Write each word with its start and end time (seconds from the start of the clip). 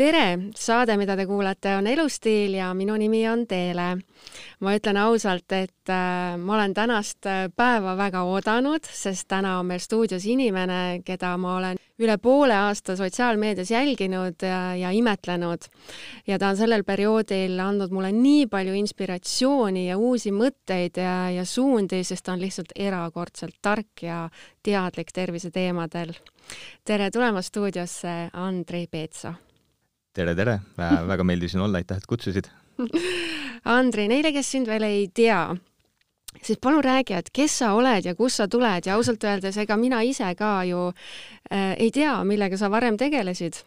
tere, 0.00 0.48
saade, 0.56 0.94
mida 0.96 1.12
te 1.12 1.26
kuulate, 1.28 1.74
on 1.76 1.88
Elustiil 1.90 2.54
ja 2.56 2.70
minu 2.76 2.94
nimi 2.96 3.20
on 3.28 3.42
Teele. 3.48 3.98
ma 4.60 4.72
ütlen 4.76 4.96
ausalt, 5.00 5.52
et 5.52 5.90
äh, 5.92 6.36
ma 6.40 6.54
olen 6.54 6.74
tänast 6.76 7.26
äh, 7.28 7.48
päeva 7.56 7.94
väga 7.98 8.22
oodanud, 8.28 8.84
sest 8.84 9.26
täna 9.28 9.58
on 9.58 9.68
meil 9.68 9.80
stuudios 9.80 10.24
inimene, 10.28 11.00
keda 11.04 11.34
ma 11.40 11.56
olen 11.56 11.80
üle 12.00 12.16
poole 12.20 12.56
aasta 12.56 12.96
sotsiaalmeedias 12.96 13.72
jälginud 13.72 14.44
ja, 14.44 14.60
ja 14.76 14.90
imetlenud. 14.96 15.68
ja 16.26 16.38
ta 16.38 16.48
on 16.48 16.56
sellel 16.56 16.84
perioodil 16.84 17.60
andnud 17.60 17.92
mulle 17.92 18.12
nii 18.12 18.46
palju 18.52 18.78
inspiratsiooni 18.80 19.86
ja 19.88 19.98
uusi 19.98 20.32
mõtteid 20.32 20.96
ja, 20.96 21.28
ja 21.34 21.44
suundi, 21.44 22.00
sest 22.04 22.24
ta 22.24 22.32
on 22.32 22.40
lihtsalt 22.40 22.72
erakordselt 22.76 23.60
tark 23.60 24.02
ja 24.02 24.30
teadlik 24.62 25.12
terviseteemadel. 25.12 26.16
tere 26.84 27.10
tulemast 27.10 27.52
stuudiosse, 27.52 28.30
Andrei 28.32 28.86
Peetso 28.86 29.36
tere, 30.16 30.34
tere, 30.34 30.58
väga 30.78 31.24
meeldis 31.26 31.54
siin 31.54 31.64
olla, 31.64 31.80
aitäh, 31.80 32.00
et 32.00 32.08
kutsusid 32.10 32.50
Andrei, 33.78 34.08
neile, 34.08 34.32
kes 34.32 34.52
sind 34.54 34.70
veel 34.70 34.86
ei 34.86 35.02
tea, 35.14 35.40
siis 36.40 36.60
palun 36.62 36.84
räägi, 36.84 37.16
et 37.18 37.28
kes 37.34 37.58
sa 37.62 37.74
oled 37.76 38.06
ja 38.08 38.14
kust 38.18 38.40
sa 38.40 38.48
tuled 38.50 38.86
ja 38.86 38.96
ausalt 38.96 39.24
öeldes, 39.26 39.58
ega 39.60 39.76
mina 39.80 40.00
ise 40.06 40.32
ka 40.38 40.60
ju 40.68 40.88
äh, 40.90 41.74
ei 41.76 41.90
tea, 41.94 42.14
millega 42.24 42.58
sa 42.60 42.70
varem 42.72 42.98
tegelesid 43.00 43.60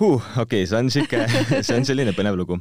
huh,. 0.00 0.20
okei 0.36 0.64
okay,, 0.64 0.66
see 0.66 0.78
on 0.78 0.92
sihuke, 0.92 1.24
see 1.66 1.78
on 1.78 1.88
selline 1.88 2.14
põnev 2.16 2.38
lugu. 2.38 2.60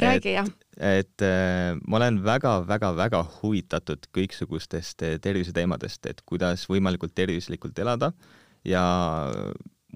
räägi 0.00 0.34
jah. 0.36 0.48
et 0.80 1.22
äh, 1.24 1.76
ma 1.86 2.00
olen 2.00 2.22
väga-väga-väga 2.24 3.22
huvitatud 3.42 4.10
kõiksugustest 4.16 5.06
äh, 5.06 5.20
terviseteemadest, 5.22 6.06
et 6.06 6.24
kuidas 6.24 6.66
võimalikult 6.70 7.14
tervislikult 7.14 7.78
elada 7.78 8.12
ja 8.64 8.82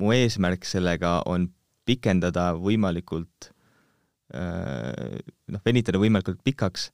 mu 0.01 0.15
eesmärk 0.17 0.65
sellega 0.69 1.21
on 1.29 1.49
pikendada 1.89 2.51
võimalikult 2.57 3.51
noh, 4.31 5.63
venitada 5.67 5.99
võimalikult 5.99 6.43
pikaks 6.47 6.91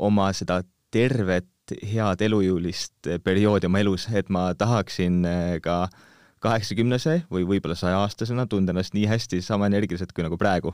oma 0.00 0.30
seda 0.36 0.62
tervet, 0.90 1.48
head 1.86 2.22
elujõulist 2.24 3.10
perioodi 3.22 3.68
oma 3.68 3.82
elus, 3.82 4.08
et 4.16 4.30
ma 4.32 4.48
tahaksin 4.58 5.20
ka 5.62 5.84
kaheksakümnese 6.40 7.20
või 7.30 7.44
võib-olla 7.46 7.76
sajaaastasena 7.76 8.46
tunda 8.50 8.72
ennast 8.72 8.96
nii 8.96 9.06
hästi, 9.10 9.42
sama 9.44 9.68
energiliselt 9.68 10.14
kui 10.16 10.24
nagu 10.24 10.40
praegu 10.40 10.72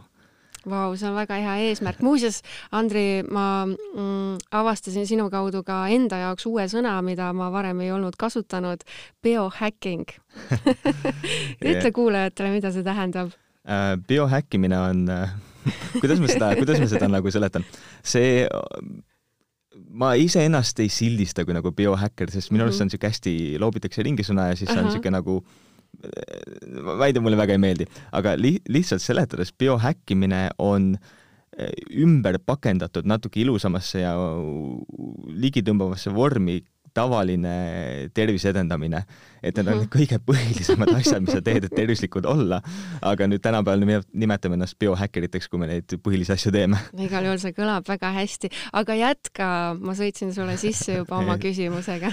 Vau, 0.66 0.96
see 0.98 1.06
on 1.06 1.14
väga 1.14 1.38
hea 1.38 1.54
eesmärk. 1.68 2.00
muuseas, 2.02 2.40
Andri, 2.74 3.22
ma 3.30 3.64
mm, 3.66 4.38
avastasin 4.50 5.06
sinu 5.06 5.28
kaudu 5.30 5.62
ka 5.66 5.84
enda 5.94 6.18
jaoks 6.24 6.46
uue 6.50 6.64
sõna, 6.70 6.96
mida 7.06 7.30
ma 7.36 7.52
varem 7.54 7.84
ei 7.84 7.92
olnud 7.94 8.18
kasutanud, 8.18 8.82
biohacking 9.22 10.10
ütle 11.70 11.92
kuulajatele, 11.94 12.50
mida 12.56 12.72
see 12.74 12.86
tähendab 12.86 13.30
uh,. 13.30 13.94
biohäkkimine 14.08 14.78
on 14.78 15.06
uh, 15.06 15.36
kuidas 16.02 16.22
ma 16.22 16.32
seda, 16.32 16.50
kuidas 16.58 16.82
ma 16.82 16.90
seda 16.90 17.10
nagu 17.14 17.30
seletan? 17.30 17.66
see 18.02 18.48
ma 19.96 20.14
iseennast 20.18 20.82
ei 20.82 20.90
sildista 20.90 21.46
kui 21.46 21.54
nagu 21.54 21.70
biohäkker, 21.70 22.32
sest 22.34 22.50
minu 22.50 22.66
arust 22.66 22.82
mm 22.82 22.88
-hmm. 22.88 22.98
see 22.98 23.06
on 23.06 23.14
niisugune 23.14 23.14
hästi, 23.14 23.60
loobitakse 23.62 24.02
ringi 24.02 24.26
sõna 24.26 24.50
ja 24.50 24.58
siis 24.58 24.70
see 24.72 24.80
on 24.82 24.90
niisugune 24.90 25.14
nagu 25.14 25.38
uh, 25.38 25.54
väide 27.00 27.22
mulle 27.24 27.38
väga 27.38 27.56
ei 27.56 27.62
meeldi, 27.62 27.86
aga 28.16 28.36
li-, 28.40 28.60
lihtsalt 28.68 29.04
seletades, 29.04 29.52
biohäkkimine 29.52 30.48
on 30.62 30.94
eh, 31.56 31.72
ümber 32.02 32.38
pakendatud 32.44 33.08
natuke 33.08 33.40
ilusamasse 33.42 34.04
ja 34.04 34.16
ligitõmbavasse 35.44 36.12
vormi 36.14 36.60
tavaline 36.96 38.08
tervise 38.14 38.50
edendamine. 38.50 39.02
et 39.42 39.56
need 39.56 39.68
on 39.68 39.82
mhm. 39.82 39.90
kõige 39.92 40.18
põhilisemad 40.26 40.90
asjad, 40.96 41.22
mis 41.22 41.36
sa 41.36 41.42
teed, 41.44 41.68
et 41.68 41.74
tervislikud 41.76 42.26
olla. 42.28 42.60
aga 43.02 43.28
nüüd 43.28 43.44
tänapäeval 43.44 43.84
me 43.88 44.00
nimetame 44.12 44.56
ennast 44.58 44.78
biohäkkeriteks, 44.80 45.50
kui 45.52 45.60
me 45.62 45.68
neid 45.70 45.98
põhilisi 46.02 46.34
asju 46.34 46.54
teeme. 46.54 46.80
igal 47.08 47.28
juhul 47.28 47.42
see 47.42 47.56
kõlab 47.56 47.88
väga 47.88 48.12
hästi, 48.16 48.50
aga 48.80 48.96
jätka, 49.02 49.50
ma 49.80 49.96
sõitsin 49.98 50.32
sulle 50.36 50.56
sisse 50.60 51.02
juba 51.02 51.20
oma 51.20 51.36
küsimusega 51.44 52.12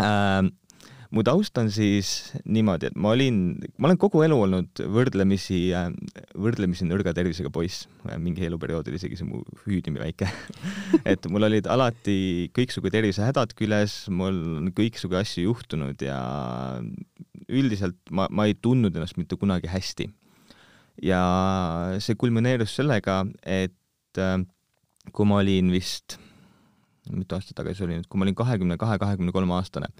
äh, 0.00 0.52
mu 1.14 1.22
taust 1.26 1.58
on 1.60 1.68
siis 1.72 2.32
niimoodi, 2.42 2.88
et 2.90 2.96
ma 2.98 3.12
olin, 3.14 3.36
ma 3.78 3.88
olen 3.88 3.98
kogu 4.00 4.24
elu 4.26 4.36
olnud 4.46 4.82
võrdlemisi, 4.90 5.58
võrdlemisi 6.40 6.88
nõrga 6.88 7.14
tervisega 7.16 7.52
poiss, 7.54 7.86
mingi 8.18 8.46
eluperioodil 8.48 8.96
isegi 8.98 9.18
see 9.20 9.28
mu 9.28 9.42
hüüd 9.64 9.90
nii 9.90 10.02
väike 10.02 10.30
et 11.12 11.28
mul 11.30 11.46
olid 11.46 11.68
alati 11.70 12.48
kõiksugu 12.56 12.90
tervisehädad 12.94 13.54
küljes, 13.58 14.04
mul 14.10 14.40
on 14.58 14.72
kõiksugu 14.74 15.18
asju 15.20 15.46
juhtunud 15.46 16.02
ja 16.02 16.18
üldiselt 17.48 17.98
ma, 18.10 18.26
ma 18.30 18.48
ei 18.48 18.58
tundnud 18.58 18.96
ennast 18.96 19.18
mitte 19.20 19.38
kunagi 19.38 19.70
hästi. 19.70 20.08
ja 21.02 21.20
see 22.02 22.18
kulmineerus 22.18 22.74
sellega, 22.74 23.22
et 23.42 24.18
äh, 24.18 24.36
kui 25.14 25.30
ma 25.30 25.38
olin 25.44 25.70
vist, 25.74 26.18
mitu 27.12 27.38
aastat 27.38 27.58
tagasi 27.60 27.86
oli 27.86 28.00
nüüd, 28.00 28.10
kui 28.10 28.18
ma 28.18 28.26
olin 28.26 28.38
kahekümne 28.38 28.80
kahe, 28.80 28.98
kahekümne 28.98 29.34
kolme 29.34 29.54
aastane 29.54 29.92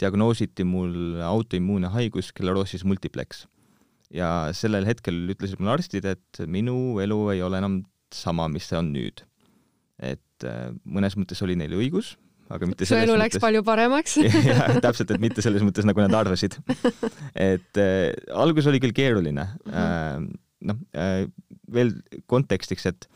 diagnoositi 0.00 0.64
mul 0.66 1.20
autoimmuunne 1.26 1.90
haigus 1.92 2.30
skleroosis 2.32 2.84
multiplex. 2.88 3.46
ja 4.12 4.52
sellel 4.52 4.84
hetkel 4.84 5.16
ütlesid 5.32 5.60
mulle 5.60 5.78
arstid, 5.78 6.04
et 6.04 6.42
minu 6.46 7.00
elu 7.00 7.18
ei 7.32 7.42
ole 7.42 7.60
enam 7.62 7.78
sama, 8.12 8.48
mis 8.52 8.68
see 8.68 8.78
on 8.78 8.92
nüüd. 8.94 9.24
et 10.02 10.48
äh, 10.48 10.68
mõnes 10.84 11.16
mõttes 11.16 11.40
oli 11.44 11.56
neil 11.56 11.72
õigus, 11.78 12.16
aga 12.52 12.68
mitte 12.68 12.88
su 12.88 12.96
elu 12.96 13.14
läks 13.16 13.36
mõttes... 13.36 13.44
palju 13.44 13.62
paremaks 13.66 14.18
jah, 14.50 14.76
täpselt, 14.84 15.12
et 15.14 15.22
mitte 15.22 15.44
selles 15.44 15.64
mõttes, 15.64 15.86
nagu 15.88 16.02
nad 16.04 16.14
arvasid. 16.18 16.58
et 17.34 17.80
äh, 17.80 18.12
algus 18.34 18.68
oli 18.70 18.82
küll 18.82 18.96
keeruline 18.96 19.46
mm. 19.46 19.72
-hmm. 19.72 20.28
Äh, 20.28 20.40
noh 20.62 20.78
äh,, 20.94 21.26
veel 21.72 21.94
kontekstiks, 22.30 22.86
et 22.86 23.08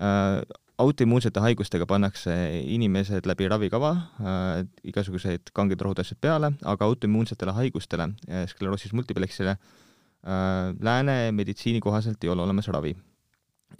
äh, 0.00 0.40
autoimmuunsete 0.82 1.42
haigustega 1.42 1.86
pannakse 1.88 2.34
inimesed 2.62 3.26
läbi 3.28 3.48
ravikava 3.50 3.92
äh,, 3.94 4.64
igasuguseid 4.88 5.52
kangeid 5.56 5.82
rohutassid 5.84 6.20
peale, 6.22 6.52
aga 6.64 6.88
autoimmuunsetele 6.88 7.54
haigustele, 7.56 8.10
äh, 8.28 8.44
skleroosis 8.50 8.94
multiplexile 8.96 9.54
äh,, 9.54 10.72
lääne 10.80 11.16
meditsiini 11.36 11.80
kohaselt 11.84 12.24
ei 12.24 12.32
ole 12.34 12.46
olemas 12.46 12.68
ravi. 12.68 12.96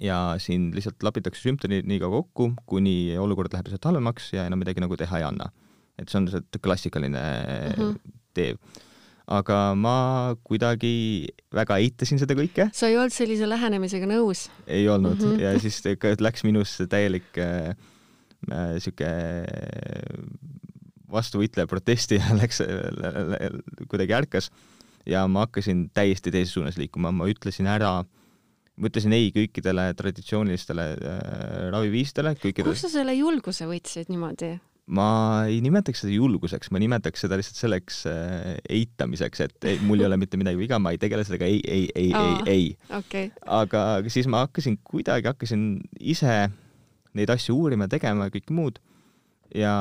ja 0.00 0.34
siin 0.40 0.70
lihtsalt 0.74 1.02
lapitakse 1.04 1.42
sümptomid 1.44 1.84
nii 1.86 1.98
kaua 2.00 2.22
kokku, 2.22 2.52
kuni 2.66 3.18
olukord 3.20 3.52
läheb 3.52 3.68
lihtsalt 3.68 3.90
halvemaks 3.90 4.32
ja 4.32 4.46
enam 4.48 4.62
midagi 4.64 4.80
nagu 4.80 4.96
teha 4.96 5.20
ei 5.20 5.26
anna. 5.28 5.50
et 5.98 6.08
see 6.08 6.18
on 6.18 6.26
lihtsalt 6.26 6.62
klassikaline 6.62 7.20
mm 7.76 7.82
-hmm. 7.82 8.16
tee 8.34 8.56
aga 9.32 9.58
ma 9.78 9.96
kuidagi 10.44 10.92
väga 11.54 11.78
eitasin 11.82 12.20
seda 12.20 12.36
kõike. 12.38 12.68
sa 12.76 12.90
ei 12.90 12.98
olnud 12.98 13.14
sellise 13.14 13.48
lähenemisega 13.48 14.08
nõus? 14.10 14.48
ei 14.66 14.88
olnud 14.88 15.18
mm 15.18 15.32
-hmm. 15.32 15.40
ja 15.40 15.58
siis 15.60 15.80
läks 16.20 16.44
minusse 16.44 16.86
täielik 16.86 17.38
äh, 17.38 17.74
äh 18.50 18.74
sihuke 18.78 19.10
vastuvõitleja 21.12 21.66
protesti 21.66 22.20
ja 22.20 22.34
läks 22.42 22.60
äh,, 22.60 23.52
kuidagi 23.88 24.14
ärkas 24.14 24.50
ja 25.06 25.26
ma 25.28 25.46
hakkasin 25.46 25.90
täiesti 25.94 26.30
teises 26.30 26.54
suunas 26.54 26.76
liikuma, 26.78 27.12
ma 27.12 27.26
ütlesin 27.30 27.66
ära 27.66 28.02
ma 28.76 28.88
ütlesin 28.88 29.12
ei 29.12 29.30
kõikidele 29.34 29.92
traditsioonilistele 29.98 30.84
äh, 30.96 31.70
raviviisidele, 31.74 32.34
kõikidele. 32.40 32.72
kust 32.72 32.86
sa 32.88 32.92
selle 32.92 33.14
julguse 33.14 33.68
võtsid 33.68 34.12
niimoodi? 34.12 34.56
Ma 34.92 35.08
ei 35.48 35.60
nimetaks 35.64 36.04
seda 36.04 36.12
julguseks, 36.14 36.70
ma 36.74 36.80
nimetaks 36.82 37.24
seda 37.24 37.38
lihtsalt 37.40 37.60
selleks 37.60 38.02
äh, 38.10 38.56
eitamiseks, 38.76 39.44
et 39.46 39.68
ei, 39.70 39.78
mul 39.86 40.02
ei 40.02 40.08
ole 40.08 40.18
mitte 40.20 40.40
midagi 40.40 40.60
viga, 40.60 40.80
ma 40.82 40.92
ei 40.92 41.00
tegele 41.00 41.24
sellega, 41.26 41.48
ei, 41.48 41.62
ei, 41.64 41.86
ei 41.96 42.10
ei, 42.12 42.34
ei. 42.52 42.66
okay.. 42.98 43.30
aga 43.46 44.02
siis 44.12 44.28
ma 44.30 44.44
hakkasin 44.46 44.78
kuidagi, 44.84 45.30
hakkasin 45.32 45.66
ise 46.00 46.36
neid 47.16 47.32
asju 47.32 47.56
uurima, 47.56 47.88
tegema 47.92 48.28
ja 48.28 48.34
kõike 48.34 48.56
muud. 48.56 48.80
ja 49.56 49.72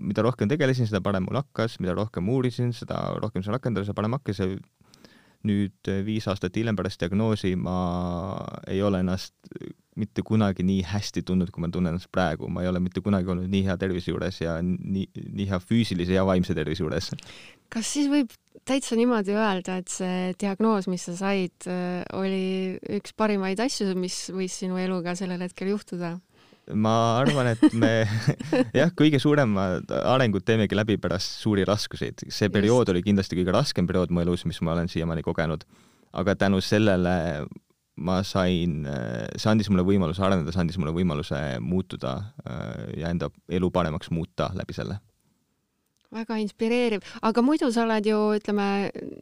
mida 0.00 0.24
rohkem 0.24 0.48
tegelesin, 0.48 0.88
seda 0.88 1.02
parem 1.04 1.26
mul 1.28 1.40
hakkas, 1.40 1.78
mida 1.80 1.96
rohkem 1.96 2.28
uurisin, 2.32 2.72
seda 2.76 3.00
rohkem 3.20 3.44
seda 3.44 3.58
rakendada, 3.58 3.84
seda 3.88 3.96
parem 3.96 4.16
hakkas. 4.16 4.40
Ja 4.40 4.48
nüüd 5.42 5.88
viis 6.06 6.28
aastat 6.30 6.54
hiljem 6.54 6.76
pärast 6.78 7.00
diagnoosi 7.02 7.56
ma 7.58 7.74
ei 8.70 8.78
ole 8.86 9.00
ennast 9.02 9.34
mitte 10.00 10.24
kunagi 10.24 10.64
nii 10.64 10.82
hästi 10.88 11.22
tundnud, 11.28 11.50
kui 11.52 11.64
ma 11.64 11.68
tunnen 11.72 11.92
ennast 11.92 12.08
praegu, 12.14 12.48
ma 12.48 12.64
ei 12.64 12.70
ole 12.70 12.80
mitte 12.80 13.02
kunagi 13.04 13.28
olnud 13.28 13.50
nii 13.52 13.66
hea 13.66 13.76
tervise 13.80 14.12
juures 14.12 14.40
ja 14.40 14.56
nii, 14.64 15.04
nii 15.36 15.48
hea 15.50 15.58
füüsilise 15.60 16.16
ja 16.16 16.24
vaimse 16.28 16.56
tervise 16.56 16.84
juures. 16.84 17.10
kas 17.72 17.92
siis 17.92 18.08
võib 18.12 18.32
täitsa 18.68 18.96
niimoodi 18.96 19.34
öelda, 19.36 19.78
et 19.82 19.92
see 19.92 20.32
diagnoos, 20.40 20.88
mis 20.88 21.04
sa 21.08 21.16
said, 21.18 21.54
äh, 21.68 22.02
oli 22.16 22.78
üks 22.98 23.14
parimaid 23.16 23.60
asju, 23.60 23.92
mis 23.98 24.24
võis 24.32 24.56
sinu 24.62 24.80
eluga 24.80 25.16
sellel 25.18 25.44
hetkel 25.44 25.74
juhtuda? 25.74 26.16
ma 26.78 26.94
arvan, 27.18 27.50
et 27.52 27.74
me 27.74 27.90
jah, 28.80 28.92
kõige 28.96 29.18
suuremad 29.20 29.90
arengud 29.92 30.44
teemegi 30.46 30.78
läbi 30.78 30.96
pärast 31.02 31.42
suuri 31.42 31.66
raskuseid. 31.68 32.24
see 32.30 32.48
periood 32.54 32.86
Just. 32.86 32.94
oli 32.94 33.02
kindlasti 33.04 33.36
kõige 33.40 33.54
raskem 33.56 33.88
periood 33.88 34.14
mu 34.14 34.22
elus, 34.22 34.46
mis 34.48 34.62
ma 34.62 34.76
olen 34.76 34.88
siiamaani 34.88 35.26
kogenud. 35.26 35.66
aga 36.12 36.36
tänu 36.36 36.60
sellele 36.60 37.44
ma 37.96 38.22
sain, 38.24 38.86
see 39.36 39.50
andis 39.50 39.68
mulle 39.70 39.84
võimaluse 39.84 40.22
areneda, 40.24 40.52
see 40.54 40.62
andis 40.62 40.78
mulle 40.80 40.94
võimaluse 40.96 41.38
muutuda 41.60 42.14
äh, 42.46 43.00
ja 43.02 43.10
enda 43.12 43.28
elu 43.52 43.70
paremaks 43.70 44.10
muuta 44.10 44.50
läbi 44.56 44.76
selle. 44.76 44.98
Väga 46.12 46.38
inspireeriv, 46.42 47.04
aga 47.24 47.44
muidu 47.44 47.70
sa 47.72 47.84
oled 47.86 48.06
ju, 48.06 48.18
ütleme 48.36 48.66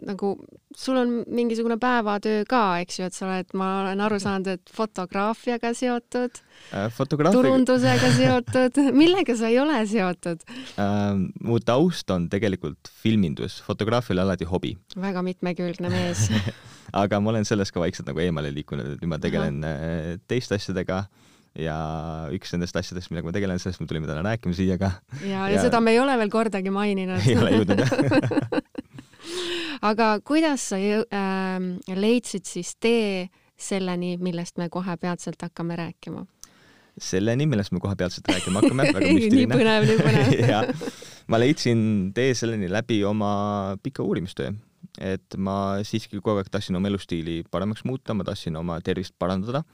nagu, 0.08 0.32
sul 0.76 0.98
on 1.00 1.12
mingisugune 1.30 1.78
päevatöö 1.80 2.44
ka, 2.50 2.62
eks 2.84 3.00
ju, 3.00 3.08
et 3.10 3.16
sa 3.16 3.28
oled, 3.28 3.54
ma 3.58 3.70
olen 3.84 4.02
aru 4.06 4.18
saanud, 4.22 4.50
et 4.58 4.74
fotograafiaga 4.74 5.72
seotud 5.76 6.40
äh,, 6.72 6.88
fotograafiaga... 6.96 7.36
turundusega 7.38 8.12
seotud 8.16 8.82
millega 9.02 9.36
sa 9.38 9.52
ei 9.52 9.60
ole 9.62 9.80
seotud 9.90 10.44
äh,? 10.50 11.22
mu 11.46 11.60
taust 11.64 12.10
on 12.14 12.28
tegelikult 12.32 12.90
filmindus, 13.02 13.60
fotograafia 13.66 14.16
oli 14.16 14.26
alati 14.26 14.50
hobi. 14.50 14.74
väga 14.98 15.24
mitmekülgne 15.26 15.92
mees 15.92 16.28
aga 17.02 17.20
ma 17.22 17.34
olen 17.34 17.46
sellest 17.46 17.74
ka 17.74 17.82
vaikselt 17.82 18.08
nagu 18.10 18.22
eemale 18.22 18.52
liikunud, 18.54 18.94
et 18.94 19.02
nüüd 19.02 19.14
ma 19.14 19.20
tegelen 19.22 19.62
Aha. 19.64 19.90
Äh, 19.90 20.14
teiste 20.30 20.58
asjadega 20.58 21.04
ja 21.58 21.76
üks 22.34 22.52
nendest 22.54 22.76
asjadest, 22.78 23.10
millega 23.10 23.28
ma 23.28 23.34
tegelen, 23.34 23.58
sellest 23.62 23.82
me 23.82 23.88
tulime 23.90 24.10
täna 24.10 24.22
rääkima 24.26 24.54
siia 24.54 24.78
ka. 24.80 24.92
ja, 25.26 25.48
ja 25.50 25.62
seda 25.64 25.80
me 25.82 25.94
ei 25.94 26.00
ole 26.02 26.16
veel 26.20 26.30
kordagi 26.32 26.70
maininud 26.74 27.26
ei 27.26 27.38
ole 27.38 27.56
jõudnud 27.58 27.84
jah 27.84 27.94
aga 29.90 30.12
kuidas 30.26 30.70
sa 30.72 30.78
äh, 30.78 31.96
leidsid 31.96 32.46
siis 32.48 32.74
tee 32.80 33.28
selleni, 33.60 34.16
millest 34.22 34.60
me 34.60 34.70
kohe 34.72 34.96
peatselt 35.00 35.42
hakkame 35.42 35.76
rääkima? 35.80 36.26
selleni, 37.00 37.46
millest 37.48 37.72
me 37.72 37.80
kohe 37.80 37.96
peatselt 37.96 38.28
rääkima 38.28 38.62
hakkame, 38.62 38.86
väga 38.92 39.12
müstiline. 39.16 39.46
nii 39.46 39.52
põnev, 39.52 39.86
nii 39.88 40.00
põnev 40.00 40.90
ma 41.30 41.40
leidsin 41.40 41.82
tee 42.14 42.34
selleni 42.36 42.70
läbi 42.70 43.02
oma 43.08 43.32
pika 43.82 44.04
uurimistöö, 44.04 44.52
et 45.00 45.36
ma 45.38 45.80
siiski 45.86 46.20
kogu 46.20 46.40
aeg 46.40 46.50
tahtsin 46.52 46.76
oma 46.76 46.90
elustiili 46.90 47.40
paremaks 47.50 47.86
muuta, 47.88 48.14
ma 48.14 48.26
tahtsin 48.26 48.58
oma 48.60 48.80
tervist 48.84 49.16
parandada 49.18 49.64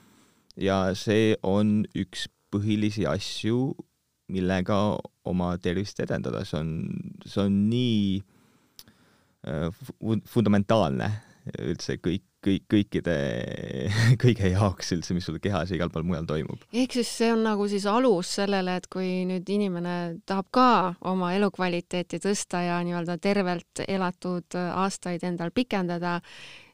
ja 0.56 0.94
see 0.98 1.34
on 1.46 1.84
üks 1.96 2.26
põhilisi 2.52 3.06
asju, 3.08 3.74
millega 4.32 4.78
oma 5.28 5.52
tervist 5.62 6.00
edendada, 6.02 6.44
see 6.46 6.58
on, 6.58 6.72
see 7.26 7.44
on 7.44 7.60
nii 7.70 8.18
äh, 9.46 9.68
fundamentaalne 10.30 11.10
üldse 11.62 11.96
kõik, 12.02 12.24
kõik, 12.42 12.64
kõikide, 12.70 13.14
kõige 14.22 14.50
jaoks 14.50 14.92
üldse, 14.96 15.14
mis 15.14 15.26
sul 15.28 15.38
kehas 15.42 15.70
ja 15.70 15.78
igal 15.78 15.92
pool 15.94 16.06
mujal 16.08 16.26
toimub. 16.28 16.64
ehk 16.72 16.98
siis 16.98 17.10
see 17.20 17.30
on 17.34 17.44
nagu 17.46 17.68
siis 17.70 17.86
alus 17.90 18.32
sellele, 18.40 18.76
et 18.80 18.88
kui 18.92 19.24
nüüd 19.28 19.48
inimene 19.54 19.96
tahab 20.26 20.50
ka 20.54 20.68
oma 21.12 21.32
elukvaliteeti 21.36 22.20
tõsta 22.22 22.64
ja 22.66 22.80
nii-öelda 22.86 23.18
tervelt 23.22 23.84
elatud 23.86 24.58
aastaid 24.58 25.26
endal 25.26 25.54
pikendada, 25.54 26.20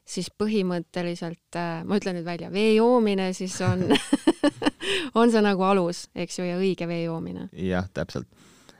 siis 0.05 0.29
põhimõtteliselt, 0.37 1.55
äh, 1.55 1.83
ma 1.87 1.99
ütlen 1.99 2.19
nüüd 2.19 2.27
välja, 2.27 2.51
vee 2.51 2.73
joomine 2.75 3.31
siis 3.33 3.55
on 3.65 3.85
on 5.19 5.31
see 5.31 5.43
nagu 5.43 5.63
alus, 5.67 6.07
eks 6.15 6.39
ju, 6.39 6.47
ja 6.47 6.59
õige 6.59 6.87
vee 6.89 7.05
joomine. 7.05 7.47
jah, 7.55 7.87
täpselt. 7.93 8.27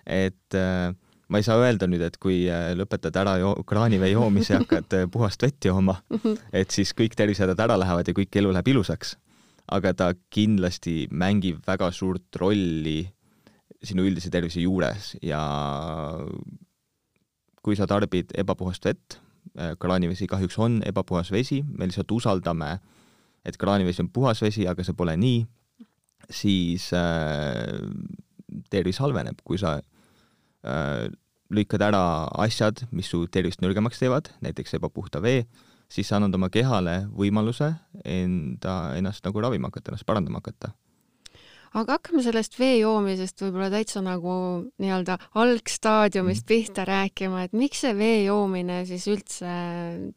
et 0.05 0.57
äh, 0.57 0.91
ma 1.31 1.39
ei 1.39 1.45
saa 1.45 1.61
öelda 1.63 1.87
nüüd, 1.89 2.03
et 2.05 2.19
kui 2.21 2.43
äh, 2.51 2.71
lõpetad 2.77 3.15
ära 3.23 3.37
jo 3.41 3.53
kraanivee 3.67 4.11
joomise 4.13 4.55
ja 4.55 4.61
hakkad 4.61 4.97
äh, 4.97 5.07
puhast 5.11 5.43
vett 5.43 5.69
jooma, 5.69 5.97
et 6.59 6.73
siis 6.75 6.93
kõik 6.97 7.15
tervisehädad 7.19 7.59
ära 7.65 7.79
lähevad 7.79 8.09
ja 8.09 8.17
kõik 8.17 8.41
elu 8.41 8.53
läheb 8.53 8.73
ilusaks. 8.75 9.17
aga 9.71 9.93
ta 9.93 10.11
kindlasti 10.29 11.07
mängib 11.11 11.61
väga 11.67 11.91
suurt 11.91 12.35
rolli 12.35 13.05
sinu 13.83 14.03
üldise 14.03 14.29
tervise 14.31 14.59
juures 14.59 15.13
ja 15.23 15.39
kui 17.63 17.75
sa 17.79 17.87
tarbid 17.87 18.33
ebapuhast 18.35 18.85
vett, 18.85 19.17
kraanivesi 19.79 20.27
kahjuks 20.29 20.57
on 20.61 20.79
ebapuhas 20.87 21.31
vesi, 21.31 21.61
me 21.67 21.85
lihtsalt 21.85 22.11
usaldame, 22.15 22.77
et 23.45 23.57
kraanivesi 23.59 24.01
on 24.03 24.09
puhas 24.13 24.41
vesi, 24.41 24.67
aga 24.69 24.85
see 24.85 24.95
pole 24.97 25.15
nii, 25.19 25.43
siis 26.31 26.89
äh, 26.95 27.83
tervis 28.71 29.01
halveneb, 29.03 29.41
kui 29.45 29.59
sa 29.61 29.75
äh, 29.79 31.05
lükkad 31.53 31.83
ära 31.85 32.03
asjad, 32.45 32.85
mis 32.95 33.11
su 33.11 33.25
tervist 33.31 33.61
nõrgemaks 33.63 34.01
teevad, 34.01 34.31
näiteks 34.45 34.77
ebapuhta 34.79 35.21
vee, 35.23 35.43
siis 35.91 36.09
sa 36.09 36.17
annad 36.17 36.33
oma 36.37 36.49
kehale 36.53 37.03
võimaluse 37.13 37.73
enda, 38.05 38.95
ennast 38.97 39.25
nagu 39.27 39.43
ravima 39.43 39.69
hakata, 39.69 39.91
ennast 39.91 40.07
parandama 40.09 40.41
hakata 40.41 40.73
aga 41.73 41.97
hakkame 41.97 42.21
sellest 42.25 42.57
vee 42.59 42.77
joomisest 42.81 43.41
võib-olla 43.41 43.69
täitsa 43.73 44.01
nagu 44.05 44.33
nii-öelda 44.81 45.17
algstaadiumist 45.41 46.45
mm. 46.45 46.49
pihta 46.51 46.85
rääkima, 46.87 47.45
et 47.47 47.57
miks 47.57 47.83
see 47.85 47.95
vee 47.97 48.23
joomine 48.27 48.83
siis 48.89 49.07
üldse 49.11 49.53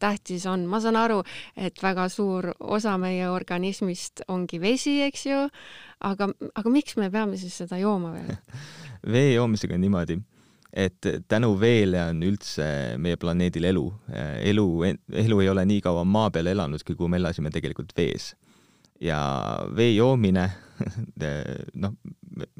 tähtis 0.03 0.47
on, 0.51 0.67
ma 0.69 0.81
saan 0.85 1.01
aru, 1.01 1.23
et 1.57 1.81
väga 1.83 2.09
suur 2.13 2.53
osa 2.61 2.97
meie 3.01 3.31
organismist 3.33 4.27
ongi 4.33 4.61
vesi, 4.61 4.99
eks 5.07 5.27
ju, 5.31 5.43
aga, 6.05 6.31
aga 6.55 6.73
miks 6.73 6.99
me 7.01 7.11
peame 7.13 7.41
siis 7.41 7.57
seda 7.65 7.81
jooma 7.81 8.13
veel 8.17 8.35
vee 9.17 9.33
joomisega 9.35 9.77
on 9.79 9.85
niimoodi, 9.87 10.19
et 10.77 11.09
tänu 11.29 11.55
veele 11.61 12.03
on 12.11 12.21
üldse 12.27 12.67
meie 13.01 13.17
planeedil 13.17 13.71
elu. 13.71 13.87
elu, 14.53 14.67
elu 15.25 15.41
ei 15.41 15.49
ole 15.49 15.65
nii 15.73 15.81
kaua 15.85 16.05
maa 16.05 16.29
peal 16.35 16.53
elanudki, 16.53 16.99
kui 16.99 17.09
me 17.09 17.21
elasime 17.23 17.53
tegelikult 17.55 17.97
vees 17.97 18.35
ja 19.01 19.19
vee 19.77 19.95
joomine 19.97 20.47
noh, 21.83 21.95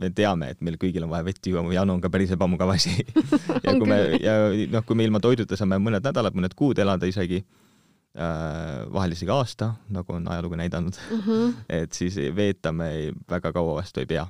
me 0.01 0.11
teame, 0.17 0.51
et 0.55 0.63
meil 0.65 0.79
kõigil 0.81 1.05
on 1.05 1.13
vaja 1.13 1.27
vett 1.27 1.49
juua, 1.49 1.65
Janu 1.75 1.97
on 1.97 2.03
ka 2.05 2.11
päris 2.13 2.33
ebamugav 2.37 2.73
asi 2.75 2.95
ja 3.65 3.75
kui 3.77 3.89
me 3.89 4.01
ja 4.23 4.37
noh, 4.73 4.85
kui 4.87 4.99
me 4.99 5.07
ilma 5.07 5.21
toiduta 5.23 5.59
saame 5.59 5.79
mõned 5.83 6.05
nädalad, 6.05 6.37
mõned 6.37 6.57
kuud 6.57 6.81
elada 6.83 7.09
isegi 7.09 7.43
äh,, 7.43 8.87
vahel 8.93 9.17
isegi 9.17 9.33
aasta, 9.33 9.75
nagu 9.93 10.17
on 10.17 10.29
ajalugu 10.33 10.59
näidanud 10.61 10.97
mm, 10.97 11.23
-hmm. 11.27 11.55
et 11.83 11.93
siis 11.93 12.17
veetame 12.37 13.13
väga 13.31 13.53
kaua 13.53 13.79
vastu 13.81 14.01
ei 14.01 14.07
pea. 14.07 14.27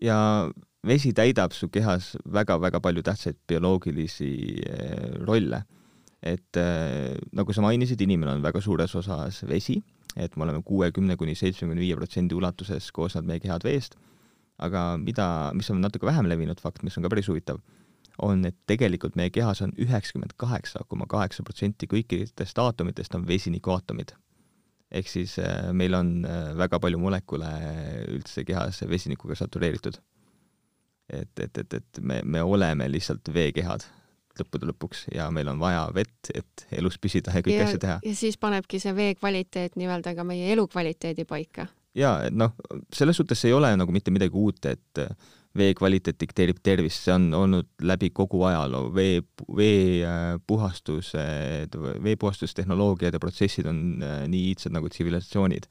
ja 0.00 0.48
vesi 0.86 1.12
täidab 1.12 1.52
su 1.52 1.68
kehas 1.68 2.16
väga-väga 2.32 2.80
palju 2.80 3.02
tähtsaid 3.02 3.36
bioloogilisi 3.48 4.32
äh, 4.64 5.20
rolle. 5.26 5.64
et 6.22 6.56
äh, 6.56 7.16
nagu 7.32 7.52
sa 7.52 7.62
mainisid, 7.62 8.00
inimene 8.00 8.32
on 8.32 8.42
väga 8.42 8.60
suures 8.60 8.94
osas 8.94 9.44
vesi 9.48 9.82
et 10.16 10.36
me 10.36 10.46
oleme 10.46 10.62
kuuekümne 10.66 11.16
kuni 11.16 11.34
seitsmekümne 11.38 11.80
viie 11.80 11.96
protsendi 11.98 12.34
ulatuses 12.34 12.90
koosnevad 12.92 13.28
meie 13.28 13.42
kehad 13.42 13.64
veest, 13.66 13.96
aga 14.58 14.96
mida, 15.00 15.26
mis 15.56 15.70
on 15.70 15.80
natuke 15.80 16.08
vähem 16.08 16.28
levinud 16.28 16.60
fakt, 16.60 16.82
mis 16.86 16.96
on 16.98 17.06
ka 17.06 17.12
päris 17.12 17.28
huvitav, 17.30 17.60
on, 18.22 18.44
et 18.44 18.56
tegelikult 18.68 19.16
meie 19.16 19.32
kehas 19.32 19.62
on 19.64 19.72
üheksakümmend 19.80 20.34
kaheksa 20.40 20.84
koma 20.88 21.06
kaheksa 21.08 21.44
protsenti 21.46 21.88
kõikidest 21.90 22.58
aatomitest 22.60 23.14
on 23.16 23.26
vesinikuaatomid. 23.28 24.12
ehk 24.90 25.08
siis 25.08 25.38
äh, 25.38 25.72
meil 25.72 25.94
on 25.94 26.24
äh, 26.26 26.56
väga 26.58 26.80
palju 26.80 26.98
molekule 26.98 27.50
üldse 28.10 28.44
kehas 28.44 28.82
vesinikuga 28.88 29.34
satureeritud. 29.34 30.00
et, 31.12 31.38
et, 31.40 31.58
et, 31.58 31.74
et 31.74 32.00
me, 32.00 32.20
me 32.24 32.42
oleme 32.42 32.88
lihtsalt 32.90 33.34
veekehad 33.34 33.86
lõppude 34.38 34.68
lõpuks 34.70 35.08
ja 35.14 35.28
meil 35.34 35.50
on 35.52 35.58
vaja 35.60 35.88
vett, 35.94 36.30
et 36.34 36.66
elus 36.78 36.98
püsida 37.02 37.34
ja 37.34 37.42
kõiki 37.44 37.64
asju 37.64 37.82
teha. 37.82 37.98
ja 38.04 38.14
siis 38.16 38.38
panebki 38.40 38.80
see 38.82 38.94
vee 38.96 39.14
kvaliteet 39.18 39.76
nii-öelda 39.80 40.14
ka 40.16 40.24
meie 40.26 40.52
elukvaliteedi 40.54 41.26
paika. 41.28 41.66
ja 41.94 42.16
et 42.28 42.36
noh, 42.36 42.54
selles 42.94 43.18
suhtes 43.20 43.44
ei 43.48 43.54
ole 43.56 43.72
nagu 43.76 43.92
mitte 43.92 44.14
midagi 44.14 44.36
uut, 44.36 44.64
et 44.70 45.04
vee 45.56 45.74
kvaliteet 45.74 46.18
dikteerib 46.20 46.60
tervist, 46.62 47.02
see 47.04 47.14
on 47.14 47.30
olnud 47.34 47.68
läbi 47.82 48.12
kogu 48.14 48.44
ajaloo, 48.46 48.92
vee, 48.94 49.22
vee 49.56 50.04
äh, 50.06 50.36
veepuhastustehnoloogiad 52.04 53.16
ja 53.16 53.22
protsessid 53.22 53.66
on 53.66 53.80
äh, 54.02 54.20
nii 54.30 54.52
iidsed 54.52 54.74
nagu 54.76 54.88
tsivilisatsioonid 54.92 55.66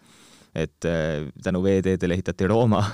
et 0.56 0.86
äh, 0.86 1.30
tänu 1.44 1.62
veeteedele 1.64 2.18
ehitati 2.18 2.48
Rooma. 2.48 2.84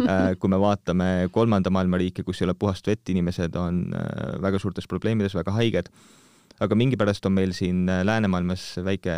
Äh, 0.00 0.32
kui 0.40 0.48
me 0.50 0.56
vaatame 0.58 1.28
kolmanda 1.30 1.70
maailma 1.70 1.98
riike, 2.00 2.22
kus 2.24 2.40
ei 2.40 2.46
ole 2.46 2.54
puhast 2.58 2.86
vett, 2.88 3.02
inimesed 3.12 3.54
on 3.60 3.82
äh, 3.94 4.38
väga 4.42 4.58
suurtes 4.58 4.88
probleemides, 4.90 5.34
väga 5.36 5.52
haiged, 5.54 5.90
aga 6.64 6.78
mingipärast 6.78 7.26
on 7.28 7.34
meil 7.36 7.52
siin 7.54 7.84
läänemaailmas 7.86 8.64
väike 8.84 9.14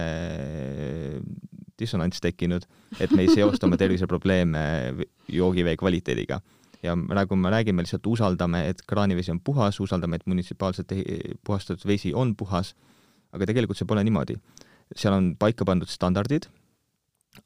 dissonants 1.78 2.20
tekkinud, 2.20 2.66
et 3.00 3.14
me 3.14 3.24
ei 3.24 3.30
seosta 3.30 3.68
oma 3.68 3.78
terviseprobleeme 3.80 4.64
joogivee 5.32 5.76
kvaliteediga. 5.80 6.40
Ja 6.82 6.96
praegu 6.96 7.38
me 7.38 7.54
räägime, 7.54 7.86
lihtsalt 7.86 8.10
usaldame, 8.10 8.66
et 8.72 8.82
kraanivesi 8.88 9.32
on 9.32 9.40
puhas, 9.40 9.78
usaldame, 9.80 10.18
et 10.18 10.26
munitsipaalselt 10.26 10.92
puhastatud 11.46 11.86
vesi 11.88 12.12
on 12.12 12.34
puhas, 12.36 12.74
aga 13.32 13.48
tegelikult 13.48 13.80
see 13.80 13.88
pole 13.88 14.02
niimoodi. 14.04 14.36
seal 14.96 15.14
on 15.14 15.32
paika 15.40 15.64
pandud 15.64 15.88
standardid 15.88 16.50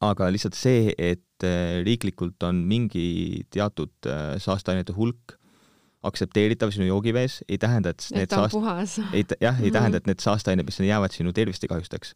aga 0.03 0.29
lihtsalt 0.33 0.57
see, 0.57 0.91
et 0.97 1.45
äh, 1.45 1.81
riiklikult 1.85 2.43
on 2.45 2.61
mingi 2.69 3.43
teatud 3.53 4.09
äh, 4.09 4.37
saasteainete 4.41 4.95
hulk 4.97 5.37
aktsepteeritav 6.07 6.71
sinu 6.71 6.85
joogivees, 6.87 7.41
ei 7.49 7.57
tähenda, 7.59 7.91
et 7.91 8.05
need 8.15 8.31
saast-, 8.31 8.99
ei, 9.11 9.25
jah, 9.41 9.57
ei 9.63 9.71
tähenda, 9.73 9.99
et 9.99 10.09
need 10.09 10.21
saasteained, 10.23 10.67
mis 10.67 10.77
jäävad 10.85 11.15
sinu 11.15 11.33
tervist 11.35 11.65
ei 11.65 11.71
kahjustaks. 11.71 12.13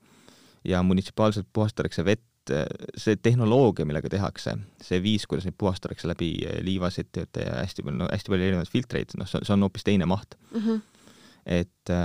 ja 0.63 0.83
munitsipaalselt 0.85 1.47
puhastatakse 1.53 2.05
vett, 2.05 2.53
äh, 2.53 2.67
see 2.95 3.17
tehnoloogia, 3.17 3.85
millega 3.89 4.09
tehakse, 4.13 4.53
see 4.81 5.01
viis, 5.01 5.25
kuidas 5.25 5.47
neid 5.49 5.57
puhastatakse 5.57 6.07
läbi 6.07 6.35
liivasetjate 6.61 7.47
ja 7.47 7.59
hästi 7.63 7.87
palju, 7.87 7.97
no 8.03 8.09
hästi 8.11 8.33
palju 8.33 8.49
erinevaid 8.49 8.71
filtreid, 8.71 9.17
noh, 9.17 9.29
see 9.29 9.53
on 9.55 9.65
hoopis 9.65 9.87
teine 9.89 10.05
maht 10.05 10.37
mm. 10.53 10.61
-hmm. 10.61 10.81
et 11.45 11.95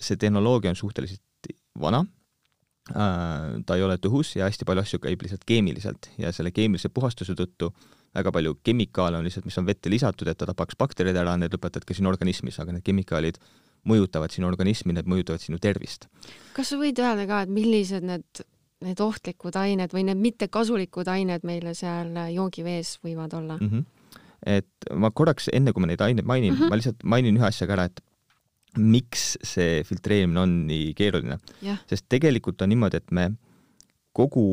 see 0.00 0.16
tehnoloogia 0.16 0.70
on 0.70 0.78
suhteliselt 0.78 1.20
vana 1.80 2.04
ta 2.92 3.76
ei 3.76 3.82
ole 3.82 3.96
tõhus 3.96 4.34
ja 4.36 4.44
hästi 4.44 4.66
palju 4.68 4.82
asju 4.84 4.98
käib 5.00 5.22
lihtsalt 5.24 5.44
keemiliselt 5.48 6.10
ja 6.20 6.32
selle 6.36 6.50
keemilise 6.52 6.90
puhastuse 6.92 7.32
tõttu 7.38 7.70
väga 8.14 8.32
palju 8.32 8.58
kemikaale 8.62 9.18
on 9.18 9.26
lihtsalt, 9.26 9.46
mis 9.48 9.58
on 9.58 9.66
vette 9.66 9.90
lisatud, 9.90 10.28
et 10.28 10.38
ta 10.38 10.46
tapaks 10.46 10.76
bakterid 10.78 11.16
ära, 11.16 11.36
need 11.40 11.54
lõpetad 11.56 11.86
ka 11.86 11.96
sinu 11.96 12.10
organismis, 12.12 12.60
aga 12.62 12.76
need 12.76 12.84
kemikaalid 12.86 13.40
mõjutavad 13.88 14.32
sinu 14.32 14.48
organismi, 14.48 14.94
need 14.96 15.08
mõjutavad 15.10 15.42
sinu 15.42 15.58
tervist. 15.62 16.08
kas 16.56 16.72
sa 16.72 16.78
võid 16.80 17.00
öelda 17.00 17.26
ka, 17.30 17.42
et 17.44 17.52
millised 17.52 18.06
need, 18.06 18.44
need 18.84 19.00
ohtlikud 19.00 19.56
ained 19.60 19.96
või 19.96 20.06
need 20.10 20.20
mittekasulikud 20.20 21.08
ained 21.10 21.44
meile 21.44 21.74
seal 21.74 22.12
joogivees 22.36 22.98
võivad 23.04 23.34
olla 23.34 23.58
mm? 23.58 23.70
-hmm. 23.70 23.84
et 24.60 24.90
ma 24.94 25.10
korraks, 25.10 25.50
enne 25.52 25.72
kui 25.72 25.84
ma 25.84 25.90
neid 25.90 26.04
aineid 26.04 26.26
mainin 26.26 26.52
mm, 26.52 26.60
-hmm. 26.60 26.70
ma 26.70 26.80
lihtsalt 26.80 27.04
mainin 27.04 27.40
ühe 27.40 27.48
asja 27.48 27.66
ka 27.66 27.78
ära, 27.78 27.88
et 27.90 28.00
miks 28.78 29.34
see 29.46 29.82
filtreerimine 29.86 30.40
on 30.40 30.54
nii 30.68 30.92
keeruline. 30.98 31.38
sest 31.90 32.06
tegelikult 32.12 32.62
on 32.62 32.72
niimoodi, 32.72 33.00
et 33.00 33.14
me 33.14 33.30
kogu 34.14 34.46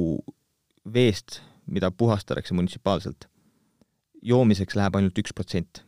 veest, 0.93 1.41
mida 1.65 1.91
puhastatakse 1.91 2.55
munitsipaalselt, 2.57 3.27
joomiseks 4.21 4.77
läheb 4.77 4.97
ainult 4.97 5.17
üks 5.21 5.33
protsent. 5.33 5.83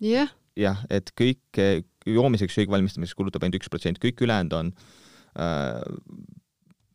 jah. 0.00 0.30
jah, 0.56 0.84
et 0.90 1.12
kõik 1.18 1.62
joomiseks, 2.06 2.54
söögi 2.56 2.72
valmistamiseks 2.72 3.18
kulutab 3.18 3.44
ainult 3.44 3.60
üks 3.60 3.70
protsent, 3.72 4.00
kõik 4.02 4.22
ülejäänud 4.24 4.56
on 4.56 4.72
äh, 5.38 5.80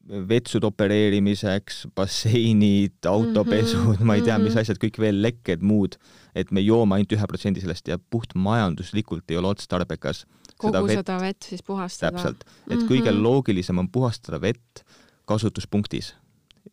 vetsude 0.06 0.68
opereerimiseks, 0.70 1.86
basseinid, 1.98 3.00
autopesud 3.10 3.80
mm, 3.80 3.94
-hmm, 3.94 4.06
ma 4.06 4.16
ei 4.16 4.22
tea, 4.22 4.38
mis 4.38 4.54
mhm. 4.54 4.62
asjad, 4.62 4.82
kõik 4.82 5.00
veel 5.02 5.22
lekked, 5.22 5.64
muud, 5.66 5.98
et 6.36 6.52
me 6.52 6.62
joome 6.62 6.96
ainult 6.96 7.16
ühe 7.18 7.30
protsendi 7.32 7.64
sellest 7.64 7.88
ja 7.90 7.98
puhtmajanduslikult 7.98 9.32
ei 9.32 9.40
ole 9.42 9.54
otstarbekas 9.56 10.26
kogu 10.58 10.72
seda 10.72 10.84
vett, 10.86 11.02
seda 11.02 11.18
vett 11.20 11.50
siis 11.50 11.64
puhastada. 11.64 12.12
täpselt, 12.12 12.46
et 12.46 12.70
mm 12.70 12.82
-hmm. 12.82 12.92
kõige 12.92 13.12
loogilisem 13.18 13.78
on 13.82 13.90
puhastada 13.90 14.42
vett 14.42 14.86
kasutuspunktis 15.26 16.14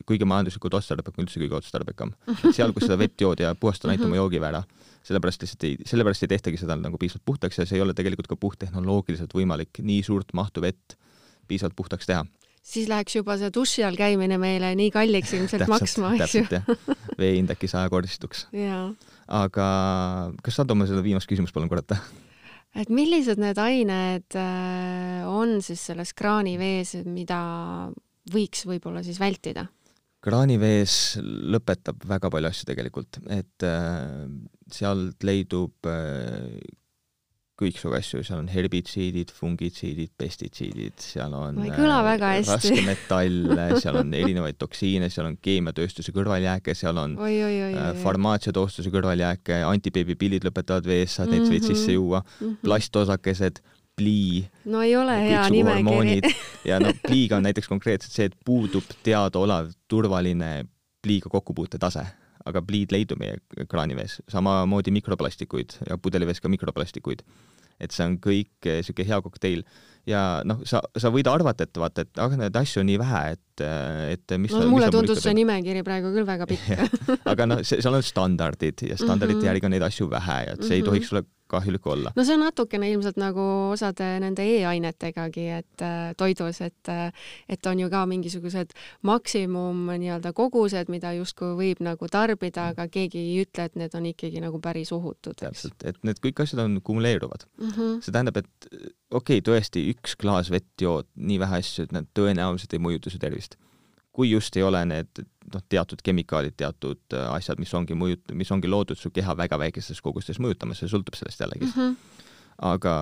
kõige 0.09 0.27
majanduslikult 0.29 0.75
otstarbekam, 0.75 1.25
üldse 1.25 1.41
kõige 1.41 1.59
otstarbekam. 1.59 2.12
seal, 2.57 2.73
kus 2.73 2.87
seda 2.87 2.99
vett 2.99 3.21
jood 3.21 3.41
ja 3.41 3.55
puhastada 3.55 3.93
ainult 3.93 4.07
oma 4.09 4.17
joogivee 4.17 4.49
ära. 4.49 4.62
sellepärast 5.03 5.43
lihtsalt 5.43 5.65
ei, 5.65 5.77
sellepärast 5.85 6.23
ei 6.23 6.29
tehtagi 6.29 6.57
seda 6.61 6.77
nagu 6.79 6.99
piisavalt 6.99 7.25
puhtaks 7.25 7.59
ja 7.59 7.67
see 7.67 7.77
ei 7.77 7.83
ole 7.83 7.95
tegelikult 7.95 8.29
ka 8.31 8.37
puhttehnoloogiliselt 8.37 9.35
võimalik 9.35 9.81
nii 9.83 10.03
suurt 10.03 10.33
mahtu 10.33 10.62
vett 10.62 10.95
piisavalt 11.49 11.77
puhtaks 11.77 12.07
teha. 12.07 12.25
Siis 12.62 12.88
läheks 12.90 13.19
juba 13.19 13.37
see 13.40 13.50
duši 13.54 13.85
all 13.87 13.99
käimine 13.99 14.38
meile 14.40 14.73
nii 14.78 14.90
kalliks 14.95 15.35
ilmselt 15.38 15.66
maksma, 15.71 16.14
eks 16.19 16.37
ju. 16.38 16.45
vee 17.19 17.35
hind 17.37 17.52
äkki 17.54 17.71
sajakordistuks. 17.71 18.47
aga 19.28 19.69
kas 20.42 20.61
saad 20.61 20.75
oma 20.75 20.88
seda 20.90 21.04
viimast 21.04 21.31
küsimust 21.31 21.54
palun 21.54 21.71
korrata? 21.73 21.99
et 22.78 22.88
millised 22.92 23.40
need 23.42 23.59
ained 23.61 24.38
äh, 24.38 25.21
on 25.28 25.59
siis 25.64 25.83
selles 25.90 26.14
kraanivees, 26.16 26.97
mida 27.04 27.42
võiks 28.33 28.66
võib-olla 28.69 29.04
siis 29.04 29.21
vältida? 29.21 29.66
kraanivees 30.23 31.19
lõpetab 31.21 32.04
väga 32.07 32.31
palju 32.31 32.52
asju 32.52 32.69
tegelikult, 32.69 33.19
et 33.35 33.66
äh, 33.66 34.28
sealt 34.73 35.26
leidub 35.26 35.90
äh, 35.90 36.47
kõiksugu 37.62 37.97
asju, 37.99 38.23
seal 38.26 38.40
on 38.42 38.49
herbitsiidid, 38.52 39.33
fungitsiidid, 39.37 40.12
pestitsiidid, 40.19 40.99
seal 41.02 41.35
on 41.37 41.61
äh, 41.64 41.83
raskmetalle, 42.49 43.69
seal 43.83 44.00
on 44.02 44.14
erinevaid 44.19 44.59
toksiine, 44.61 45.11
seal 45.12 45.31
on 45.31 45.38
keemiatööstuse 45.42 46.14
kõrvaljääke, 46.14 46.75
seal 46.78 47.00
on 47.02 47.19
oi, 47.19 47.37
oi, 47.47 47.54
oi, 47.69 47.75
äh, 47.75 47.92
farmaatsiatoostuse 48.02 48.92
kõrvaljääke, 48.95 49.62
antibeebipillid 49.69 50.49
lõpetavad 50.49 50.88
vees, 50.88 51.19
saad 51.19 51.33
neid 51.33 51.47
mm 51.47 51.54
-hmm. 51.54 51.71
sisse 51.73 51.97
juua 51.99 52.23
mm, 52.25 52.47
-hmm. 52.47 52.61
plastosakesed 52.66 53.62
plii. 53.97 54.49
no 54.64 54.83
ei 54.83 54.97
ole 54.97 55.16
hea 55.28 55.45
nimekiri. 55.50 56.35
ja 56.71 56.81
noh, 56.81 56.95
pliiga 57.07 57.37
on 57.37 57.47
näiteks 57.47 57.69
konkreetselt 57.69 58.14
see, 58.14 58.31
et 58.31 58.37
puudub 58.45 58.87
teadaolev 59.04 59.73
turvaline 59.88 60.64
pliiga 61.02 61.31
kokkupuute 61.33 61.78
tase, 61.83 62.04
aga 62.47 62.62
pliid 62.66 62.95
leidub 62.95 63.21
meie 63.23 63.38
kraanivees, 63.69 64.21
samamoodi 64.31 64.95
mikroplastikuid 64.95 65.78
ja 65.88 65.99
pudelivees 65.99 66.40
ka 66.40 66.50
mikroplastikuid. 66.52 67.25
Et 67.83 67.95
see 67.95 68.07
on 68.07 68.19
kõik 68.23 68.69
niisugune 68.69 69.09
hea 69.09 69.19
kokteil 69.25 69.65
ja 70.09 70.23
noh, 70.47 70.62
sa, 70.67 70.81
sa 70.99 71.11
võid 71.15 71.29
arvata, 71.31 71.67
et 71.67 71.79
vaata, 71.79 72.05
et 72.07 72.23
aga 72.23 72.39
neid 72.41 72.57
asju 72.59 72.83
on 72.83 72.89
nii 72.91 72.99
vähe, 73.03 73.21
et, 73.37 73.65
et 74.17 74.35
mis 74.43 74.55
no, 74.55 74.65
mulle 74.71 74.89
tundus 74.91 75.23
see 75.23 75.35
nimekiri 75.39 75.85
praegu 75.87 76.11
küll 76.15 76.27
väga 76.27 76.49
pikk 76.51 76.73
aga 77.33 77.47
noh, 77.47 77.62
seal 77.67 77.95
on 77.95 78.03
standardid 78.07 78.83
ja 78.89 78.99
standardite 78.99 79.39
mm 79.39 79.43
-hmm. 79.43 79.51
järgi 79.53 79.69
on 79.69 79.75
neid 79.77 79.87
asju 79.87 80.11
vähe 80.11 80.39
ja 80.49 80.57
et 80.57 80.62
see 80.62 80.67
mm 80.67 80.69
-hmm. 80.69 80.75
ei 80.75 80.81
mhm. 80.83 80.91
tohiks 80.91 81.09
sulle 81.12 81.25
kahjulik 81.52 81.87
olla. 81.87 82.12
no 82.16 82.25
see 82.26 82.37
on 82.37 82.44
natukene 82.47 82.90
ilmselt 82.92 83.21
nagu 83.21 83.44
osade 83.73 84.09
nende 84.25 84.47
e-ainetegagi, 84.56 85.47
et 85.61 85.85
äh, 85.85 86.12
toidus, 86.18 86.62
et 86.64 86.92
äh, 86.92 87.11
et 87.49 87.66
on 87.71 87.80
ju 87.80 87.90
ka 87.92 88.04
mingisugused 88.11 88.75
maksimum 89.09 89.87
nii-öelda 89.92 90.32
kogused, 90.37 90.90
mida 90.92 91.12
justkui 91.16 91.52
võib 91.59 91.82
nagu 91.85 92.09
tarbida, 92.12 92.71
aga 92.73 92.88
keegi 92.92 93.21
ei 93.23 93.42
ütle, 93.44 93.68
et 93.68 93.78
need 93.78 93.97
on 93.99 94.09
ikkagi 94.12 94.42
nagu 94.44 94.61
päris 94.62 94.92
ohutud. 94.92 95.38
täpselt, 95.42 95.78
et 95.85 95.99
need 96.06 96.21
kõik 96.23 96.44
asjad 96.44 96.64
on 96.64 96.80
kumuleeruvad 96.85 97.47
mm. 97.59 97.68
-hmm. 97.71 98.00
see 98.04 98.12
tähendab, 98.12 98.42
et 98.42 98.71
okei 99.11 99.40
okay,, 99.40 99.44
tõesti, 99.47 99.85
üks 99.92 100.16
klaas 100.18 100.50
vett 100.52 100.80
jood 100.80 101.09
nii 101.16 101.38
vähe 101.42 101.61
asju, 101.62 101.87
et 101.87 101.92
nad 101.92 102.09
tõenäoliselt 102.16 102.73
ei 102.76 102.82
mõjuta 102.82 103.12
su 103.12 103.21
tervist. 103.23 103.59
Kui 104.12 104.31
just 104.31 104.57
ei 104.57 104.62
ole 104.62 104.85
need 104.88 105.23
noh, 105.54 105.62
teatud 105.69 106.02
kemikaalid, 106.04 106.57
teatud 106.57 107.16
äh, 107.16 107.28
asjad, 107.35 107.61
mis 107.62 107.73
ongi 107.75 107.97
mõjut-, 107.99 108.35
mis 108.37 108.50
ongi 108.54 108.71
loodud 108.71 108.99
su 108.99 109.11
keha 109.14 109.37
väga 109.38 109.59
väikestes 109.61 110.02
kogustes 110.04 110.40
mõjutama, 110.42 110.76
see 110.78 110.90
sõltub 110.90 111.16
sellest 111.19 111.40
jällegi 111.40 111.69
mm. 111.69 111.75
-hmm. 111.76 112.23
aga 112.73 112.97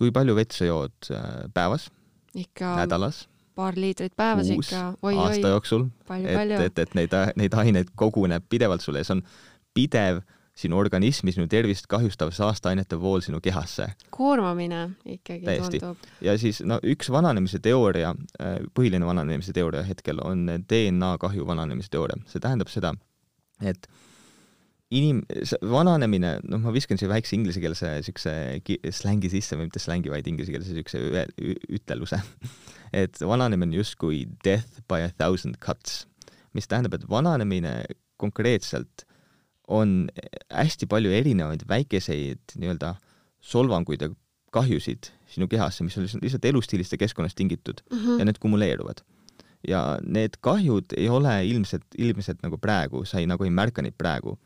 kui 0.00 0.12
palju 0.14 0.34
vett 0.36 0.56
sa 0.56 0.68
jood 0.68 1.12
äh, 1.12 1.46
päevas? 1.54 1.90
ikka 2.34 2.76
nädalas? 2.82 3.26
paar 3.54 3.76
liitrit 3.78 4.16
päevas 4.16 4.48
Kuus, 4.50 4.72
ikka. 4.72 4.94
aasta 5.24 5.48
jooksul. 5.48 5.86
et, 6.18 6.60
et, 6.60 6.78
et 6.78 6.94
neid, 6.94 7.12
neid 7.36 7.54
aineid 7.54 7.92
koguneb 7.94 8.44
pidevalt 8.48 8.82
sulle 8.82 9.04
ja 9.04 9.04
see 9.04 9.18
on 9.18 9.22
pidev 9.74 10.24
sinu 10.54 10.78
organismi, 10.78 11.32
sinu 11.34 11.48
tervist 11.50 11.88
kahjustav 11.90 12.30
saasteainete 12.34 12.98
vool 13.00 13.22
sinu 13.24 13.40
kehasse. 13.42 13.88
koormamine 14.14 14.90
ikkagi 15.16 15.44
Täiesti. 15.44 15.80
tundub. 15.82 16.08
ja 16.22 16.36
siis 16.38 16.62
no 16.62 16.78
üks 16.86 17.10
vananemise 17.10 17.58
teooria, 17.62 18.14
äh, 18.38 18.56
põhiline 18.74 19.06
vananemise 19.06 19.52
teooria 19.52 19.82
hetkel 19.86 20.22
on 20.22 20.46
DNA 20.70 21.16
kahju 21.18 21.46
vananemise 21.46 21.90
teooria. 21.90 22.20
see 22.30 22.42
tähendab 22.42 22.70
seda, 22.70 22.94
et 23.62 23.88
inim-, 24.94 25.24
vananemine, 25.70 26.36
noh, 26.46 26.62
ma 26.62 26.74
viskan 26.74 27.00
siia 27.00 27.10
väikse 27.10 27.34
inglisekeelse 27.36 27.90
siukse 28.06 28.34
slängi 28.94 29.32
sisse 29.32 29.58
või 29.58 29.66
mitte 29.66 29.82
slängi, 29.82 30.12
vaid 30.12 30.30
inglisekeelse 30.30 30.76
siukse 30.78 31.02
üteluse 31.74 32.20
et 33.02 33.18
vananemine 33.26 33.74
justkui 33.80 34.22
death 34.46 34.84
by 34.90 35.02
a 35.02 35.10
thousand 35.18 35.58
cuts, 35.58 36.04
mis 36.54 36.70
tähendab, 36.70 36.94
et 36.94 37.08
vananemine 37.10 37.80
konkreetselt 38.22 39.06
on 39.68 40.08
hästi 40.52 40.86
palju 40.90 41.12
erinevaid 41.14 41.64
väikeseid 41.68 42.56
nii-öelda 42.60 42.94
solvanguid 43.44 44.02
ja 44.04 44.10
kahjusid 44.54 45.10
sinu 45.34 45.48
kehasse, 45.50 45.84
mis 45.84 45.96
on 45.98 46.06
lihtsalt 46.22 46.44
elustiilist 46.44 46.94
ja 46.94 47.00
keskkonnast 47.00 47.36
tingitud 47.36 47.82
mm 47.90 47.98
-hmm. 47.98 48.18
ja 48.18 48.24
need 48.24 48.38
kumuleeruvad. 48.40 49.02
ja 49.68 49.98
need 50.06 50.36
kahjud 50.40 50.92
ei 50.96 51.08
ole 51.08 51.46
ilmselt, 51.46 51.86
ilmselt 51.98 52.42
nagu 52.42 52.58
praegu, 52.58 53.04
sa 53.04 53.18
ei, 53.18 53.26
nagu 53.26 53.44
ei 53.44 53.50
märka 53.50 53.82
neid 53.82 53.94
praegu. 53.98 54.38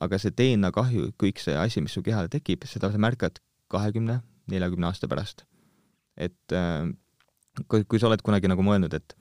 aga 0.00 0.18
see 0.18 0.32
DNA 0.32 0.70
kahju, 0.72 1.12
kõik 1.22 1.38
see 1.38 1.56
asi, 1.56 1.80
mis 1.80 1.92
su 1.92 2.02
kehale 2.02 2.28
tekib, 2.28 2.64
seda 2.64 2.92
sa 2.92 2.98
märkad 2.98 3.40
kahekümne, 3.68 4.20
neljakümne 4.46 4.86
aasta 4.86 5.08
pärast. 5.08 5.44
et 6.16 6.52
äh, 6.52 6.92
kui, 7.68 7.84
kui 7.84 7.98
sa 7.98 8.06
oled 8.06 8.22
kunagi 8.22 8.48
nagu 8.48 8.62
mõelnud, 8.62 8.94
et 8.94 9.16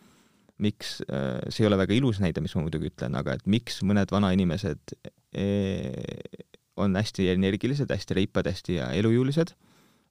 miks, 0.63 0.99
äh, 1.07 1.39
see 1.51 1.63
ei 1.63 1.69
ole 1.69 1.79
väga 1.79 1.95
ilus 1.95 2.19
näide, 2.23 2.43
mis 2.43 2.55
ma 2.57 2.65
muidugi 2.65 2.91
ütlen, 2.91 3.15
aga 3.19 3.37
et 3.37 3.47
miks 3.49 3.81
mõned 3.87 4.11
vanainimesed 4.11 4.95
eh, 5.37 6.37
on 6.79 6.95
hästi 6.95 7.29
energilised, 7.33 7.91
hästi 7.91 8.17
reipad, 8.21 8.49
hästi 8.51 8.79
elujõulised 8.99 9.55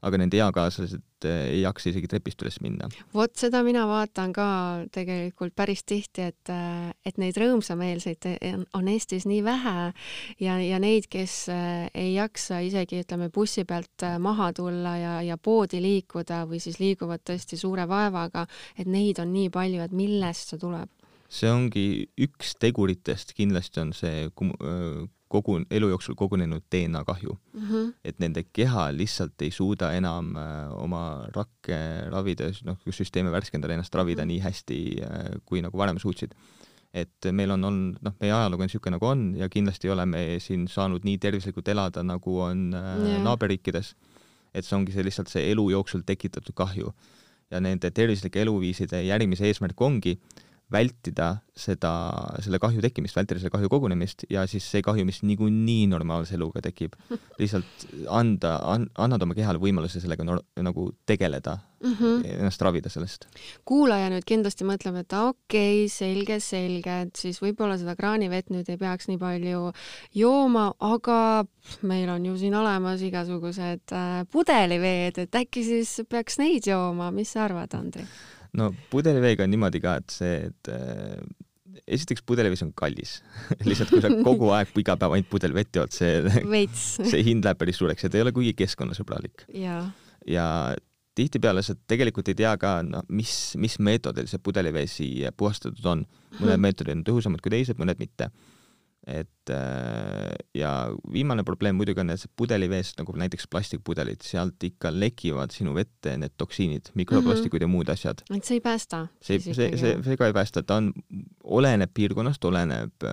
aga 0.07 0.19
nende 0.21 0.39
eakaaslased 0.39 1.27
eh, 1.27 1.49
ei 1.57 1.63
jaksa 1.65 1.91
isegi 1.91 2.11
trepist 2.11 2.43
üles 2.45 2.61
minna. 2.63 2.89
vot 3.15 3.35
seda 3.39 3.65
mina 3.67 3.85
vaatan 3.91 4.33
ka 4.37 4.49
tegelikult 4.95 5.57
päris 5.59 5.83
tihti, 5.89 6.29
et, 6.31 6.53
et 7.07 7.19
neid 7.19 7.39
rõõmsameelseid 7.41 8.29
on 8.79 8.91
Eestis 8.93 9.27
nii 9.29 9.43
vähe 9.47 9.75
ja, 10.45 10.59
ja 10.63 10.79
neid, 10.83 11.09
kes 11.11 11.37
eh, 11.55 11.89
ei 11.95 12.15
jaksa 12.15 12.61
isegi 12.67 13.03
ütleme 13.03 13.31
bussi 13.35 13.67
pealt 13.69 14.07
eh, 14.07 14.19
maha 14.23 14.53
tulla 14.57 14.95
ja, 15.01 15.17
ja 15.27 15.39
poodi 15.39 15.83
liikuda 15.83 16.45
või 16.51 16.63
siis 16.63 16.79
liiguvad 16.83 17.27
tõesti 17.27 17.59
suure 17.59 17.89
vaevaga, 17.91 18.47
et 18.79 18.87
neid 18.87 19.19
on 19.23 19.35
nii 19.35 19.51
palju, 19.55 19.83
et 19.83 19.95
millest 19.97 20.55
see 20.55 20.63
tuleb? 20.63 20.91
see 21.29 21.51
ongi 21.53 21.87
üks 22.25 22.55
teguritest, 22.57 23.35
kindlasti 23.37 23.83
on 23.83 23.91
see 23.93 24.29
kogu 25.29 25.59
elu 25.71 25.89
jooksul 25.93 26.17
kogunenud 26.19 26.65
DNA 26.73 27.05
kahju 27.05 27.37
mm. 27.37 27.67
-hmm. 27.69 27.93
et 28.05 28.19
nende 28.19 28.45
keha 28.53 28.89
lihtsalt 28.93 29.43
ei 29.43 29.51
suuda 29.51 29.93
enam 29.93 30.37
äh, 30.37 30.83
oma 30.83 31.03
rakke 31.35 31.79
ravida, 32.11 32.51
noh, 32.65 32.79
süsteeme 32.91 33.33
värskendada, 33.33 33.75
ennast 33.75 33.95
ravida 33.95 34.25
mm 34.25 34.31
-hmm. 34.31 34.33
nii 34.33 34.41
hästi 34.41 34.79
äh,, 35.03 35.41
kui 35.45 35.63
nagu 35.63 35.79
varem 35.79 35.99
suutsid. 35.99 36.35
et 36.95 37.27
meil 37.33 37.51
on 37.51 37.65
olnud, 37.65 37.99
noh, 38.01 38.15
meie 38.21 38.33
ajalugu 38.33 38.63
on 38.63 38.67
niisugune, 38.67 38.95
nagu 38.97 39.07
on 39.07 39.35
ja 39.37 39.49
kindlasti 39.49 39.89
ei 39.89 39.93
ole 39.93 40.07
me 40.07 40.39
siin 40.41 40.69
saanud 40.69 41.05
nii 41.05 41.19
tervislikult 41.19 41.69
elada, 41.69 42.03
nagu 42.03 42.41
on 42.41 42.75
äh, 42.75 43.09
yeah. 43.09 43.23
naaberriikides. 43.23 43.95
et 44.55 44.65
see 44.65 44.77
ongi 44.77 44.93
see 44.93 45.05
lihtsalt 45.05 45.29
see 45.29 45.51
elu 45.51 45.71
jooksul 45.71 46.01
tekitatud 46.07 46.55
kahju 46.55 46.93
ja 47.51 47.61
nende 47.61 47.91
tervislike 47.91 48.41
eluviiside 48.41 49.03
järgimise 49.03 49.47
eesmärk 49.47 49.81
ongi 49.81 50.19
vältida 50.73 51.29
seda, 51.59 51.91
selle 52.45 52.61
kahju 52.63 52.83
tekkimist, 52.85 53.17
vältida 53.17 53.41
selle 53.41 53.53
kahju 53.53 53.71
kogunemist 53.73 54.27
ja 54.31 54.45
siis 54.51 54.67
see 54.69 54.83
kahju, 54.85 55.07
mis 55.09 55.23
niikuinii 55.27 55.89
normaalse 55.91 56.37
eluga 56.37 56.63
tekib, 56.65 56.95
lihtsalt 57.41 57.87
anda 58.15 58.59
an,, 58.69 58.87
annad 59.01 59.25
oma 59.25 59.37
kehale 59.39 59.61
võimaluse 59.63 60.03
sellega 60.03 60.27
no, 60.29 60.39
nagu 60.63 60.91
tegeleda 61.09 61.57
mm, 61.81 61.95
-hmm. 61.95 62.29
ennast 62.37 62.63
ravida 62.63 62.93
sellest. 62.93 63.27
kuulaja 63.65 64.13
nüüd 64.13 64.29
kindlasti 64.29 64.69
mõtleb, 64.69 65.01
et 65.03 65.19
okei 65.19 65.85
okay,, 65.85 65.89
selge, 65.93 66.41
selge, 66.45 67.01
et 67.09 67.17
siis 67.17 67.41
võib-olla 67.43 67.79
seda 67.81 67.97
kraanivett 67.97 68.53
nüüd 68.55 68.69
ei 68.69 68.79
peaks 68.79 69.09
nii 69.09 69.19
palju 69.19 69.73
jooma, 70.15 70.73
aga 70.79 71.45
meil 71.83 72.09
on 72.13 72.27
ju 72.27 72.39
siin 72.39 72.55
olemas 72.55 73.03
igasugused 73.03 73.93
äh, 73.93 74.25
pudeliveed, 74.31 75.25
et 75.25 75.45
äkki 75.45 75.65
siis 75.65 76.01
peaks 76.09 76.39
neid 76.39 76.69
jooma, 76.69 77.11
mis 77.11 77.33
sa 77.33 77.49
arvad, 77.49 77.75
Andri? 77.75 78.05
No 78.59 78.73
pudeliveega 78.93 79.47
on 79.47 79.53
niimoodi 79.55 79.83
ka, 79.85 79.99
et 80.03 80.15
see, 80.15 80.35
et 80.51 80.73
äh, 80.73 81.21
esiteks 81.87 82.25
pudelivees 82.27 82.65
on 82.67 82.75
kallis 82.77 83.19
lihtsalt 83.69 83.93
kui 83.95 84.03
sa 84.05 84.13
kogu 84.27 84.51
aeg 84.57 84.75
iga 84.83 84.99
päev 85.01 85.17
ainult 85.17 85.31
pudel 85.33 85.57
vett 85.57 85.81
jood, 85.81 85.95
see, 85.95 86.21
see 87.13 87.25
hind 87.31 87.47
läheb 87.47 87.61
päris 87.61 87.81
suureks 87.81 88.07
ja 88.07 88.13
ta 88.13 88.21
ei 88.21 88.27
ole 88.27 88.35
kuigi 88.37 88.55
keskkonnasõbralik. 88.59 89.47
ja 90.29 90.49
tihtipeale 91.19 91.65
sa 91.67 91.75
tegelikult 91.91 92.29
ei 92.31 92.37
tea 92.39 92.53
ka, 92.61 92.79
noh, 92.87 93.03
mis, 93.11 93.33
mis 93.59 93.79
meetodil 93.83 94.29
see 94.31 94.39
pudelivesi 94.43 95.09
puhastatud 95.37 95.91
on. 95.91 96.05
mõned 96.39 96.55
mhm. 96.55 96.63
meetodid 96.69 96.95
on 96.95 97.05
tõhusamad 97.07 97.43
kui 97.43 97.55
teised, 97.55 97.81
mõned 97.81 97.99
mitte 98.03 98.31
et 99.09 99.51
äh, 99.51 100.35
ja 100.55 100.71
viimane 101.13 101.45
probleem 101.45 101.77
muidugi 101.79 102.03
on, 102.03 102.11
et 102.13 102.25
pudeliveest 102.37 103.01
nagu 103.01 103.15
näiteks 103.17 103.49
plastikpudelid, 103.51 104.21
sealt 104.25 104.65
ikka 104.65 104.93
lekivad 104.93 105.55
sinu 105.55 105.73
vette 105.77 106.17
need 106.21 106.35
toksiinid, 106.37 106.93
mikroplastikud 106.99 107.61
mm 107.61 107.65
-hmm. 107.65 107.71
ja 107.71 107.77
muud 107.77 107.89
asjad. 107.89 108.23
et 108.37 108.45
see 108.45 108.57
ei 108.57 108.61
päästa? 108.61 109.07
see, 109.23 109.39
see, 109.41 109.55
see, 109.55 109.97
see 110.05 110.17
ka 110.17 110.27
ei 110.27 110.33
päästa, 110.33 110.63
ta 110.63 110.77
on, 110.77 110.93
oleneb 111.45 111.91
piirkonnast, 111.95 112.45
oleneb 112.45 113.05
äh, 113.05 113.13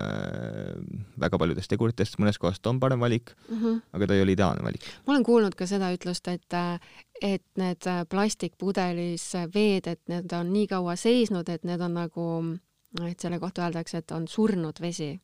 väga 1.20 1.38
paljudest 1.38 1.70
teguritest, 1.70 2.18
mõnes 2.18 2.38
kohas 2.38 2.60
ta 2.60 2.70
on 2.70 2.80
parem 2.80 3.00
valik 3.00 3.32
mm, 3.48 3.62
-hmm. 3.62 3.80
aga 3.92 4.06
ta 4.06 4.14
ei 4.14 4.22
ole 4.22 4.32
ideaalne 4.32 4.64
valik. 4.64 4.84
ma 5.06 5.12
olen 5.12 5.24
kuulnud 5.24 5.54
ka 5.54 5.66
seda 5.66 5.92
ütlust, 5.94 6.28
et 6.28 6.52
et 7.22 7.44
need 7.56 7.84
plastikpudelis 8.08 9.32
veed, 9.54 9.86
et 9.86 10.00
need 10.08 10.32
on 10.32 10.52
nii 10.52 10.66
kaua 10.66 10.96
seisnud, 10.96 11.48
et 11.48 11.64
need 11.64 11.80
on 11.80 11.94
nagu, 11.94 12.26
et 13.08 13.20
selle 13.20 13.38
kohta 13.38 13.64
öeldakse, 13.64 13.98
et 13.98 14.10
on 14.10 14.28
surnud 14.28 14.80
vesi 14.80 15.20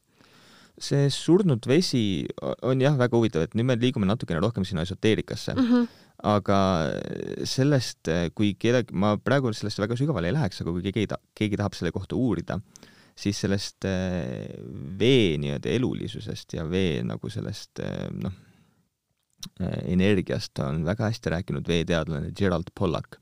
see 0.80 1.10
surnud 1.12 1.66
vesi 1.68 2.26
on 2.62 2.80
jah, 2.80 2.94
väga 2.98 3.18
huvitav, 3.18 3.44
et 3.46 3.56
nüüd 3.58 3.68
me 3.68 3.76
liigume 3.76 4.08
natukene 4.08 4.40
rohkem 4.40 4.64
sinna 4.64 4.86
esoteerikasse 4.86 5.54
mm. 5.54 5.66
-hmm. 5.68 5.88
aga 6.32 6.60
sellest, 7.44 8.08
kui 8.34 8.54
kedagi, 8.54 8.94
ma 8.94 9.16
praegu 9.16 9.52
sellesse 9.52 9.82
väga 9.82 9.96
sügavale 9.96 10.30
ei 10.30 10.38
läheks, 10.38 10.62
aga 10.62 10.72
kui 10.72 10.82
keegi, 10.82 11.06
keegi 11.34 11.60
tahab 11.60 11.74
selle 11.74 11.92
kohta 11.92 12.16
uurida, 12.16 12.60
siis 13.18 13.40
sellest 13.44 13.84
eh, 13.84 14.54
vee 14.98 15.36
nii-öelda 15.42 15.72
elulisusest 15.76 16.56
ja 16.56 16.64
vee 16.68 17.02
nagu 17.06 17.30
sellest 17.30 17.82
eh, 17.84 18.08
noh, 18.22 18.32
eh, 19.60 19.82
energiast 19.92 20.58
on 20.64 20.84
väga 20.86 21.10
hästi 21.10 21.34
rääkinud 21.36 21.68
veeteadlane 21.68 22.32
Gerald 22.38 22.72
Pollack, 22.78 23.18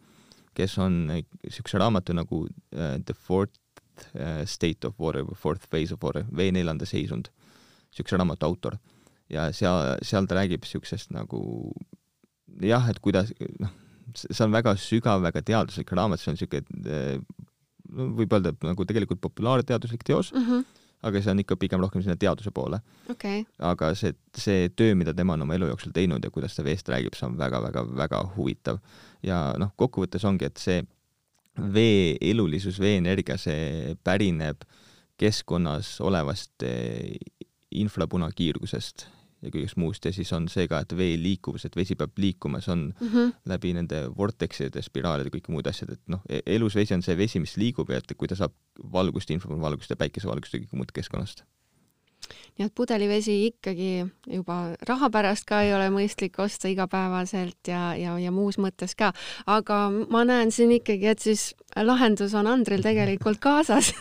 kes 0.54 0.78
on 0.78 1.06
niisuguse 1.10 1.78
raamatu 1.78 2.14
nagu 2.14 2.46
The 2.70 3.14
Fourth 3.14 3.58
State 4.46 4.86
of 4.86 4.98
Water 4.98 5.26
või 5.26 5.36
Fourth 5.36 5.68
Phase 5.70 5.94
of 5.94 6.02
Water, 6.02 6.24
vee 6.36 6.50
neljanda 6.54 6.86
seisund 6.88 7.28
niisuguse 7.90 8.18
raamatu 8.20 8.46
autor. 8.46 8.78
ja 9.30 9.50
seal, 9.54 9.96
seal 10.02 10.26
ta 10.26 10.40
räägib 10.40 10.64
niisugusest 10.64 11.12
nagu 11.14 11.42
jah, 12.60 12.88
et 12.90 12.98
kuidas, 13.02 13.30
noh, 13.62 13.72
see 14.14 14.42
on 14.44 14.52
väga 14.52 14.74
sügav, 14.80 15.22
väga 15.22 15.42
teaduslik 15.46 15.92
raamat, 15.94 16.22
see 16.22 16.32
on 16.32 16.38
niisugune 16.38 17.20
no 17.96 18.10
võib 18.18 18.36
öelda, 18.36 18.52
et 18.54 18.66
nagu 18.66 18.86
tegelikult 18.86 19.20
populaarteaduslik 19.24 20.04
teos 20.06 20.30
mm, 20.34 20.46
-hmm. 20.46 20.82
aga 21.08 21.22
see 21.22 21.32
on 21.32 21.42
ikka 21.42 21.56
pigem 21.56 21.82
rohkem 21.82 22.02
sinna 22.04 22.16
teaduse 22.16 22.52
poole 22.54 22.80
okay.. 23.10 23.44
aga 23.58 23.92
see, 23.98 24.14
see 24.36 24.68
töö, 24.76 24.94
mida 24.98 25.14
tema 25.14 25.34
on 25.34 25.42
oma 25.46 25.56
elu 25.58 25.70
jooksul 25.72 25.94
teinud 25.96 26.24
ja 26.24 26.30
kuidas 26.30 26.56
ta 26.56 26.64
veest 26.64 26.88
räägib, 26.88 27.16
see 27.18 27.26
on 27.26 27.38
väga-väga-väga 27.38 28.22
huvitav. 28.36 28.80
ja 29.22 29.42
noh, 29.58 29.74
kokkuvõttes 29.76 30.24
ongi, 30.24 30.46
et 30.46 30.58
see 30.58 30.82
vee 31.74 32.16
elulisus, 32.20 32.78
vee-energia, 32.80 33.36
see 33.36 33.96
pärineb 34.04 34.62
keskkonnas 35.20 35.98
olevast 36.00 36.62
infrapunakiirgusest 37.70 39.06
ja 39.40 39.52
kõigest 39.52 39.78
muust 39.80 40.04
ja 40.04 40.12
siis 40.14 40.30
on 40.36 40.48
see 40.52 40.66
ka, 40.70 40.82
et 40.84 40.94
vee 40.96 41.14
liikuvus, 41.20 41.64
et 41.66 41.76
vesi 41.76 41.96
peab 41.98 42.18
liikuma, 42.20 42.60
see 42.64 42.72
on 42.74 42.82
mm 42.88 43.12
-hmm. 43.12 43.32
läbi 43.52 43.72
nende 43.76 44.02
vortekside, 44.16 44.82
spiraalide, 44.82 45.32
kõik 45.32 45.48
muud 45.48 45.66
asjad, 45.66 45.94
et 45.96 46.02
noh, 46.08 46.20
e-, 46.28 46.42
elus 46.46 46.76
vesi 46.76 46.94
on 46.94 47.02
see 47.02 47.16
vesi, 47.16 47.40
mis 47.40 47.56
liigub 47.56 47.90
ja 47.90 47.98
et 47.98 48.16
kui 48.16 48.28
ta 48.28 48.36
saab 48.36 48.52
valgust, 48.92 49.30
infovalgust 49.30 49.90
ja 49.90 49.96
päikesevalgust 49.96 50.54
ja 50.54 50.60
kõike 50.60 50.76
muud 50.76 50.92
keskkonnast. 50.92 51.44
nii 52.58 52.66
et 52.66 52.74
pudelivesi 52.74 53.46
ikkagi 53.46 54.06
juba 54.28 54.76
raha 54.86 55.08
pärast 55.10 55.46
ka 55.48 55.62
ei 55.62 55.72
ole 55.74 55.88
mõistlik 55.90 56.36
osta 56.38 56.68
igapäevaselt 56.68 57.68
ja, 57.68 57.96
ja, 57.96 58.18
ja 58.18 58.30
muus 58.30 58.58
mõttes 58.58 58.94
ka, 58.94 59.12
aga 59.46 59.90
ma 60.10 60.24
näen 60.24 60.52
siin 60.52 60.72
ikkagi, 60.72 61.06
et 61.06 61.18
siis 61.18 61.54
lahendus 61.76 62.34
on 62.34 62.46
Andril 62.46 62.82
tegelikult 62.82 63.40
kaasas 63.40 63.94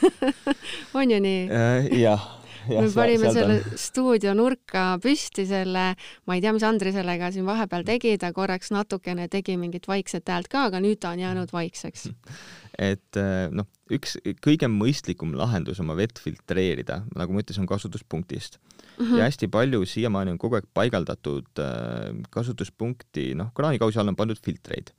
on 1.00 1.12
ju 1.12 1.20
nii 1.20 1.48
äh,? 1.50 1.88
jah 2.02 2.39
me 2.84 2.90
panime 2.94 3.32
selle 3.34 3.58
on. 3.60 3.78
stuudio 3.80 4.34
nurka 4.38 4.86
püsti 5.04 5.46
selle, 5.50 5.86
ma 6.30 6.38
ei 6.38 6.44
tea, 6.44 6.54
mis 6.56 6.66
Andri 6.68 6.94
sellega 6.96 7.32
siin 7.36 7.48
vahepeal 7.48 7.86
tegi, 7.88 8.16
ta 8.22 8.32
korraks 8.36 8.74
natukene 8.76 9.28
tegi 9.32 9.58
mingit 9.60 9.88
vaikset 9.90 10.30
häält 10.30 10.52
ka, 10.52 10.68
aga 10.70 10.82
nüüd 10.84 11.02
ta 11.02 11.14
on 11.16 11.24
jäänud 11.24 11.54
vaikseks. 11.56 12.10
et 12.92 13.20
äh, 13.20 13.48
noh, 13.52 13.68
üks 13.92 14.18
kõige 14.46 14.70
mõistlikum 14.72 15.34
lahendus 15.38 15.82
oma 15.84 15.98
vett 16.00 16.22
filtreerida, 16.22 17.04
nagu 17.18 17.36
ma 17.36 17.44
ütlesin, 17.44 17.66
on 17.66 17.72
kasutuspunktist 17.72 18.60
mm. 18.60 19.06
-hmm. 19.06 19.18
ja 19.18 19.28
hästi 19.28 19.50
palju 19.52 19.86
siiamaani 19.86 20.36
on 20.36 20.42
kogu 20.42 20.60
aeg 20.60 20.70
paigaldatud 20.74 21.64
äh, 21.64 22.14
kasutuspunkti, 22.30 23.34
noh, 23.36 23.52
kraanikausi 23.56 24.00
all 24.00 24.14
on 24.14 24.20
pandud 24.20 24.40
filtreid 24.46 24.94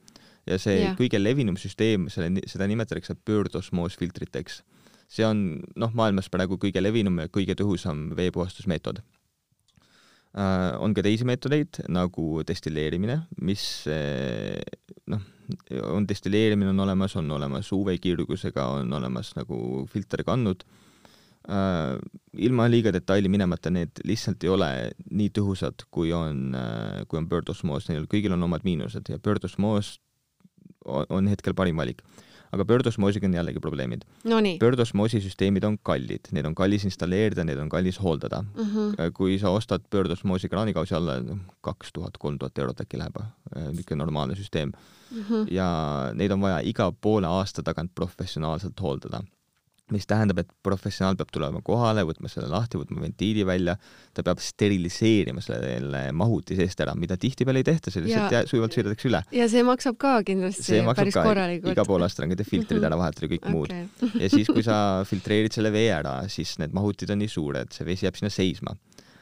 ja 0.48 0.58
see 0.60 0.80
yeah. 0.80 0.96
kõige 0.98 1.20
levinum 1.20 1.56
süsteem, 1.60 2.08
selle, 2.12 2.42
seda 2.50 2.68
nimetatakse 2.70 3.16
pöördosmoosfiltriteks 3.24 4.62
see 5.10 5.26
on 5.26 5.40
noh, 5.78 5.94
maailmas 5.96 6.30
praegu 6.32 6.58
kõige 6.60 6.82
levinum 6.82 7.18
ja 7.24 7.30
kõige 7.32 7.56
tõhusam 7.58 8.10
veepuhastusmeetod 8.18 9.00
äh,. 9.02 10.78
on 10.78 10.94
ka 10.94 11.04
teisi 11.06 11.26
meetodeid 11.26 11.82
nagu 11.90 12.44
destilleerimine, 12.46 13.20
mis 13.42 13.64
äh, 13.90 14.60
noh, 15.10 15.24
on 15.90 16.06
destilleerimine 16.06 16.70
on 16.70 16.84
olemas, 16.86 17.16
on 17.18 17.30
olemas 17.34 17.72
UV-kiirgusega, 17.74 18.68
on 18.78 18.92
olemas 19.00 19.34
nagu 19.38 19.82
filterkannud 19.90 20.62
äh,. 21.50 21.98
ilma 22.46 22.70
liiga 22.70 22.94
detaili 22.94 23.32
minemata, 23.32 23.74
need 23.74 24.04
lihtsalt 24.06 24.46
ei 24.46 24.54
ole 24.54 24.70
nii 25.10 25.34
tõhusad, 25.34 25.88
kui 25.90 26.14
on 26.14 26.54
äh,, 26.54 27.02
kui 27.10 27.18
on 27.18 27.26
pöördosmoos, 27.32 27.90
neil 27.90 28.06
kõigil 28.06 28.38
on 28.38 28.46
omad 28.46 28.62
miinused 28.68 29.10
ja 29.10 29.18
pöördosmoos 29.18 29.96
on 30.86 31.26
hetkel 31.28 31.52
parim 31.52 31.76
valik 31.76 32.06
aga 32.52 32.64
pöördosmoosiga 32.64 33.26
on 33.26 33.34
jällegi 33.34 33.60
probleemid 33.60 34.04
no. 34.24 34.40
pöördosmoosi 34.58 35.20
süsteemid 35.24 35.64
on 35.64 35.78
kallid, 35.82 36.30
neid 36.34 36.48
on 36.48 36.54
kallis 36.54 36.84
installeerida, 36.88 37.44
neid 37.44 37.58
on 37.62 37.68
kallis 37.68 38.00
hooldada 38.02 38.42
mm. 38.42 38.64
-hmm. 38.64 39.12
kui 39.14 39.38
sa 39.38 39.50
ostad 39.50 39.86
pöördosmoosi 39.90 40.48
kraanikausi 40.48 40.94
alla, 40.94 41.18
kaks 41.60 41.92
tuhat, 41.92 42.18
kolm 42.18 42.38
tuhat 42.38 42.58
eurot 42.58 42.80
äkki 42.80 42.98
läheb, 42.98 43.16
äh, 43.20 43.68
niisugune 43.70 43.98
normaalne 44.04 44.34
süsteem 44.34 44.72
mm. 45.10 45.22
-hmm. 45.22 45.46
ja 45.50 45.68
neid 46.14 46.30
on 46.30 46.40
vaja 46.40 46.60
iga 46.60 46.92
poole 46.92 47.26
aasta 47.26 47.62
tagant 47.62 47.94
professionaalselt 47.94 48.80
hooldada 48.80 49.22
mis 49.94 50.06
tähendab, 50.10 50.40
et 50.42 50.50
professionaal 50.66 51.18
peab 51.18 51.30
tulema 51.34 51.62
kohale, 51.64 52.04
võtma 52.08 52.30
selle 52.32 52.50
lahti, 52.52 52.78
võtma 52.80 53.02
ventiili 53.04 53.44
välja, 53.46 53.76
ta 54.16 54.24
peab 54.26 54.42
steriliseerima 54.42 55.42
selle 55.44 56.02
mahuti 56.16 56.58
seest 56.58 56.82
ära, 56.84 56.94
mida 56.98 57.18
tihtipeale 57.20 57.62
ei 57.62 57.68
tehta, 57.70 57.92
see 57.92 58.04
lihtsalt 58.06 58.50
sujuvalt 58.50 58.76
sõidetakse 58.76 59.10
üle. 59.10 59.22
ja 59.36 59.48
see 59.50 59.64
maksab 59.66 59.98
ka 60.00 60.16
kindlasti 60.26 60.80
päris 60.90 61.16
ka, 61.16 61.24
korralikult. 61.26 61.74
iga 61.74 61.86
poole 61.88 62.06
aasta 62.08 62.24
tagant 62.24 62.42
ja 62.42 62.48
filtrid 62.48 62.86
ära 62.86 62.98
vahetada 63.00 63.28
ja 63.28 63.34
kõik 63.34 63.46
okay. 63.46 63.56
muud. 63.56 64.14
ja 64.20 64.30
siis, 64.32 64.50
kui 64.50 64.66
sa 64.66 64.76
filtreerid 65.08 65.56
selle 65.56 65.72
vee 65.74 65.90
ära, 65.94 66.20
siis 66.32 66.56
need 66.62 66.76
mahutid 66.76 67.12
on 67.14 67.22
nii 67.22 67.30
suured, 67.30 67.74
see 67.74 67.88
vesi 67.88 68.08
jääb 68.08 68.20
sinna 68.20 68.32
seisma 68.34 68.76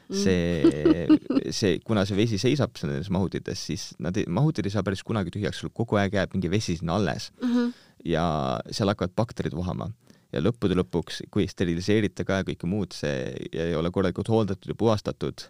mm. 0.09 0.17
see, 0.17 1.53
see, 1.53 1.79
kuna 1.85 2.05
see 2.09 2.19
vesi 2.19 2.41
seisab 2.41 2.77
nendes 2.83 3.11
mahutites, 3.15 3.63
siis 3.71 3.89
nad, 4.03 4.17
mahutid 4.27 4.69
ei 4.69 4.75
saa 4.75 4.85
päris 4.87 5.05
kunagi 5.07 5.33
tühjaks, 5.35 5.63
sul 5.63 5.73
kogu 5.75 6.01
aeg 6.01 6.17
jääb 6.19 6.37
mingi 6.37 6.51
vesi 6.53 6.79
sinna 6.79 6.99
alles 6.99 7.31
mm. 7.41 7.55
-hmm. 7.55 7.73
ja 8.09 8.27
seal 8.71 8.93
hakkavad 8.93 9.17
bakterid 9.17 9.57
vohama 9.57 9.91
ja 10.33 10.43
lõppude 10.45 10.77
lõpuks, 10.79 11.23
kui 11.33 11.47
ei 11.47 11.51
steriliseerita 11.51 12.27
ka 12.29 12.43
ja 12.43 12.47
kõike 12.49 12.69
muud, 12.69 12.95
see 12.97 13.33
ei 13.53 13.77
ole 13.77 13.93
korralikult 13.95 14.31
hooldatud 14.33 14.73
ja 14.73 14.77
puhastatud, 14.79 15.47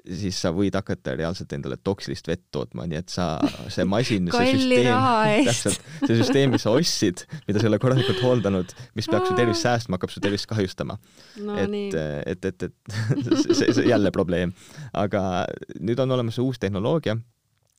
siis 0.00 0.38
sa 0.40 0.52
võid 0.54 0.76
hakata 0.76 1.14
reaalselt 1.16 1.52
endale 1.56 1.76
toksilist 1.84 2.28
vett 2.28 2.42
tootma, 2.54 2.86
nii 2.88 3.00
et 3.00 3.12
sa, 3.12 3.32
see 3.72 3.84
masin 3.88 4.30
see 4.32 4.54
süsteem, 4.54 4.92
täpselt, 5.48 5.90
see 6.04 6.20
süsteem, 6.20 6.54
mis 6.54 6.64
sa 6.66 6.74
ostsid, 6.76 7.24
mida 7.48 7.60
sa 7.60 7.68
ei 7.68 7.72
ole 7.72 7.80
korralikult 7.82 8.22
hooldanud, 8.24 8.76
mis 8.98 9.08
peaks 9.10 9.32
su 9.32 9.36
tervist 9.38 9.66
säästma, 9.66 9.98
hakkab 9.98 10.12
su 10.12 10.22
tervist 10.24 10.48
kahjustama 10.50 10.96
no,. 11.44 11.58
et, 11.60 11.98
et, 12.34 12.48
et, 12.52 12.68
et 12.68 13.34
see, 13.44 13.72
see 13.72 13.88
jälle 13.88 14.12
probleem. 14.14 14.54
aga 14.92 15.44
nüüd 15.80 16.00
on 16.00 16.16
olemas 16.16 16.40
uus 16.42 16.60
tehnoloogia 16.60 17.18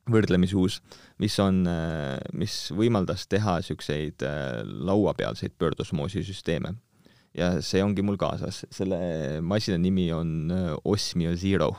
võrdlemisi 0.09 0.55
uus, 0.57 0.79
mis 1.21 1.35
on, 1.39 1.61
mis 2.33 2.55
võimaldas 2.73 3.27
teha 3.29 3.59
niisuguseid 3.61 4.23
lauapealseid 4.89 5.53
pöördosmoosi 5.61 6.23
süsteeme 6.25 6.73
ja 7.37 7.51
see 7.63 7.83
ongi 7.83 8.03
mul 8.03 8.17
kaasas. 8.19 8.65
selle 8.73 8.97
masina 9.41 9.77
nimi 9.79 10.09
on 10.13 10.51
äh, 10.51 10.73
Osmio 10.83 11.35
Zero. 11.35 11.71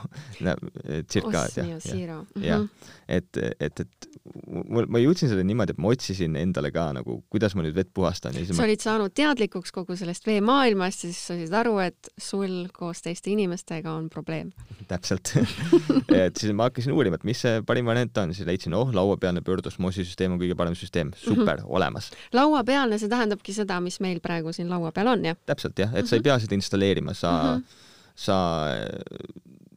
circa, 1.11 1.45
Osmio 1.45 1.79
Zero. 1.79 2.25
jah, 2.41 2.59
mhm. 2.59 2.69
et, 3.07 3.37
et, 3.59 3.79
et 3.79 4.07
mul, 4.45 4.87
ma 4.91 5.01
jõudsin 5.01 5.29
selle 5.31 5.43
niimoodi, 5.45 5.75
et 5.75 5.81
ma 5.81 5.91
otsisin 5.93 6.37
endale 6.39 6.71
ka 6.73 6.87
nagu, 6.95 7.19
kuidas 7.33 7.55
ma 7.57 7.65
nüüd 7.65 7.75
vett 7.77 7.91
puhastan. 7.93 8.35
sa 8.35 8.57
ma... 8.57 8.65
olid 8.65 8.83
saanud 8.83 9.13
teadlikuks 9.15 9.73
kogu 9.75 9.97
sellest 9.99 10.27
veemaailmast 10.27 11.05
ja 11.05 11.11
siis 11.11 11.21
sa 11.21 11.37
said 11.37 11.57
aru, 11.63 11.77
et 11.83 12.09
sul 12.17 12.67
koos 12.73 13.03
teiste 13.05 13.31
inimestega 13.33 13.93
on 13.93 14.09
probleem. 14.13 14.53
täpselt 14.89 15.35
et 16.25 16.39
siis 16.39 16.53
ma 16.55 16.69
hakkasin 16.69 16.95
uurima, 16.95 17.19
et 17.19 17.27
mis 17.27 17.43
see 17.45 17.61
parim 17.67 17.89
variant 17.89 18.23
on, 18.23 18.33
siis 18.35 18.47
leidsin, 18.47 18.75
oh, 18.77 18.91
lauapealne 18.95 19.43
pöördosmoosisüsteem 19.45 20.35
on 20.35 20.41
kõige 20.41 20.57
parem 20.59 20.77
süsteem, 20.77 21.13
super 21.17 21.59
mm, 21.59 21.63
-hmm. 21.63 21.75
olemas. 21.77 22.11
lauapealne, 22.33 22.97
see 22.97 23.11
tähendabki 23.11 23.55
seda, 23.55 23.79
mis 23.83 23.99
meil 24.03 24.23
praegu 24.23 24.53
siin 24.55 24.71
laua 24.71 24.91
peal 24.95 25.13
on, 25.13 25.25
jah? 25.29 25.37
Täpselt 25.45 25.79
jah, 25.79 25.89
et 25.89 25.95
mm 25.95 25.99
-hmm. 26.01 26.09
sa 26.09 26.15
ei 26.15 26.19
mhm. 26.19 26.23
pea 26.23 26.39
seda 26.39 26.55
installeerima, 26.55 27.13
sa 27.13 27.31
mm, 27.31 27.59
-hmm. 27.59 27.63
sa 28.15 28.37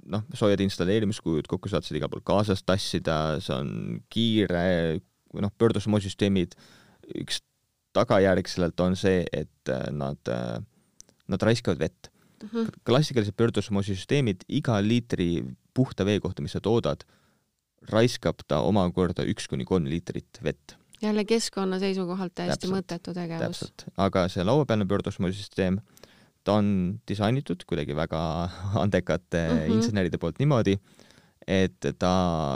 noh, 0.07 0.22
soojad 0.35 0.61
installeerimiskujud 0.61 1.48
kokku 1.50 1.68
saad 1.68 1.87
seda 1.87 2.00
igal 2.00 2.12
pool 2.12 2.24
kaasas 2.26 2.62
tassida, 2.66 3.40
see 3.42 3.55
on 3.55 4.00
kiire, 4.12 5.00
noh, 5.35 5.52
pöördusmoosüsteemid, 5.59 6.57
üks 7.22 7.42
tagajärg 7.96 8.48
sellelt 8.50 8.81
on 8.81 8.96
see, 8.98 9.24
et 9.33 9.72
äh, 9.72 9.88
nad, 9.90 10.20
äh, 10.29 10.59
nad 11.33 11.42
raiskavad 11.42 11.81
vett 11.81 12.11
mm. 12.42 12.48
-hmm. 12.48 12.72
klassikalised 12.85 13.37
pöördusmoosüsteemid, 13.37 14.44
iga 14.48 14.81
liitri 14.83 15.44
puhta 15.74 16.05
vee 16.05 16.20
kohta, 16.20 16.42
mis 16.42 16.57
sa 16.57 16.61
toodad, 16.61 17.05
raiskab 17.92 18.42
ta 18.48 18.61
omakorda 18.64 19.24
üks 19.24 19.48
kuni 19.48 19.64
kolm 19.64 19.87
liitrit 19.87 20.40
vett 20.42 20.76
jälle 21.02 21.24
keskkonna 21.24 21.78
seisukohalt 21.78 22.35
täiesti 22.35 22.66
täpselt, 22.66 22.76
mõttetu 22.76 23.14
tegevus. 23.14 23.64
aga 23.96 24.26
see 24.32 24.44
lauapealne 24.44 24.87
pöördusmõõsüsteem, 24.88 25.80
ta 26.44 26.59
on 26.61 26.68
disainitud 27.09 27.64
kuidagi 27.68 27.96
väga 27.96 28.20
andekate 28.85 29.42
mm 29.48 29.59
-hmm. 29.59 29.76
inseneride 29.76 30.18
poolt 30.18 30.38
niimoodi, 30.38 30.78
et 31.46 31.90
ta 31.98 32.14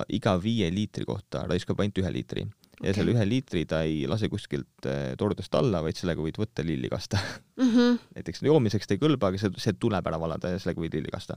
iga 0.09 0.39
viie 0.43 0.71
liitri 0.75 1.05
kohta 1.05 1.45
raiskab 1.47 1.81
ainult 1.81 1.99
ühe 1.99 2.13
liitri 2.13 2.47
ja 2.81 2.91
okay. 2.91 2.95
selle 2.97 3.13
ühe 3.13 3.27
liitri 3.29 3.65
ta 3.69 3.83
ei 3.83 4.07
lase 4.09 4.29
kuskilt 4.33 4.89
eh, 4.89 5.13
tordest 5.21 5.55
alla, 5.55 5.83
vaid 5.85 5.99
sellega 5.99 6.23
võid 6.25 6.41
võtta 6.41 6.65
lilli 6.65 6.89
kasta 6.89 7.21
mm. 7.61 7.71
-hmm. 7.71 7.99
näiteks 8.17 8.43
joomiseks 8.43 8.87
ta 8.87 8.97
ei 8.97 9.03
kõlba, 9.03 9.29
aga 9.29 9.39
see, 9.39 9.53
see 9.59 9.77
tuleb 9.79 10.07
ära 10.07 10.21
valada 10.21 10.55
ja 10.55 10.59
sellega 10.59 10.81
võid 10.81 10.97
lilli 10.97 11.13
kasta. 11.13 11.37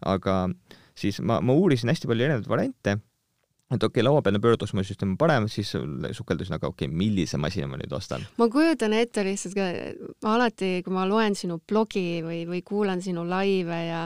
aga 0.00 0.48
siis 0.96 1.20
ma, 1.20 1.40
ma 1.40 1.52
uurisin 1.52 1.92
hästi 1.92 2.08
palju 2.08 2.24
erinevaid 2.24 2.48
variante 2.48 2.98
et 3.70 3.82
okei 3.82 4.00
okay,, 4.00 4.02
lauapealne 4.02 4.40
pöördusmasüsteem 4.42 5.12
on 5.12 5.18
parem, 5.18 5.46
siis 5.48 5.70
sukeldusin, 6.16 6.56
aga 6.56 6.66
okei 6.66 6.88
okay,, 6.88 6.96
millise 6.96 7.38
masina 7.38 7.68
ma 7.70 7.78
nüüd 7.78 7.92
ostan? 7.94 8.24
ma 8.40 8.48
kujutan 8.50 8.94
ette 8.98 9.22
lihtsalt 9.26 9.54
ka, 9.54 9.66
ma 10.26 10.34
alati, 10.34 10.70
kui 10.82 10.94
ma 10.94 11.04
loen 11.06 11.36
sinu 11.38 11.60
blogi 11.62 12.18
või, 12.26 12.40
või 12.50 12.64
kuulan 12.66 13.02
sinu 13.04 13.22
laive 13.28 13.78
ja 13.86 14.00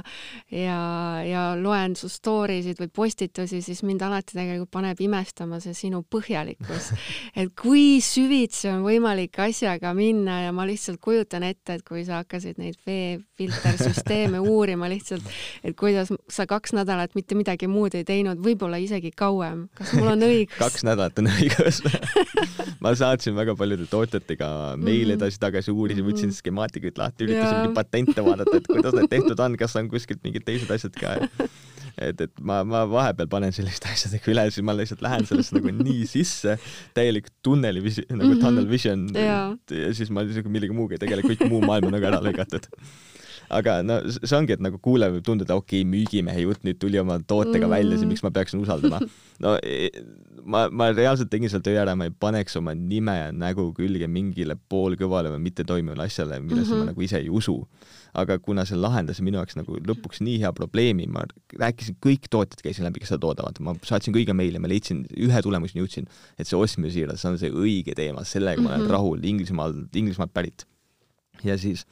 ja, 0.52 0.78
ja 1.24 1.44
loen 1.56 1.96
su 1.96 2.10
story 2.12 2.58
sid 2.64 2.82
või 2.82 2.90
postitusi, 2.92 3.62
siis 3.64 3.80
mind 3.88 4.04
alati 4.04 4.36
tegelikult 4.36 4.72
paneb 4.74 5.00
imestama 5.00 5.60
see 5.64 5.72
sinu 5.76 6.02
põhjalikkus. 6.12 6.90
et 7.40 7.54
kui 7.56 8.02
süvitsi 8.04 8.68
on 8.72 8.84
võimalik 8.84 9.40
asjaga 9.46 9.94
minna 9.96 10.42
ja 10.44 10.52
ma 10.52 10.68
lihtsalt 10.68 11.00
kujutan 11.00 11.46
ette, 11.48 11.78
et 11.78 11.86
kui 11.88 12.04
sa 12.04 12.20
hakkasid 12.20 12.60
neid 12.60 12.76
veefiltersüsteeme 12.84 14.42
uurima 14.54 14.92
lihtsalt, 14.92 15.24
et 15.64 15.76
kuidas 15.78 16.12
sa 16.28 16.44
kaks 16.50 16.76
nädalat 16.76 17.16
mitte 17.16 17.38
midagi 17.38 17.70
muud 17.70 17.96
ei 17.96 18.04
teinud, 18.04 18.44
võib-olla 18.44 18.76
isegi 18.82 19.14
kauem 19.16 19.53
varem, 19.54 19.64
kas 19.78 19.92
mul 19.98 20.10
on 20.12 20.24
õigus 20.26 20.60
kaks 20.62 20.84
nädalat 20.86 21.20
on 21.20 21.28
õigus 21.30 21.80
ma 22.84 22.94
saatsin 22.98 23.36
väga 23.36 23.54
paljude 23.58 23.86
tootjatega 23.90 24.48
meile 24.76 25.14
mhm. 25.14 25.20
edasi-tagasi, 25.20 25.74
uurisin, 25.74 26.06
võtsin 26.06 26.30
mhm. 26.30 26.38
skemaatikuid 26.40 26.98
lahti, 27.00 27.28
üritasin 27.28 27.60
mingeid 27.60 27.78
patente 27.78 28.24
vaadata, 28.26 28.58
et 28.58 28.68
kuidas 28.70 28.98
need 28.98 29.12
tehtud 29.12 29.44
on, 29.46 29.56
kas 29.60 29.76
on 29.80 29.92
kuskilt 29.92 30.22
mingid 30.26 30.46
teised 30.46 30.70
asjad 30.74 30.98
ka. 30.98 31.14
et, 31.94 32.20
et 32.26 32.42
ma, 32.42 32.62
ma 32.66 32.84
vahepeal 32.90 33.30
panen 33.30 33.54
selliste 33.54 33.90
asjadega 33.92 34.32
üle, 34.32 34.46
siis 34.50 34.66
ma 34.66 34.74
lihtsalt 34.76 35.04
lähen 35.04 35.28
sellesse 35.30 35.56
nagu 35.56 35.74
nii 35.78 36.04
sisse, 36.10 36.58
täielik 36.96 37.30
tunneli 37.44 37.82
visi-, 37.84 38.06
nagu 38.10 38.32
mm 38.32 38.36
-hmm. 38.36 38.44
tunnel 38.44 38.70
vision 38.70 39.08
ja. 39.14 39.40
ja 39.70 39.94
siis 39.94 40.10
ma 40.10 40.26
lihtsalt 40.26 40.50
millegi 40.50 40.74
muuga 40.74 40.98
tegele, 41.00 41.22
kõik 41.26 41.46
muu 41.48 41.62
maailm 41.64 41.90
on 41.90 41.98
nagu 41.98 42.10
ära 42.10 42.22
lõigatud 42.24 42.70
aga 43.54 43.78
no 43.86 43.98
see 44.14 44.36
ongi, 44.36 44.56
et 44.56 44.62
nagu 44.64 44.78
kuulaja 44.82 45.14
võib 45.14 45.24
tunduda, 45.26 45.56
okei 45.60 45.82
okay,, 45.82 45.90
müügimehe 45.90 46.44
jutt 46.44 46.64
nüüd 46.66 46.78
tuli 46.82 47.00
oma 47.00 47.18
tootega 47.22 47.66
mm. 47.66 47.74
välja, 47.74 47.98
siis 48.00 48.10
miks 48.10 48.24
ma 48.24 48.32
peaksin 48.34 48.62
usaldama. 48.62 49.00
no 49.44 49.54
ma, 50.44 50.64
ma 50.70 50.90
reaalselt 50.92 51.30
tegin 51.32 51.52
selle 51.52 51.64
töö 51.66 51.78
ära, 51.80 51.94
ma 51.98 52.08
ei 52.08 52.14
paneks 52.24 52.58
oma 52.60 52.74
nime 52.76 53.16
ja 53.16 53.28
nägu 53.34 53.66
külge 53.76 54.08
mingile 54.10 54.56
poolkõvale 54.70 55.32
või 55.34 55.44
mittetoimivale 55.48 56.08
asjale, 56.08 56.40
millesse 56.40 56.72
mm 56.72 56.80
-hmm. 56.80 56.88
ma 56.88 56.92
nagu 56.92 57.06
ise 57.06 57.20
ei 57.22 57.30
usu. 57.30 57.60
aga 58.14 58.36
kuna 58.38 58.62
see 58.62 58.76
lahendas 58.78 59.18
minu 59.26 59.40
jaoks 59.40 59.56
nagu 59.58 59.74
lõpuks 59.88 60.20
nii 60.22 60.36
hea 60.38 60.52
probleemi, 60.54 61.08
ma 61.10 61.24
rääkisin, 61.58 61.96
kõik 61.98 62.28
tootjad 62.30 62.60
käisin 62.62 62.86
läbi, 62.86 63.00
kes 63.02 63.10
seda 63.10 63.18
toodavad, 63.24 63.58
ma 63.58 63.74
saatsin 63.82 64.14
kõige 64.14 64.36
meile, 64.38 64.60
ma 64.62 64.70
leidsin, 64.70 65.00
ühe 65.18 65.42
tulemuseni 65.42 65.82
jõudsin, 65.82 66.06
et 66.38 66.46
see 66.46 66.54
ostmisesiiras, 66.54 67.18
see 67.20 67.32
on 67.32 67.40
see 67.42 67.50
õige 67.50 67.96
teema, 67.98 68.22
sellega 68.22 68.60
mm 68.60 68.66
-hmm. 68.66 68.70
ma 68.70 68.74
olen 68.76 68.86
mhm. 68.86 68.92
rahul, 68.94 69.24
Inglismaal, 69.24 69.74
Inglismaalt 69.94 70.32
pärit. 70.32 70.66
ja 71.42 71.58
siis 71.58 71.86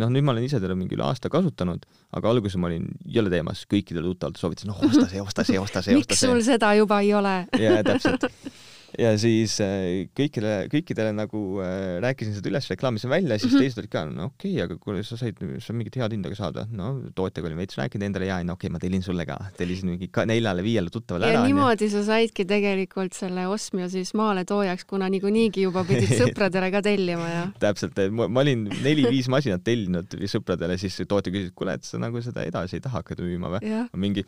noh, 0.00 0.12
nüüd 0.12 0.24
ma 0.24 0.34
olen 0.34 0.46
ise 0.46 0.60
teda 0.62 0.76
mingi 0.78 0.96
üle 0.96 1.04
aasta 1.06 1.30
kasutanud, 1.32 1.84
aga 2.16 2.32
alguses 2.32 2.58
ma 2.60 2.70
olin 2.70 2.88
jõle 3.04 3.32
teemas, 3.32 3.64
kõikidele 3.70 4.12
tuttavatele 4.12 4.40
soovitasin, 4.40 4.72
noh, 4.72 4.82
osta 4.88 5.08
see, 5.10 5.22
osta 5.22 5.46
see, 5.48 5.58
osta 5.60 5.84
see, 5.84 5.96
osta 5.96 5.96
see. 5.96 5.98
miks 6.00 6.24
sul 6.24 6.44
seda 6.46 6.74
juba 6.78 7.02
ei 7.04 7.12
ole? 7.18 7.36
jaa, 7.60 7.82
täpselt 7.86 8.28
ja 8.98 9.12
siis 9.20 9.54
äh, 9.64 10.04
kõikidele, 10.16 10.68
kõikidele 10.72 11.12
nagu 11.16 11.40
äh, 11.64 11.98
rääkisin 12.02 12.36
seda 12.36 12.50
üles, 12.50 12.68
reklaamisin 12.70 13.10
välja, 13.12 13.38
siis 13.38 13.52
mm 13.52 13.56
-hmm. 13.56 13.64
teised 13.64 13.82
olid 13.82 13.92
ka, 13.92 14.04
no 14.08 14.26
okei 14.30 14.52
okay,, 14.52 14.64
aga 14.64 14.76
kuule, 14.82 15.02
sa 15.06 15.16
said, 15.16 15.40
sa 15.64 15.72
mingit 15.76 15.96
head 15.96 16.12
hinda 16.12 16.32
ka 16.32 16.38
saada. 16.38 16.66
no 16.70 16.92
tootjaga 17.14 17.48
olin 17.48 17.62
veits 17.62 17.78
rääkinud 17.78 18.06
endale 18.06 18.28
ja, 18.28 18.42
no 18.44 18.56
okei 18.56 18.68
okay,, 18.68 18.72
ma 18.72 18.82
tellin 18.82 19.02
sulle 19.02 19.26
ka, 19.26 19.38
tellisin 19.56 19.92
mingi 19.94 20.10
neljale-viiele 20.32 20.90
tuttavale 20.90 21.30
ära. 21.30 21.40
ja 21.40 21.46
niimoodi 21.46 21.90
sa 21.90 22.04
saidki 22.04 22.44
tegelikult 22.44 23.12
selle 23.16 23.46
ostmio 23.46 23.88
siis 23.88 24.14
maaletoojaks, 24.14 24.84
kuna 24.84 25.08
niikuinii 25.08 25.50
juba 25.62 25.84
pidid 25.84 26.12
sõpradele 26.22 26.70
ka 26.70 26.82
tellima 26.82 27.28
ja. 27.28 27.42
täpselt, 27.60 27.98
ma 28.10 28.40
olin 28.40 28.68
neli-viis 28.82 29.28
masinat 29.28 29.64
tellinud 29.64 30.18
sõpradele, 30.26 30.78
siis 30.78 31.02
tootja 31.08 31.32
küsis, 31.32 31.52
et 31.52 31.54
kuule, 31.54 31.74
et 31.74 31.84
sa 31.84 31.98
nagu 31.98 32.20
seda 32.22 32.44
edasi 32.44 32.76
ei 32.76 32.84
taha 32.84 33.00
hakata 33.00 33.24
müüma 33.24 33.56
või? 33.56 33.76
mingi 33.96 34.26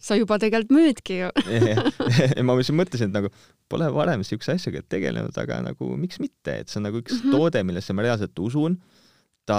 sa 0.00 0.16
juba 0.18 0.38
tegelikult 0.42 0.74
müüdki 0.74 1.18
ju 1.22 1.30
ja 2.36 2.44
ma 2.46 2.56
siis 2.60 2.74
mõtlesin, 2.76 3.10
et 3.10 3.18
nagu 3.18 3.30
pole 3.70 3.88
varem 3.94 4.24
siukse 4.26 4.56
asjaga 4.56 4.82
tegelenud, 4.88 5.36
aga 5.40 5.62
nagu 5.64 5.94
miks 5.96 6.20
mitte, 6.22 6.60
et 6.60 6.68
see 6.68 6.80
on 6.80 6.88
nagu 6.90 7.00
üks 7.00 7.16
mm 7.16 7.24
-hmm. 7.24 7.36
toode, 7.36 7.64
millesse 7.64 7.96
ma 7.96 8.06
reaalselt 8.06 8.38
usun. 8.38 8.78
ta 9.46 9.58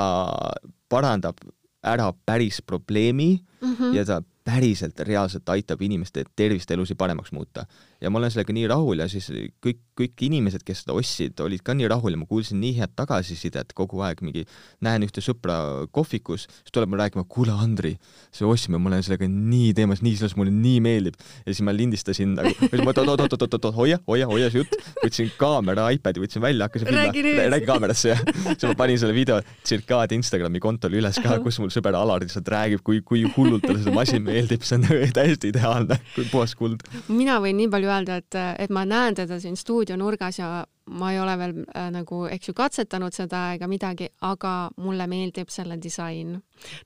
parandab 0.89 1.37
ära 1.85 2.11
päris 2.25 2.61
probleemi 2.61 3.39
mm 3.61 3.75
-hmm. 3.75 3.95
ja 3.95 4.05
ta 4.05 4.21
päriselt 4.45 4.99
reaalselt 4.99 5.49
aitab 5.49 5.81
inimeste 5.81 6.23
tervist, 6.35 6.71
elusid 6.71 6.97
paremaks 6.97 7.31
muuta. 7.31 7.65
Ja 8.01 8.11
ma 8.11 8.19
olen 8.19 8.31
sellega 8.33 8.55
nii 8.55 8.67
rahul 8.69 9.01
ja 9.01 9.07
siis 9.11 9.29
kõik, 9.63 9.81
kõik 9.95 10.25
inimesed, 10.27 10.63
kes 10.67 10.83
seda 10.83 10.95
ostsid, 10.97 11.39
olid 11.43 11.63
ka 11.65 11.75
nii 11.77 11.87
rahul 11.91 12.15
ja 12.15 12.19
ma 12.19 12.27
kuulsin 12.29 12.59
nii 12.61 12.75
head 12.79 12.95
tagasisidet 12.99 13.73
kogu 13.77 14.01
aeg, 14.05 14.21
mingi 14.25 14.45
näen 14.85 15.05
ühte 15.07 15.23
sõpra 15.23 15.87
kohvikus, 15.95 16.47
siis 16.49 16.75
tuleb 16.75 16.91
mulle 16.91 17.07
rääkima, 17.07 17.25
kuule 17.31 17.55
Andri, 17.55 17.95
see 18.35 18.47
ostsime, 18.47 18.79
ma 18.81 18.91
olen 18.91 19.05
sellega 19.05 19.29
nii 19.31 19.71
teemas, 19.77 20.03
nii 20.05 20.19
selles, 20.19 20.35
mulle 20.39 20.53
nii 20.53 20.81
meeldib. 20.83 21.19
ja 21.45 21.53
siis 21.53 21.63
ma 21.65 21.73
lindistasin 21.75 22.35
nagu, 22.37 22.53
oot-oot-oot-oot-oot, 22.75 23.71
hoia, 23.75 23.99
hoia, 24.07 24.27
hoia 24.29 24.51
see 24.51 24.63
jutt, 24.63 24.75
võtsin 25.01 25.31
kaamera, 25.39 25.87
iPadi 25.95 26.23
võtsin 26.23 26.43
välja, 26.43 26.67
hakkasin 26.67 26.91
räägi, 26.91 27.23
räägi 27.39 27.69
kaamerasse 27.69 28.11
ja 28.11 28.19
siis 28.25 28.67
ma 28.69 28.75
panin 28.77 28.99
selle 29.01 29.15
video 29.15 29.39
tsirkaad 29.63 30.13
Instagrami 30.17 30.61
kontole 30.63 30.99
üles 30.99 31.19
ka, 31.23 31.39
kus 31.43 31.59
mul 31.63 31.71
sõber 31.73 31.95
Alar 31.97 32.23
lihtsalt 32.25 32.49
räägib, 32.51 32.83
kui, 32.85 33.01
kui 33.05 33.23
hullult 33.37 33.65
talle 33.65 33.81
see 33.83 33.95
masin 33.95 34.25
meeldib, 34.25 34.65
see 34.67 34.79
on 34.79 34.87
täiesti 35.15 35.53
ideaalne, 35.53 35.97
kui 36.15 36.27
puhas 36.31 36.55
kuld. 36.59 36.83
mina 37.07 37.39
võin 37.43 37.57
nii 37.61 37.71
palju 37.71 37.84
öelda, 37.89 38.19
et, 38.21 38.37
et 38.59 38.73
ma 38.73 38.85
näen 38.87 39.17
teda 39.17 39.39
siin 39.41 39.57
stuudionurgas 39.59 40.39
ja 40.39 40.49
ma 40.85 41.11
ei 41.11 41.19
ole 41.19 41.35
veel 41.39 41.53
äh, 41.63 41.89
nagu, 41.93 42.25
eks 42.29 42.49
ju, 42.49 42.55
katsetanud 42.57 43.15
seda 43.15 43.47
ega 43.55 43.69
midagi, 43.69 44.09
aga 44.25 44.55
mulle 44.77 45.07
meeldib 45.09 45.49
selle 45.53 45.79
disain. 45.81 46.35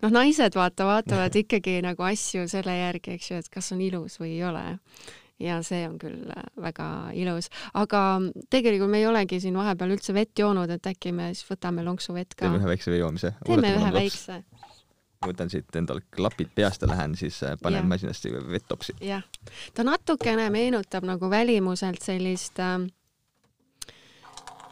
noh, 0.02 0.12
naised 0.12 0.56
vaata, 0.56 0.88
vaatavad 0.88 1.36
ikkagi 1.44 1.80
nagu 1.86 2.06
asju 2.08 2.48
selle 2.52 2.78
järgi, 2.78 3.18
eks 3.18 3.32
ju, 3.32 3.42
et 3.44 3.50
kas 3.54 3.74
on 3.76 3.82
ilus 3.84 4.20
või 4.22 4.38
ei 4.38 4.46
ole 4.48 4.66
ja 5.40 5.62
see 5.64 5.86
on 5.88 5.96
küll 6.00 6.32
äh, 6.36 6.48
väga 6.60 6.88
ilus, 7.16 7.50
aga 7.80 8.04
tegelikult 8.52 8.92
me 8.92 9.04
ei 9.04 9.08
olegi 9.08 9.40
siin 9.44 9.56
vahepeal 9.58 9.96
üldse 9.96 10.16
vett 10.16 10.40
joonud, 10.40 10.72
et 10.76 10.92
äkki 10.92 11.14
me 11.16 11.32
siis 11.34 11.48
võtame 11.48 11.86
lonksu 11.88 12.16
vett 12.16 12.36
ka. 12.36 12.46
teeme 12.46 12.60
ühe 12.60 12.74
väikse 12.74 12.92
veejoomise. 12.96 13.34
teeme 13.48 13.76
ühe 13.78 13.94
väikse 13.96 14.44
võtan 15.28 15.52
siit 15.52 15.76
endal 15.76 16.00
klapid 16.16 16.52
peast 16.56 16.82
ja 16.82 16.88
lähen 16.88 17.16
siis 17.20 17.42
äh, 17.44 17.58
panen 17.62 17.84
ja. 17.84 17.90
masinast 17.92 18.26
vett-topsi. 18.26 18.96
jah, 19.04 19.24
ta 19.74 19.84
natukene 19.84 20.50
meenutab 20.54 21.08
nagu 21.08 21.30
välimuselt 21.30 22.02
sellist 22.02 22.60
äh, 22.64 22.78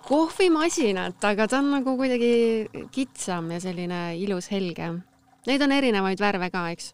kohvimasinat, 0.07 1.19
aga 1.27 1.47
ta 1.51 1.59
on 1.59 1.71
nagu 1.79 1.97
kuidagi 1.99 2.87
kitsam 2.95 3.51
ja 3.51 3.59
selline 3.59 4.15
ilus 4.17 4.51
helge. 4.51 4.93
Neid 5.47 5.63
on 5.63 5.71
erinevaid 5.71 6.19
värve 6.19 6.49
ka, 6.51 6.69
eks? 6.75 6.93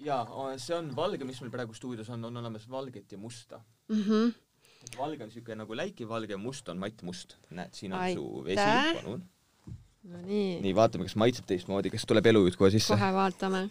jaa, 0.00 0.24
see 0.60 0.76
on 0.76 0.92
valge, 0.96 1.26
mis 1.28 1.40
meil 1.42 1.52
praegu 1.52 1.76
stuudios 1.76 2.08
on, 2.12 2.24
on 2.28 2.40
olemas 2.40 2.64
valget 2.70 3.12
ja 3.12 3.18
musta 3.18 3.60
mm. 3.88 4.02
-hmm. 4.02 4.32
valge 4.98 5.24
on 5.24 5.28
niisugune 5.28 5.58
nagu 5.62 5.76
läikivalge, 5.76 6.36
must 6.36 6.68
on 6.68 6.78
mattmust. 6.78 7.36
näed, 7.50 7.72
siin 7.72 7.92
on 7.92 8.00
Aitäh. 8.00 8.16
su 8.16 8.44
vesi, 8.44 9.02
palun. 9.02 9.24
No 10.08 10.20
nii, 10.24 10.60
nii, 10.64 10.74
vaatame, 10.76 11.06
kas 11.08 11.16
maitseb 11.20 11.48
teistmoodi, 11.48 11.92
kas 11.92 12.06
tuleb 12.08 12.30
elujutt 12.32 12.58
kohe 12.60 12.72
sisse. 12.72 12.94
kohe 12.94 13.10
vaatame. 13.16 13.66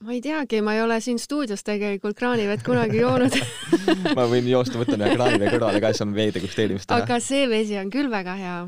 ma 0.00 0.14
ei 0.16 0.22
teagi, 0.24 0.62
ma 0.64 0.74
ei 0.74 0.80
ole 0.80 0.96
siin 1.04 1.18
stuudios 1.20 1.60
tegelikult 1.66 2.16
kraanivett 2.16 2.64
kunagi 2.64 3.02
joonud 3.02 3.36
ma 4.18 4.24
võin 4.30 4.48
joosta, 4.48 4.80
võtan 4.80 5.04
ühe 5.04 5.12
kraanivee 5.12 5.52
kõrvale 5.52 5.82
ka, 5.82 5.92
siis 5.92 6.00
saame 6.00 6.16
vee 6.16 6.32
degusteerimist 6.36 6.88
teha. 6.88 7.04
aga 7.04 7.20
see 7.20 7.44
vesi 7.50 7.76
on 7.80 7.92
küll 7.92 8.08
väga 8.12 8.36
hea. 8.40 8.58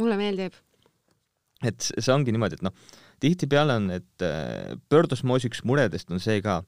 mulle 0.00 0.16
meeldib. 0.16 0.56
et 1.60 1.90
see 1.92 2.14
ongi 2.14 2.32
niimoodi, 2.32 2.56
et 2.56 2.64
noh, 2.64 2.72
tihtipeale 3.20 3.76
on, 3.82 3.90
et 3.98 4.24
äh, 4.24 4.72
pöördosmoosi 4.88 5.52
üks 5.52 5.60
muredest 5.68 6.10
on 6.10 6.22
see 6.24 6.40
ka, 6.44 6.62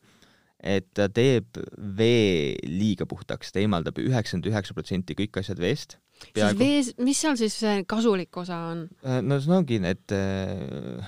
et 0.65 0.87
ta 0.97 1.09
teeb 1.13 1.59
vee 1.99 2.55
liiga 2.65 3.07
puhtaks, 3.09 3.53
ta 3.53 3.61
eemaldab 3.61 3.99
üheksakümmend 4.01 4.49
üheksa 4.49 4.77
protsenti 4.77 5.17
kõik 5.19 5.37
asjad 5.43 5.61
veest. 5.61 5.99
siis 6.25 6.57
vees, 6.59 6.93
mis 7.05 7.21
seal 7.21 7.37
siis 7.41 7.59
see 7.61 7.83
kasulik 7.91 8.37
osa 8.41 8.61
on? 8.73 8.87
Äh, 9.05 9.21
no 9.25 9.39
see 9.43 9.53
ongi 9.53 9.81
need 9.85 10.15
äh, 10.17 11.05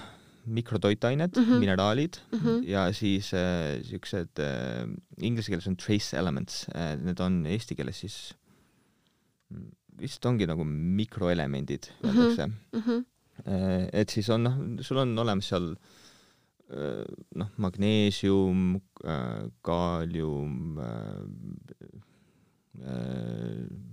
mikrotoitained 0.47 1.37
mm. 1.37 1.45
-hmm. 1.45 1.65
mineraalid 1.65 2.21
mm. 2.33 2.39
-hmm. 2.39 2.69
ja 2.69 2.93
siis 2.93 3.33
äh, 3.35 3.83
siuksed 3.83 4.39
äh, 4.39 4.87
inglise 5.19 5.51
keeles 5.51 5.67
on 5.67 5.77
trace 5.77 6.17
elements 6.17 6.67
äh,, 6.75 6.97
need 7.01 7.21
on 7.21 7.47
eesti 7.47 7.75
keeles 7.75 8.01
siis 8.01 8.37
mm, 9.51 9.71
vist 10.01 10.27
ongi 10.27 10.47
nagu 10.47 10.65
mikroelemendid 10.65 11.93
öeldakse 12.05 12.47
Mm 12.47 12.81
-hmm. 12.81 13.05
Äh, 13.37 13.89
et 13.93 14.11
siis 14.11 14.29
on 14.31 14.41
noh, 14.41 14.55
sul 14.81 14.97
on 14.97 15.19
olemas 15.19 15.49
seal 15.49 15.73
äh, 15.73 15.77
noh, 16.69 17.51
magneesium, 17.63 18.81
kaalium, 19.63 20.81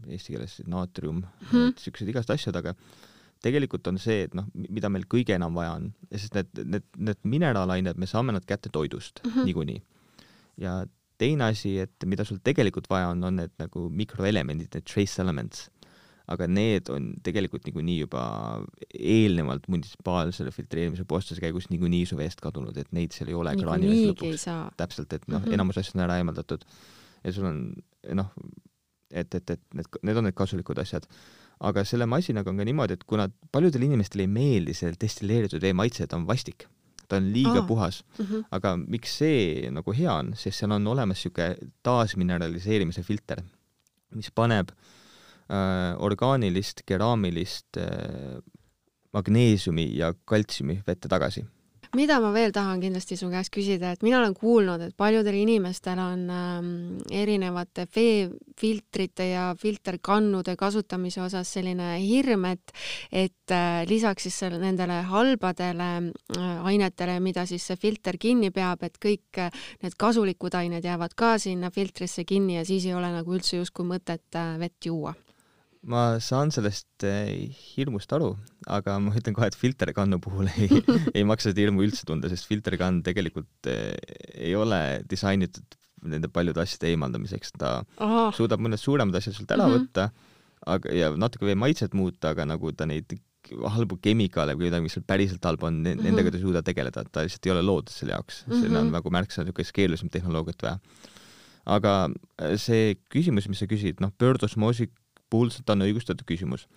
eesti 0.10 0.34
keeles 0.34 0.60
naatrium 0.68 1.22
Mhm. 1.24 1.68
et 1.70 1.84
siuksed 1.84 2.10
igast 2.10 2.30
asjad, 2.34 2.56
aga 2.56 2.74
tegelikult 3.44 3.88
on 3.88 3.98
see, 4.00 4.24
et 4.24 4.34
noh, 4.34 4.48
mida 4.56 4.90
meil 4.90 5.06
kõige 5.06 5.36
enam 5.36 5.54
vaja 5.54 5.76
on, 5.78 5.94
sest 6.12 6.34
need, 6.34 6.64
need, 6.66 6.84
need 6.98 7.18
mineraalained, 7.24 7.98
me 8.00 8.08
saame 8.10 8.32
nad 8.36 8.46
kätte 8.48 8.72
toidust 8.72 9.22
mm. 9.24 9.32
-hmm. 9.32 9.46
niikuinii. 9.46 9.82
ja 10.58 10.86
teine 11.18 11.44
asi, 11.44 11.78
et 11.80 12.06
mida 12.06 12.26
sul 12.26 12.40
tegelikult 12.44 12.90
vaja 12.90 13.10
on, 13.10 13.24
on 13.24 13.36
need 13.36 13.52
nagu 13.60 13.90
mikroelemendid, 13.90 14.74
need 14.74 14.86
trace 14.86 15.22
elements 15.22 15.70
aga 16.32 16.48
need 16.48 16.88
on 16.94 17.10
tegelikult 17.24 17.66
niikuinii 17.68 17.98
juba 18.06 18.24
eelnevalt 18.96 19.66
munitsipaalsele 19.72 20.54
filtreerimise 20.56 21.04
postuse 21.08 21.44
käigus 21.44 21.68
niikuinii 21.72 22.06
su 22.08 22.18
veest 22.20 22.40
kadunud, 22.44 22.78
et 22.80 22.92
neid 22.96 23.16
seal 23.16 23.32
ei 23.34 23.40
ole 23.40 23.56
ei 23.56 24.06
lõpuks. 24.12 24.46
täpselt, 24.80 25.12
et 25.12 25.28
noh 25.28 25.42
mm. 25.42 25.46
-hmm. 25.46 25.58
enamus 25.58 25.82
asjad 25.82 26.00
on 26.00 26.06
ära 26.06 26.20
eemaldatud 26.22 26.64
ja 27.24 27.34
sul 27.34 27.50
on 27.50 27.60
noh, 28.20 28.32
et, 29.12 29.36
et, 29.36 29.50
et 29.50 29.62
need, 29.76 29.90
need 30.02 30.22
on 30.22 30.30
need 30.30 30.38
kasulikud 30.38 30.80
asjad. 30.80 31.08
aga 31.60 31.84
selle 31.88 32.06
masinaga 32.06 32.50
on 32.50 32.58
ka 32.58 32.64
niimoodi, 32.68 32.94
et 32.94 33.04
kuna 33.04 33.28
paljudele 33.52 33.86
inimestele 33.86 34.24
ei 34.24 34.32
meeldi 34.32 34.74
see 34.74 34.96
destilleeritud 35.00 35.62
vee 35.62 35.74
maitse, 35.74 36.08
ta 36.08 36.18
on 36.18 36.26
vastik, 36.28 36.66
ta 37.08 37.20
on 37.20 37.30
liiga. 37.34 37.62
Aa. 37.62 37.68
puhas, 37.68 38.04
Mm 38.20 38.26
-hmm. 38.26 38.46
aga 38.52 38.78
miks 38.78 39.18
see 39.18 39.70
nagu 39.72 39.92
hea 39.92 40.14
on, 40.14 40.34
sest 40.36 40.60
seal 40.60 40.72
on 40.72 40.88
olemas 40.88 41.18
niisugune 41.18 41.56
taasmineraliseerimise 41.84 43.04
filter, 43.04 43.44
mis 44.16 44.32
paneb 44.32 44.72
äh, 44.72 44.76
orgaanilist, 46.00 46.82
keraamilist 46.88 47.78
äh, 47.78 48.40
magneesiumi 49.14 49.90
ja 49.98 50.14
kaltsiumi 50.26 50.82
vette 50.88 51.08
tagasi. 51.08 51.46
mida 51.94 52.16
ma 52.18 52.32
veel 52.34 52.50
tahan 52.50 52.80
kindlasti 52.82 53.14
su 53.14 53.28
käest 53.30 53.52
küsida, 53.54 53.92
et 53.94 54.02
mina 54.02 54.18
olen 54.18 54.34
kuulnud, 54.34 54.82
et 54.82 54.96
paljudel 54.98 55.36
inimestel 55.38 56.00
on 56.02 56.24
ähm, 56.34 56.70
erinevate 57.14 57.86
veefiltrite 57.96 59.28
ja 59.30 59.44
filterkannude 59.60 60.56
kasutamise 60.58 61.22
osas 61.22 61.52
selline 61.54 61.92
hirm, 62.02 62.48
et 62.50 62.74
et 63.12 63.54
äh, 63.54 63.84
lisaks 63.86 64.26
siis 64.26 64.40
selle, 64.42 64.58
nendele 64.58 65.04
halbadele 65.12 65.92
äh, 66.02 66.66
ainetele, 66.72 67.20
mida 67.22 67.46
siis 67.46 67.68
see 67.70 67.78
filter 67.78 68.18
kinni 68.18 68.50
peab, 68.50 68.82
et 68.90 68.98
kõik 68.98 69.44
äh, 69.46 69.54
need 69.86 69.94
kasulikud 69.94 70.58
ained 70.58 70.90
jäävad 70.90 71.14
ka 71.14 71.36
sinna 71.38 71.70
filtrisse 71.70 72.26
kinni 72.26 72.58
ja 72.58 72.66
siis 72.66 72.90
ei 72.90 72.98
ole 72.98 73.14
nagu 73.14 73.38
üldse 73.38 73.62
justkui 73.62 73.86
mõtet 73.86 74.34
äh, 74.34 74.58
vett 74.58 74.90
juua. 74.90 75.14
Ma 75.84 76.18
saan 76.24 76.52
sellest 76.56 77.04
äh, 77.04 77.50
hirmust 77.76 78.12
aru, 78.16 78.34
aga 78.72 78.98
ma 79.04 79.12
ütlen 79.20 79.36
kohe, 79.36 79.50
et 79.52 79.58
filterkannu 79.60 80.20
puhul 80.24 80.48
ei, 80.56 80.70
ei 81.18 81.24
maksa 81.28 81.52
seda 81.52 81.66
hirmu 81.66 81.84
üldse 81.84 82.06
tunda, 82.08 82.30
sest 82.32 82.48
filterkann 82.48 83.02
tegelikult 83.04 83.68
äh, 83.68 83.96
ei 84.34 84.54
ole 84.56 85.02
disainitud 85.10 85.76
nende 86.04 86.28
paljude 86.32 86.60
asjade 86.64 86.90
eemaldamiseks, 86.92 87.54
ta 87.60 87.78
ahah, 88.04 88.32
suudab 88.36 88.60
mõned 88.64 88.80
suuremad 88.80 89.16
asjad 89.20 89.36
sealt 89.38 89.52
ära 89.56 89.68
Mhm. 89.70 89.76
võtta, 89.78 90.10
aga, 90.68 90.92
ja 90.96 91.12
natuke 91.20 91.46
vee 91.48 91.56
maitset 91.60 91.94
muuta, 91.96 92.32
aga 92.36 92.46
nagu 92.48 92.72
ta 92.76 92.86
neid 92.88 93.12
halbu 93.44 93.98
kemikaale 94.04 94.56
või 94.56 94.70
midagi, 94.70 94.84
mis 94.88 94.94
seal 94.96 95.04
päriselt 95.08 95.44
halba 95.44 95.68
on, 95.68 95.82
Mhm. 95.84 96.04
nendega 96.04 96.32
ta 96.32 96.38
ei 96.40 96.44
suuda 96.44 96.62
tegeleda, 96.64 97.04
ta 97.12 97.24
lihtsalt 97.28 97.46
ei 97.48 97.52
ole 97.52 97.62
loodud 97.64 97.92
selle 97.92 98.16
jaoks 98.16 98.46
mm, 98.48 98.52
-hmm. 98.54 98.62
sinna 98.64 98.80
on 98.80 98.92
nagu 98.92 99.10
märksa 99.12 99.44
niisugust 99.44 99.72
keerulisem 99.76 100.10
tehnoloogiat 100.10 100.62
vaja. 100.64 100.80
aga 101.66 102.10
äh, 102.42 102.58
see 102.60 102.96
küsimus, 103.12 103.48
mis 103.48 103.60
sa 103.60 103.68
küsid, 103.68 104.00
noh, 104.04 104.12
pöördosmoosi 104.20 104.90
ta 105.66 105.76
on 105.76 105.86
õigustatud 105.88 106.26
küsimus. 106.30 106.68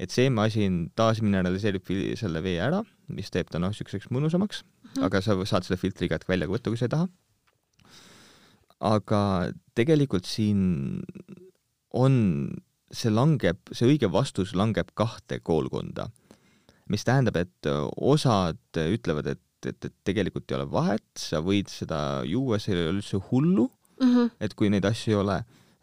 et 0.00 0.10
see 0.10 0.30
masin 0.32 0.90
taasmineraliseerib 0.96 1.90
selle 2.16 2.40
vee 2.42 2.58
ära, 2.62 2.82
mis 3.08 3.30
teeb 3.30 3.50
ta 3.52 3.60
noh, 3.60 3.72
niisuguseks 3.72 4.08
mõnusamaks 4.10 4.62
mm. 4.62 4.92
-hmm. 4.94 5.04
aga 5.08 5.20
sa 5.20 5.36
saad 5.44 5.66
selle 5.66 5.80
filtri 5.80 6.08
kätt 6.08 6.28
välja 6.28 6.46
ka 6.48 6.56
võtta, 6.56 6.70
kui 6.70 6.80
sa 6.80 6.88
ei 6.88 6.94
taha. 6.96 7.08
aga 8.80 9.52
tegelikult 9.74 10.24
siin 10.24 11.02
on, 11.92 12.14
see 12.90 13.12
langeb, 13.12 13.60
see 13.72 13.88
õige 13.90 14.10
vastus 14.10 14.54
langeb 14.54 14.90
kahte 14.94 15.40
koolkonda. 15.40 16.10
mis 16.90 17.04
tähendab, 17.06 17.36
et 17.36 17.66
osad 18.02 18.58
ütlevad, 18.74 19.26
et, 19.30 19.42
et, 19.66 19.84
et 19.84 19.94
tegelikult 20.04 20.50
ei 20.50 20.56
ole 20.56 20.66
vahet, 20.70 21.06
sa 21.14 21.38
võid 21.38 21.68
seda 21.70 22.24
juua, 22.26 22.58
see 22.58 22.74
ei 22.74 22.80
ole 22.80 22.96
üldse 22.96 23.20
hullu, 23.30 23.68
mhm, 24.00 24.32
et 24.42 24.56
kui 24.58 24.70
neid 24.72 24.84
asju 24.88 25.12
ei 25.12 25.20
ole. 25.20 25.36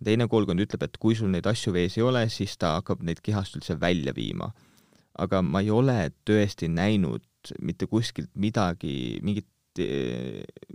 Teine 0.04 0.28
koolkond 0.30 0.62
ütleb, 0.62 0.86
et 0.86 0.98
kui 1.02 1.16
sul 1.18 1.32
neid 1.34 1.48
asju 1.50 1.74
vees 1.76 1.98
ei 1.98 2.06
ole, 2.06 2.26
siis 2.34 2.58
ta 2.60 2.76
hakkab 2.78 3.04
neid 3.06 3.22
kehast 3.26 3.58
üldse 3.58 3.78
välja 3.82 4.14
viima. 4.18 4.54
aga 5.18 5.40
ma 5.42 5.64
ei 5.66 5.72
ole 5.74 6.12
tõesti 6.30 6.68
näinud 6.70 7.24
mitte 7.66 7.88
kuskilt 7.90 8.30
midagi, 8.38 9.18
mingit, 9.26 9.48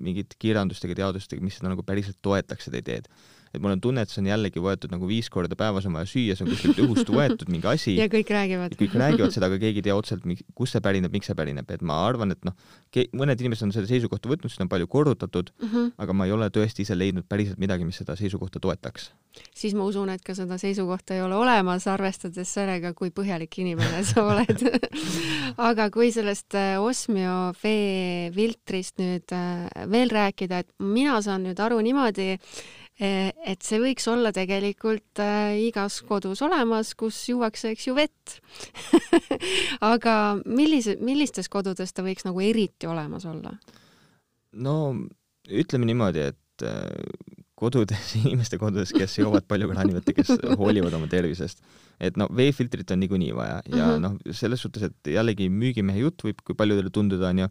mingit 0.02 0.34
kirjandustega, 0.42 0.96
teadustega, 0.98 1.44
mis 1.44 1.60
seda 1.60 1.70
nagu 1.70 1.84
päriselt 1.86 2.18
toetaks, 2.22 2.66
seda 2.66 2.80
ideed. 2.82 3.06
Et 3.52 3.60
mul 3.60 3.74
on 3.74 3.82
tunne, 3.84 4.04
et 4.04 4.12
see 4.12 4.22
on 4.22 4.30
jällegi 4.30 4.62
võetud 4.62 4.94
nagu 4.94 5.10
viis 5.10 5.28
korda 5.32 5.58
päevas 5.58 5.88
on 5.88 5.98
vaja 5.98 6.08
süüa, 6.08 6.36
see 6.38 6.46
on 6.46 6.52
kuskilt 6.54 6.80
õhust 6.86 7.12
võetud 7.12 7.50
mingi 7.52 7.68
asi 7.68 7.96
ja 7.98 8.08
kõik 8.12 8.30
räägivad. 8.32 8.78
kõik 8.80 8.96
räägivad 8.96 9.34
seda, 9.34 9.50
aga 9.50 9.60
keegi 9.62 9.82
ei 9.82 9.88
tea 9.90 9.98
otseselt, 9.98 10.46
kust 10.54 10.78
see 10.78 10.84
pärineb, 10.84 11.12
miks 11.12 11.30
see 11.30 11.38
pärineb, 11.38 11.68
et 11.74 11.82
ma 11.82 11.98
arvan, 12.06 12.32
et 12.32 12.48
noh, 12.48 12.56
mõned 13.18 13.44
inimesed 13.44 13.68
on 13.68 13.74
seda 13.74 13.90
seisukohta 13.90 14.30
võtnud, 14.30 14.52
seda 14.52 14.68
on 14.68 14.72
palju 14.72 14.88
korrutatud 14.92 15.52
mm, 15.58 15.72
Mhm. 15.72 15.92
aga 15.98 16.12
ma 16.12 16.26
ei 16.26 16.32
ole 16.34 16.48
tõesti 16.52 16.84
ise 16.84 16.96
leidnud 16.96 17.26
päriselt 17.28 17.60
midagi, 17.62 17.84
mis 17.88 17.98
seda 18.00 18.16
seisukohta 18.18 18.60
toetaks. 18.60 19.10
siis 19.56 19.74
ma 19.74 19.84
usun, 19.88 20.10
et 20.12 20.22
ka 20.24 20.34
seda 20.36 20.58
seisukohta 20.60 21.14
ei 21.16 21.22
ole 21.24 21.34
olemas, 21.34 21.86
arvestades 21.88 22.52
sellega, 22.52 22.92
kui 22.92 23.10
põhjalik 23.10 23.58
inimene 23.62 24.02
sa 24.08 24.24
oled 24.28 24.64
aga 25.70 25.88
kui 25.90 26.10
sellest 26.12 26.54
äh, 26.58 26.76
Osmio 26.82 27.52
veefiltrist 27.62 29.00
nüüd 29.00 29.32
äh, 29.32 29.70
veel 29.90 30.12
rääkida, 30.12 30.62
et 30.62 30.72
mina 30.78 31.20
saan 31.24 31.46
nüüd 31.48 31.60
aru 31.60 31.80
niimoodi, 31.80 32.36
et 33.02 33.64
see 33.66 33.80
võiks 33.82 34.06
olla 34.10 34.30
tegelikult 34.34 35.18
äh, 35.22 35.56
igas 35.68 36.00
kodus 36.06 36.42
olemas, 36.46 36.94
kus 36.98 37.18
juuakse, 37.32 37.72
eks 37.74 37.88
ju, 37.88 37.94
vett 37.98 38.36
aga 39.92 40.16
millise, 40.46 40.96
millistes 41.02 41.48
kodudes 41.52 41.92
ta 41.92 42.04
võiks 42.06 42.26
nagu 42.28 42.42
eriti 42.44 42.86
olemas 42.90 43.26
olla? 43.28 43.54
no 44.52 44.76
ütleme 45.50 45.88
niimoodi, 45.88 46.26
et 46.32 46.66
äh, 46.68 46.90
kodudes, 47.58 48.14
inimeste 48.22 48.58
kodudes, 48.60 48.92
kes 48.94 49.18
joovad 49.18 49.46
palju 49.50 49.70
kraanivett 49.72 50.10
ja 50.12 50.16
kes 50.20 50.34
hoolivad 50.60 50.94
oma 50.98 51.08
tervisest, 51.10 51.62
et 52.02 52.18
no 52.20 52.28
veefiltrit 52.34 52.90
on 52.94 53.02
niikuinii 53.02 53.32
vaja 53.36 53.60
ja 53.70 53.92
Mhm. 53.92 54.02
noh, 54.04 54.18
selles 54.34 54.62
suhtes, 54.62 54.90
et 54.90 55.12
jällegi 55.16 55.48
müügimehe 55.50 56.04
jutt 56.06 56.22
võib 56.26 56.42
kui 56.44 56.54
paljudele 56.58 56.90
tunduda, 56.94 57.30
onju, 57.34 57.48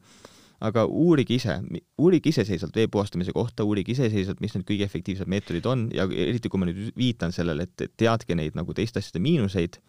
aga 0.62 0.86
uurige 0.86 1.36
ise, 1.36 1.58
uurige 1.98 2.30
iseseisvalt 2.30 2.76
vee 2.78 2.88
puhastamise 2.92 3.34
kohta, 3.34 3.66
uurige 3.66 3.96
iseseisvalt, 3.96 4.42
mis 4.44 4.54
need 4.56 4.68
kõige 4.68 4.86
efektiivsed 4.86 5.30
meetodid 5.32 5.66
on 5.66 5.88
ja 5.96 6.06
eriti, 6.06 6.50
kui 6.50 6.62
ma 6.62 6.70
nüüd 6.70 6.92
viitan 6.98 7.34
sellele, 7.34 7.66
et 7.66 7.98
teadke 7.98 8.38
neid 8.38 8.58
nagu 8.58 8.76
teiste 8.78 9.02
asjade 9.02 9.24
miinuseid, 9.24 9.80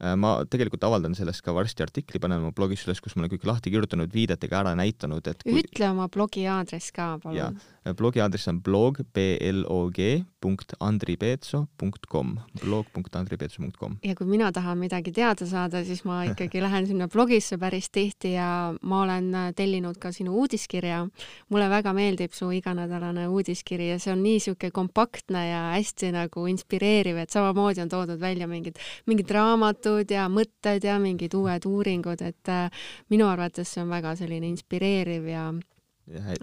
Äh, 0.00 0.14
ma 0.16 0.38
tegelikult 0.48 0.84
avaldan 0.88 1.12
sellest 1.16 1.42
ka 1.44 1.52
varsti 1.52 1.84
artikli, 1.84 2.20
panen 2.22 2.40
oma 2.40 2.54
blogis 2.56 2.86
üles, 2.86 3.02
kus 3.04 3.12
ma 3.16 3.22
olen 3.24 3.34
kõik 3.34 3.44
lahti 3.50 3.72
kirjutanud, 3.72 4.08
viidetega 4.14 4.62
ära 4.62 4.72
näitanud, 4.78 5.26
et 5.28 5.44
kui... 5.44 5.60
ütle 5.60 5.90
oma 5.92 6.06
blogi 6.12 6.46
aadress 6.48 6.94
ka, 6.96 7.12
palun. 7.20 7.58
Äh, 7.80 7.94
blogi 7.94 8.20
aadress 8.20 8.48
on 8.48 8.60
blog, 8.62 8.98
blog 9.12 9.98
punkt 10.40 10.72
andripeetso.com, 10.80 12.40
blog 12.60 12.86
punkt 12.92 13.16
andripeetso.com. 13.16 13.96
ja 14.04 14.14
kui 14.14 14.26
mina 14.26 14.50
tahan 14.52 14.78
midagi 14.78 15.12
teada 15.12 15.46
saada, 15.48 15.80
siis 15.84 16.02
ma 16.04 16.18
ikkagi 16.28 16.60
lähen 16.66 16.86
sinna 16.86 17.08
blogisse 17.08 17.56
päris 17.58 17.88
tihti 17.90 18.34
ja 18.34 18.74
ma 18.82 19.00
olen 19.02 19.30
äh, 19.34 19.48
tellinud 19.56 19.96
ka 19.96 20.12
sinu 20.12 20.36
uudiskirja. 20.42 21.06
mulle 21.48 21.70
väga 21.70 21.92
meeldib 21.96 22.36
su 22.36 22.50
iganädalane 22.52 23.26
uudiskiri 23.28 23.88
ja 23.88 23.98
see 23.98 24.12
on 24.12 24.22
nii 24.22 24.36
niisugune 24.36 24.70
kompaktne 24.70 25.48
ja 25.48 25.62
hästi 25.72 26.12
nagu 26.12 26.46
inspireeriv, 26.52 27.16
et 27.16 27.30
samamoodi 27.30 27.80
on 27.80 27.88
toodud 27.88 28.20
välja 28.20 28.46
mingid, 28.46 28.76
mingid 29.06 29.30
raamatud, 29.30 30.10
ja 30.10 30.28
mõtted 30.28 30.84
ja 30.84 30.98
mingid 31.00 31.32
uued 31.34 31.64
uuringud, 31.64 32.20
et 32.28 32.52
äh, 32.52 32.68
minu 33.08 33.28
arvates 33.28 33.72
see 33.72 33.80
on 33.80 33.88
väga 33.88 34.18
selline 34.20 34.52
inspireeriv 34.52 35.32
ja 35.32 35.48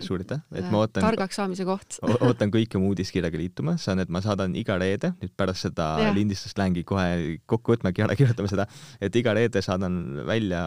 suur 0.03 0.23
aitäh, 0.23 0.41
et 0.55 0.67
ma 0.71 0.83
ootan 0.83 1.03
targaks 1.03 1.39
saamise 1.39 1.65
koht 1.67 1.99
ootan 2.15 2.51
kõiki 2.53 2.79
oma 2.79 2.91
uudiskirjaga 2.91 3.39
liituma, 3.41 3.75
saan, 3.81 4.01
et 4.03 4.11
ma 4.13 4.21
saadan 4.23 4.55
iga 4.59 4.77
reede, 4.79 5.13
nüüd 5.21 5.33
pärast 5.39 5.67
seda 5.67 5.89
ja. 6.01 6.11
lindistust 6.15 6.59
lähengi 6.59 6.85
kohe 6.87 7.37
kokku 7.49 7.75
võtma, 7.75 7.93
ära 8.05 8.17
kirjutama 8.17 8.51
seda, 8.51 8.67
et 9.03 9.15
iga 9.19 9.35
reede 9.37 9.63
saadan 9.65 10.23
välja 10.27 10.63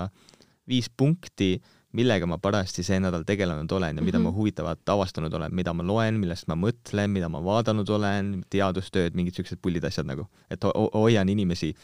viis 0.71 0.91
punkti 0.91 1.57
millega 1.93 2.27
ma 2.31 2.39
parajasti 2.39 2.85
see 2.87 3.01
nädal 3.03 3.25
tegelenud 3.27 3.73
olen 3.73 3.97
ja 3.97 4.03
mida 4.03 4.19
mm 4.19 4.25
-hmm. 4.25 4.31
ma 4.31 4.37
huvitavat 4.37 4.89
avastanud 4.89 5.33
olen, 5.33 5.55
mida 5.55 5.73
ma 5.73 5.87
loen, 5.87 6.21
millest 6.21 6.47
ma 6.47 6.55
mõtlen, 6.55 7.11
mida 7.11 7.29
ma 7.29 7.43
vaadanud 7.45 7.89
olen, 7.89 8.45
teadustööd, 8.51 9.15
mingid 9.15 9.35
siuksed 9.35 9.59
pullid 9.63 9.85
asjad 9.85 10.07
nagu, 10.07 10.27
et 10.51 10.65
ho 10.65 10.91
hoian 10.95 11.29
inimesi 11.29 11.75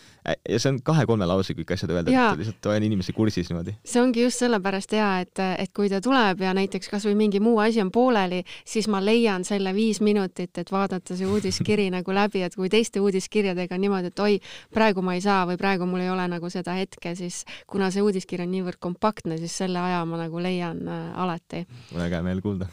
ja 0.48 0.58
see 0.58 0.70
on 0.70 0.78
kahe-kolme 0.82 1.26
lausega 1.26 1.60
kõik 1.60 1.72
asjad 1.74 1.90
öelda, 1.90 2.10
et 2.10 2.38
lihtsalt 2.38 2.70
hoian 2.70 2.82
inimesi 2.82 3.12
kursis 3.12 3.50
niimoodi. 3.50 3.74
see 3.84 4.02
ongi 4.02 4.22
just 4.22 4.38
sellepärast 4.38 4.92
hea, 4.92 5.20
et, 5.20 5.38
et 5.58 5.72
kui 5.72 5.88
ta 5.88 6.00
tuleb 6.00 6.40
ja 6.40 6.54
näiteks 6.54 6.88
kasvõi 6.88 7.14
mingi 7.14 7.40
muu 7.40 7.58
asi 7.58 7.82
on 7.82 7.90
pooleli, 7.90 8.44
siis 8.64 8.88
ma 8.88 9.04
leian 9.04 9.44
selle 9.44 9.74
viis 9.74 10.00
minutit, 10.00 10.58
et 10.58 10.72
vaadata 10.72 11.16
see 11.16 11.26
uudiskiri 11.26 11.90
nagu 11.98 12.14
läbi, 12.14 12.42
et 12.42 12.54
kui 12.54 12.68
teiste 12.68 13.00
uudiskirjadega 13.00 13.74
on 13.74 13.80
niimoodi, 13.80 14.06
et 14.06 14.18
oi, 14.18 14.38
praegu 14.74 15.02
ma 15.02 15.14
ei 15.14 15.20
saa 15.20 15.46
või 15.50 15.58
praegu 15.58 15.86
mul 15.86 16.06
ei 16.06 16.10
ole 16.10 16.28
nagu 16.28 16.50
seda 16.50 16.78
hetke, 16.78 17.14
siis 17.18 17.44
kuna 17.66 17.90
see 17.90 18.02
uudiskiri 18.02 18.46
on 18.46 18.54
niivõrd 18.54 18.78
kompaktne, 18.78 19.38
siis 19.38 19.56
selle 19.56 19.82
aja 19.82 19.95
ma 20.04 20.20
nagu 20.20 20.42
leian 20.42 20.82
äh, 20.88 21.10
alati. 21.22 21.64
väga 21.94 22.20
hea 22.20 22.26
meel 22.26 22.42
kuulda 22.44 22.68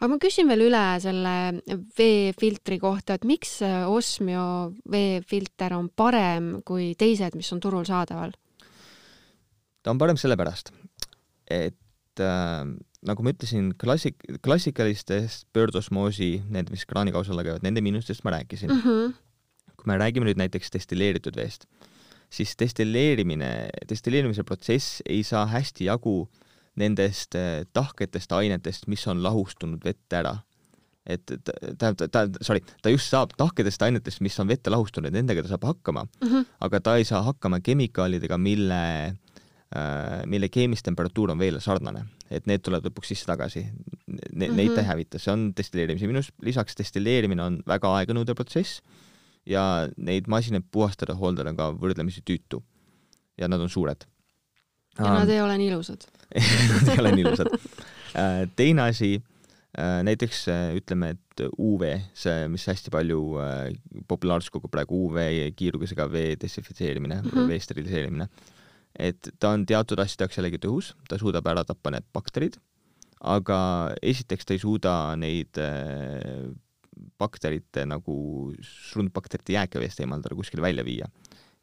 aga 0.00 0.08
ma 0.08 0.18
küsin 0.22 0.48
veel 0.50 0.66
üle 0.68 0.84
selle 1.02 1.34
veefiltri 1.98 2.78
kohta, 2.82 3.16
et 3.18 3.26
miks 3.28 3.58
äh, 3.66 3.84
Osmio 3.88 4.44
veefilter 4.90 5.74
on 5.76 5.90
parem 5.96 6.52
kui 6.66 6.94
teised, 6.98 7.36
mis 7.36 7.50
on 7.52 7.60
turul 7.60 7.84
saadaval? 7.88 8.32
ta 9.80 9.92
on 9.92 10.00
parem 10.00 10.18
sellepärast, 10.20 10.72
et 11.50 12.22
äh, 12.22 12.64
nagu 13.06 13.24
ma 13.24 13.32
ütlesin, 13.32 13.72
klassik-, 13.80 14.26
klassikalistest 14.44 15.48
pöördosmoosi, 15.56 16.32
need, 16.52 16.72
mis 16.72 16.84
kraanikausi 16.88 17.32
alla 17.32 17.46
käivad, 17.46 17.64
nende 17.64 17.84
miinustest 17.84 18.24
ma 18.24 18.36
rääkisin 18.36 18.72
mm. 18.72 18.82
-hmm. 18.84 19.14
kui 19.76 19.88
me 19.88 19.96
räägime 19.98 20.28
nüüd 20.28 20.40
näiteks 20.40 20.72
destilleeritud 20.72 21.36
veest, 21.36 21.64
siis 22.30 22.54
destilleerimine, 22.58 23.50
destilleerimise 23.88 24.44
protsess 24.46 25.00
ei 25.08 25.22
saa 25.26 25.46
hästi 25.50 25.88
jagu 25.90 26.22
nendest 26.80 27.34
eh, 27.38 27.64
tahketest 27.72 28.32
ainetest, 28.32 28.86
mis 28.90 29.02
on 29.10 29.22
lahustunud 29.24 29.82
vette 29.84 30.20
ära. 30.20 30.36
et 31.10 31.24
tähendab, 31.26 31.96
ta, 32.12 32.20
ta, 32.28 32.42
sorry, 32.44 32.60
ta 32.84 32.90
just 32.92 33.08
saab 33.10 33.32
tahkedest 33.40 33.82
ainetest, 33.82 34.20
mis 34.22 34.36
on 34.38 34.50
vette 34.50 34.70
lahustunud, 34.70 35.10
nendega 35.10 35.42
ta 35.42 35.48
saab 35.54 35.64
hakkama 35.64 36.04
mm, 36.04 36.28
-hmm. 36.28 36.44
aga 36.60 36.80
ta 36.80 36.96
ei 37.00 37.04
saa 37.08 37.22
hakkama 37.26 37.58
kemikaalidega, 37.60 38.38
mille 38.38 38.82
äh, 39.06 40.22
mille 40.26 40.48
keemistemperatuur 40.48 41.32
on 41.32 41.38
veele 41.38 41.60
sarnane, 41.60 42.04
et 42.30 42.46
need 42.46 42.62
tulevad 42.62 42.86
lõpuks 42.86 43.10
sisse 43.14 43.26
tagasi 43.26 43.64
ne,. 43.64 43.72
Mm 44.06 44.44
-hmm. 44.44 44.54
Neid 44.54 44.74
ta 44.74 44.80
ei 44.80 44.86
hävita, 44.86 45.18
see 45.18 45.32
on 45.32 45.52
destilleerimise 45.56 46.06
miinus, 46.06 46.32
lisaks 46.42 46.76
destilleerimine 46.78 47.42
on 47.42 47.62
väga 47.66 47.96
aeganõudev 47.96 48.36
protsess 48.36 48.82
ja 49.46 49.88
neid 49.96 50.28
masinaid 50.28 50.66
puhastada, 50.72 51.14
hooldada 51.16 51.50
on 51.50 51.56
ka 51.56 51.70
võrdlemisi 51.72 52.22
tüütu. 52.26 52.62
ja 53.38 53.48
nad 53.48 53.60
on 53.60 53.68
suured. 53.68 54.06
ja 54.98 55.12
nad 55.14 55.28
ei 55.28 55.40
ole 55.40 55.58
nii 55.58 55.70
ilusad 55.72 56.06
Nad 56.70 56.88
ei 56.92 57.00
ole 57.00 57.12
nii 57.16 57.24
ilusad. 57.26 57.50
Äh, 58.14 58.44
teine 58.56 58.82
asi, 58.90 59.16
äh, 59.78 60.00
näiteks 60.06 60.44
äh, 60.48 60.76
ütleme, 60.78 61.14
et 61.16 61.42
UV, 61.58 61.84
see, 62.14 62.46
mis 62.52 62.66
hästi 62.70 62.92
palju 62.94 63.20
populaarsust 64.10 64.54
kogub 64.54 64.72
praegu, 64.74 64.98
UV 65.08 65.50
kiirgusega 65.58 66.06
vee 66.12 66.34
desinfitseerimine 66.40 67.20
mm, 67.22 67.30
-hmm. 67.30 67.48
vee 67.48 67.60
steriliseerimine, 67.64 68.28
et 68.98 69.30
ta 69.38 69.54
on 69.56 69.66
teatud 69.66 70.02
asjade 70.02 70.26
jaoks 70.26 70.38
jällegi 70.38 70.60
tõhus, 70.62 70.92
ta 71.08 71.18
suudab 71.18 71.46
ära 71.50 71.64
tappa 71.64 71.94
need 71.94 72.06
bakterid, 72.12 72.58
aga 73.20 73.60
esiteks 74.02 74.46
ta 74.46 74.54
ei 74.54 74.62
suuda 74.62 74.94
neid 75.16 75.58
bakterite 77.18 77.84
nagu 77.88 78.14
sundbakterite 78.64 79.56
jääke 79.56 79.80
veest 79.82 80.00
eemaldada, 80.00 80.36
kuskile 80.38 80.62
välja 80.62 80.84
viia. 80.84 81.08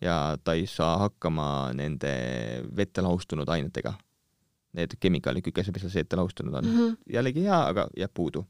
ja 0.02 0.38
ta 0.44 0.54
ei 0.54 0.68
saa 0.70 0.98
hakkama 1.02 1.74
nende 1.74 2.10
vette 2.78 3.02
lahustunud 3.02 3.50
ainetega. 3.50 3.96
Need 4.78 4.94
kemikaalid, 5.02 5.42
kõik 5.42 5.62
asjad, 5.64 5.74
mis 5.74 5.88
seal 5.88 5.94
seeta 5.96 6.20
lahustunud 6.20 6.54
on 6.54 6.66
mm. 6.66 6.78
-hmm. 6.78 6.98
jällegi 7.14 7.48
hea, 7.48 7.62
aga 7.72 7.88
jääb 7.98 8.14
puudu 8.14 8.46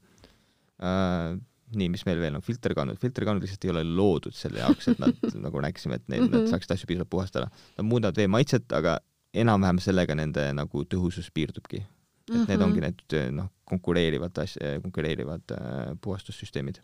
äh,. 0.82 1.38
nii, 1.76 1.88
mis 1.88 2.04
meil 2.06 2.20
veel 2.20 2.36
on, 2.36 2.42
filterkanud, 2.42 2.98
filterkanud 3.00 3.42
lihtsalt 3.44 3.64
ei 3.64 3.70
ole 3.70 3.84
loodud 3.84 4.34
selle 4.34 4.60
jaoks, 4.60 4.88
et 4.88 4.98
nad 4.98 5.16
nagu 5.46 5.60
rääkisime, 5.60 5.94
et 5.94 6.08
need 6.08 6.20
mm, 6.20 6.26
-hmm. 6.26 6.32
nad 6.32 6.42
mhm. 6.42 6.50
saaksid 6.50 6.72
asju 6.72 6.86
piisavalt 6.86 7.10
puhastada. 7.10 7.50
Nad 7.78 7.86
muudavad 7.86 8.16
vee 8.16 8.28
maitset, 8.28 8.72
aga 8.72 8.98
enam-vähem 9.34 9.80
sellega 9.82 10.14
nende 10.14 10.52
nagu 10.56 10.84
tõhusus 10.84 11.30
piirdubki. 11.34 11.82
Et 12.28 12.34
mm 12.34 12.44
-hmm. 12.44 12.48
need 12.48 12.62
ongi 12.62 12.80
need 12.80 13.32
noh, 13.32 13.50
konkureerivad 13.64 14.38
asja, 14.38 14.80
konkureerivad 14.82 15.56
äh, 15.56 15.96
puhastussüsteemid 16.00 16.80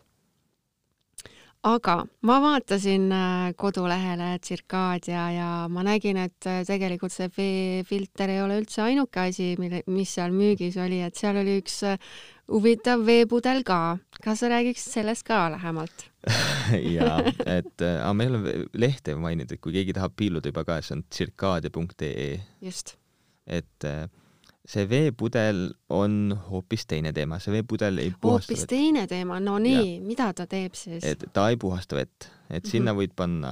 aga 1.65 1.95
ma 2.27 2.37
vaatasin 2.43 3.07
äh, 3.13 3.53
kodulehele 3.57 4.35
Tsirkaadia 4.41 5.25
ja 5.33 5.49
ma 5.71 5.83
nägin, 5.85 6.19
et 6.21 6.47
äh, 6.49 6.61
tegelikult 6.67 7.13
see 7.13 7.29
veefilter 7.37 8.33
ei 8.33 8.41
ole 8.43 8.59
üldse 8.61 8.83
ainuke 8.85 9.23
asi, 9.25 9.53
mille, 9.61 9.81
mis 9.91 10.13
seal 10.17 10.35
müügis 10.35 10.77
oli, 10.81 11.01
et 11.05 11.17
seal 11.17 11.39
oli 11.41 11.57
üks 11.61 11.79
äh, 11.89 12.11
huvitav 12.51 13.05
veepudel 13.07 13.63
ka. 13.65 13.97
kas 14.21 14.43
sa 14.43 14.51
räägiks 14.51 14.85
sellest 14.93 15.25
ka 15.27 15.47
lähemalt 15.55 16.05
jaa, 16.97 17.17
et 17.57 17.85
äh, 17.85 18.13
me 18.13 18.27
ei 18.27 18.33
ole 18.33 18.53
lehte 18.85 19.17
maininud, 19.17 19.57
et 19.57 19.61
kui 19.61 19.73
keegi 19.73 19.95
tahab 19.97 20.13
piiluda 20.17 20.53
juba 20.53 20.65
ka, 20.67 20.79
see 20.85 20.99
on 20.99 21.03
tsirkaadia.ee. 21.09 22.29
just. 22.61 22.95
et 23.47 23.89
äh, 23.89 24.05
see 24.65 24.85
veepudel 24.89 25.67
on 25.93 26.33
hoopis 26.49 26.85
teine 26.89 27.11
teema, 27.15 27.37
see 27.41 27.53
veepudel 27.53 27.99
ei 28.01 28.11
puhasta 28.11 28.53
hoopis 28.53 28.65
teine 28.69 29.05
teema, 29.09 29.37
no 29.43 29.57
nii, 29.61 29.99
mida 30.05 30.31
ta 30.37 30.47
teeb 30.49 30.77
siis? 30.77 31.05
et 31.05 31.25
ta 31.33 31.47
ei 31.51 31.59
puhasta 31.61 31.97
vett, 31.99 32.29
et 32.49 32.65
sinna 32.65 32.91
mm 32.91 32.95
-hmm. 32.95 33.01
võid 33.01 33.15
panna 33.15 33.51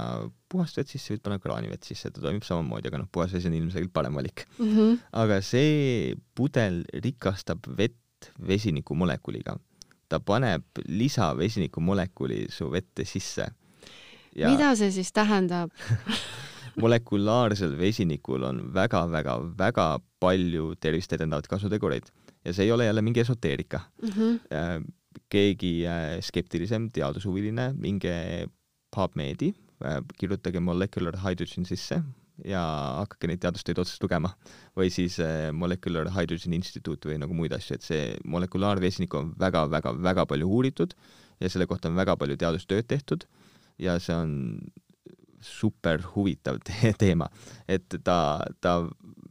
puhast 0.50 0.78
vett 0.78 0.90
sisse, 0.90 1.14
võid 1.14 1.22
panna 1.22 1.38
kraanivett 1.42 1.86
sisse, 1.86 2.10
ta 2.10 2.22
toimib 2.24 2.46
samamoodi, 2.46 2.90
aga 2.90 3.02
noh, 3.02 3.10
puhas 3.12 3.34
vesi 3.34 3.50
on 3.50 3.58
ilmselgelt 3.60 3.92
parem 3.92 4.14
valik 4.14 4.46
mm. 4.58 4.72
-hmm. 4.76 4.98
aga 5.12 5.40
see 5.42 6.16
pudel 6.34 6.82
rikastab 6.94 7.66
vett 7.78 8.32
vesinikumolekuliga. 8.48 9.56
ta 10.08 10.20
paneb 10.20 10.64
lisavesinikumolekuli 10.88 12.46
su 12.50 12.70
vette 12.70 13.04
sisse. 13.04 13.46
Ja... 14.36 14.50
mida 14.50 14.74
see 14.76 14.90
siis 14.90 15.12
tähendab 15.12 15.70
molekulaarsel 16.80 17.76
vesinikul 17.78 18.44
on 18.48 18.60
väga-väga-väga 18.74 19.86
palju 20.22 20.74
tervist 20.80 21.12
edendavaid 21.16 21.48
kasutegureid 21.50 22.10
ja 22.44 22.52
see 22.54 22.66
ei 22.68 22.74
ole 22.74 22.88
jälle 22.88 23.02
mingi 23.02 23.20
esoteerika 23.20 23.80
mm. 24.02 24.10
-hmm. 24.10 24.90
keegi 25.30 25.86
äh, 25.86 26.18
skeptilisem 26.20 26.90
teadushuviline, 26.90 27.72
minge 27.78 28.48
PubMedi, 28.96 29.54
äh, 29.84 30.02
kirjutage 30.18 30.60
molecular 30.60 31.18
hydrogen 31.24 31.64
sisse 31.64 32.02
ja 32.44 32.60
hakake 32.98 33.28
neid 33.30 33.42
teadustöid 33.42 33.78
otsast 33.78 34.02
lugema 34.02 34.32
või 34.76 34.90
siis 34.90 35.20
Molecular 35.52 36.08
Hydrogen 36.10 36.52
Institute 36.52 37.08
või 37.08 37.18
nagu 37.22 37.34
muid 37.34 37.52
asju, 37.54 37.76
et 37.76 37.86
see 37.86 38.16
molekulaarvesinikku 38.26 39.16
on 39.20 39.28
väga-väga-väga 39.38 40.26
palju 40.26 40.48
uuritud 40.48 40.96
ja 41.40 41.50
selle 41.50 41.66
kohta 41.70 41.88
on 41.88 41.94
väga 41.94 42.16
palju 42.16 42.36
teadustööd 42.36 42.88
tehtud 42.90 43.26
ja 43.78 43.98
see 44.02 44.16
on 44.16 44.34
super 45.44 46.02
huvitav 46.14 46.60
te 46.66 46.92
teema, 46.98 47.28
et 47.68 47.98
ta, 48.04 48.18
ta 48.60 48.78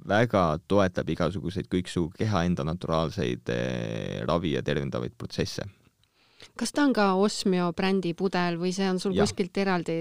väga 0.08 0.44
toetab 0.68 1.14
igasuguseid 1.14 1.70
kõiksugu 1.72 2.12
keha 2.18 2.44
enda 2.48 2.66
naturaalseid 2.68 3.54
eh, 3.54 4.20
ravi- 4.28 4.56
ja 4.58 4.64
tervendavaid 4.66 5.16
protsesse. 5.18 5.66
kas 6.60 6.74
ta 6.76 6.84
on 6.84 6.94
ka 6.94 7.14
Osmio 7.16 7.72
brändi 7.74 8.14
pudel 8.14 8.58
või 8.60 8.74
see 8.76 8.90
on 8.90 9.00
sul 9.00 9.16
ja. 9.16 9.24
kuskilt 9.24 9.58
eraldi, 9.58 9.96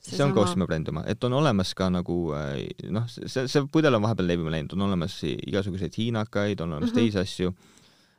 see 0.00 0.16
on 0.16 0.30
sama... 0.30 0.34
ka 0.34 0.40
Osmio 0.46 0.66
bränd 0.66 0.88
oma, 0.88 1.04
et 1.06 1.24
on 1.24 1.36
olemas 1.36 1.74
ka 1.76 1.90
nagu 1.92 2.18
eh, 2.38 2.88
noh, 2.90 3.06
see, 3.10 3.46
see 3.46 3.66
pudel 3.70 3.98
on 3.98 4.04
vahepeal 4.06 4.32
levima 4.32 4.54
läinud, 4.56 4.74
on 4.76 4.88
olemas 4.88 5.20
igasuguseid 5.24 5.94
hiinakaid, 6.00 6.60
on 6.60 6.72
olemas 6.72 6.92
mm 6.92 6.96
-hmm. 6.96 7.00
teisi 7.00 7.18
asju, 7.18 7.54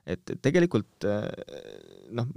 et 0.06 0.38
tegelikult 0.42 1.10
eh, 1.10 1.30
noh, 2.12 2.30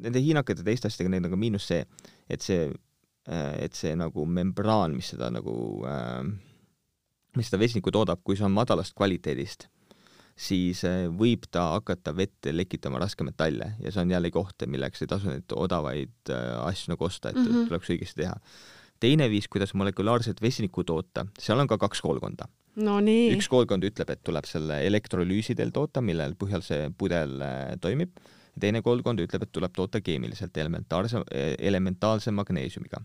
nende 0.00 0.22
hiinakate 0.22 0.64
teiste 0.64 0.88
asjadega, 0.88 1.10
neil 1.10 1.26
on 1.26 1.34
ka 1.34 1.40
miinus 1.40 1.66
see, 1.68 1.84
et 2.30 2.40
see 2.44 2.70
et 3.28 3.76
see 3.76 3.92
nagu 3.98 4.24
membraan, 4.26 4.94
mis 4.96 5.12
seda 5.12 5.28
nagu 5.30 5.52
äh, 5.86 6.24
mis 7.36 7.50
seda 7.50 7.60
vesinikku 7.62 7.92
toodab, 7.94 8.22
kui 8.24 8.38
see 8.38 8.46
on 8.46 8.54
madalast 8.54 8.96
kvaliteedist, 8.98 9.68
siis 10.40 10.82
äh, 10.88 11.06
võib 11.12 11.46
ta 11.52 11.68
hakata 11.76 12.14
vette 12.16 12.54
lekitama 12.54 13.00
raskmetalle 13.02 13.74
ja 13.82 13.92
see 13.92 14.02
on 14.04 14.14
jälle 14.14 14.32
koht, 14.34 14.66
milleks 14.66 15.04
ei 15.04 15.10
tasu 15.10 15.30
neid 15.30 15.56
odavaid 15.56 16.32
äh, 16.32 16.54
asju 16.64 16.94
nagu 16.94 17.06
osta, 17.06 17.30
et 17.30 17.38
mm 17.38 17.50
-hmm. 17.50 17.68
tuleks 17.68 17.92
õigesti 17.94 18.22
teha. 18.22 18.36
teine 19.00 19.30
viis, 19.30 19.48
kuidas 19.48 19.74
molekulaarset 19.74 20.42
vesinikku 20.42 20.84
toota, 20.84 21.26
seal 21.38 21.58
on 21.58 21.68
ka 21.68 21.78
kaks 21.78 22.00
koolkonda 22.00 22.48
no 22.76 22.98
üks 23.36 23.48
koolkond 23.48 23.84
ütleb, 23.84 24.10
et 24.10 24.22
tuleb 24.24 24.44
selle 24.44 24.80
elektrolüüsi 24.86 25.54
teel 25.54 25.70
toota, 25.70 26.00
millel 26.00 26.34
põhjal 26.34 26.62
see 26.62 26.90
pudel 26.98 27.40
äh, 27.40 27.76
toimib, 27.80 28.10
ja 28.54 28.60
teine 28.66 28.82
koolkond 28.82 29.20
ütleb, 29.22 29.46
et 29.46 29.52
tuleb 29.52 29.72
toota 29.76 30.00
keemiliselt 30.00 30.56
elementaarse, 30.56 31.22
elementaalse 31.58 32.30
magneesiumiga 32.34 33.02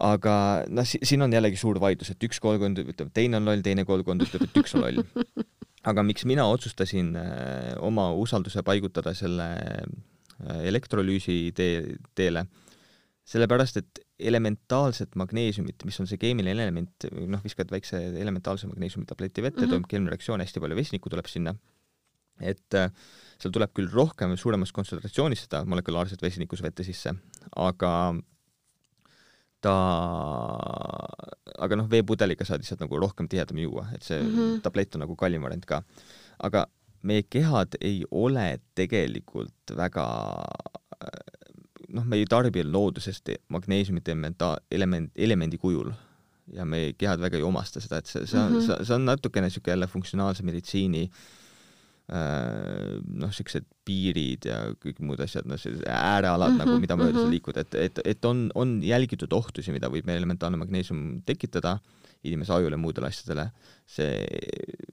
aga 0.00 0.34
noh, 0.72 0.86
siin 0.86 1.24
on 1.24 1.32
jällegi 1.32 1.58
suur 1.60 1.80
vaidlus, 1.82 2.12
et 2.12 2.24
üks 2.26 2.40
koolkond 2.42 2.80
ütleb, 2.82 3.10
teine 3.14 3.38
on 3.38 3.48
loll, 3.48 3.64
teine 3.64 3.84
koolkond 3.88 4.24
ütleb, 4.24 4.46
et 4.46 4.60
üks 4.62 4.76
on 4.78 4.86
loll. 4.86 5.02
aga 5.90 6.04
miks 6.06 6.24
mina 6.28 6.46
otsustasin 6.50 7.14
äh, 7.18 7.72
oma 7.82 8.10
usalduse 8.14 8.62
paigutada 8.66 9.14
selle 9.18 9.48
äh, 9.58 10.60
elektrolüüsi 10.70 11.36
tee, 11.58 11.98
teele, 12.18 12.46
sellepärast 13.28 13.80
et 13.82 14.02
elementaalset 14.22 15.16
magneesiumit, 15.18 15.82
mis 15.86 15.98
on 16.02 16.08
see 16.10 16.20
keemiline 16.22 16.62
element, 16.68 17.08
noh, 17.10 17.42
viskad 17.42 17.70
väikse 17.74 17.98
elementaalse 18.22 18.70
magneesiumi 18.70 19.06
tableti 19.08 19.42
vette 19.42 19.58
mm, 19.60 19.66
-hmm. 19.66 19.74
toimub 19.74 19.90
keemiline 19.90 20.14
reaktsioon, 20.14 20.42
hästi 20.44 20.62
palju 20.62 20.78
vesinikku 20.78 21.10
tuleb 21.10 21.30
sinna, 21.30 21.54
et 22.40 22.78
äh, 22.78 22.90
seal 23.42 23.54
tuleb 23.54 23.72
küll 23.76 23.90
rohkem, 23.90 24.36
suuremas 24.38 24.72
kontsentratsioonis 24.74 25.46
seda 25.46 25.64
molekulaarset 25.68 26.22
vesinikku 26.22 26.58
vette 26.62 26.86
sisse, 26.86 27.14
aga 27.58 27.92
ta, 29.62 29.74
aga 31.62 31.78
noh, 31.78 31.88
veepudeliga 31.90 32.46
saad 32.46 32.62
lihtsalt 32.62 32.84
nagu 32.84 33.00
rohkem 33.02 33.28
tihedam 33.30 33.58
juua, 33.62 33.88
et 33.96 34.06
see 34.06 34.20
mm 34.20 34.30
-hmm. 34.30 34.62
tablett 34.62 34.94
on 34.94 35.04
nagu 35.06 35.16
kallim 35.16 35.42
variant 35.42 35.66
ka. 35.66 35.82
aga 36.38 36.66
meie 37.02 37.22
kehad 37.22 37.76
ei 37.80 38.04
ole 38.10 38.60
tegelikult 38.74 39.74
väga 39.76 40.06
noh, 41.88 42.04
me 42.04 42.16
ei 42.16 42.24
tarbi 42.24 42.64
loodusest 42.64 43.28
magneesiumit 43.48 44.08
elementa-, 44.08 44.56
element, 44.70 45.10
elemendi 45.16 45.58
kujul 45.58 45.92
ja 46.52 46.64
meie 46.64 46.92
kehad 46.92 47.20
väga 47.20 47.36
ei 47.36 47.42
omasta 47.42 47.80
seda, 47.80 47.98
et 47.98 48.06
see, 48.06 48.26
see 48.26 48.40
on 48.40 48.52
mm, 48.52 48.58
-hmm. 48.58 48.84
see 48.84 48.94
on 48.94 49.04
natukene 49.04 49.46
niisugune 49.46 49.72
jälle 49.72 49.86
funktsionaalse 49.86 50.42
meditsiini 50.42 51.10
Äh, 51.10 51.41
noh, 52.10 53.30
siuksed 53.32 53.64
piirid 53.86 54.46
ja 54.48 54.58
kõik 54.82 55.00
muud 55.06 55.20
asjad, 55.22 55.46
noh, 55.48 55.58
sellised 55.60 55.86
äärealad 55.86 56.52
mm 56.52 56.58
-hmm, 56.58 56.66
nagu, 56.66 56.80
mida 56.82 56.96
mööda 56.98 57.12
mm 57.12 57.18
-hmm. 57.18 57.30
sa 57.30 57.30
liikud, 57.30 57.56
et, 57.56 57.74
et, 57.74 58.00
et 58.04 58.24
on, 58.24 58.50
on 58.54 58.82
jälgitud 58.82 59.32
ohtusid, 59.32 59.72
mida 59.72 59.88
võib 59.88 60.08
elementaarne 60.08 60.58
magneesium 60.58 61.22
tekitada 61.26 61.78
inimese 62.24 62.52
ajule, 62.52 62.76
muudele 62.76 63.06
asjadele. 63.06 63.50
see, 63.86 64.26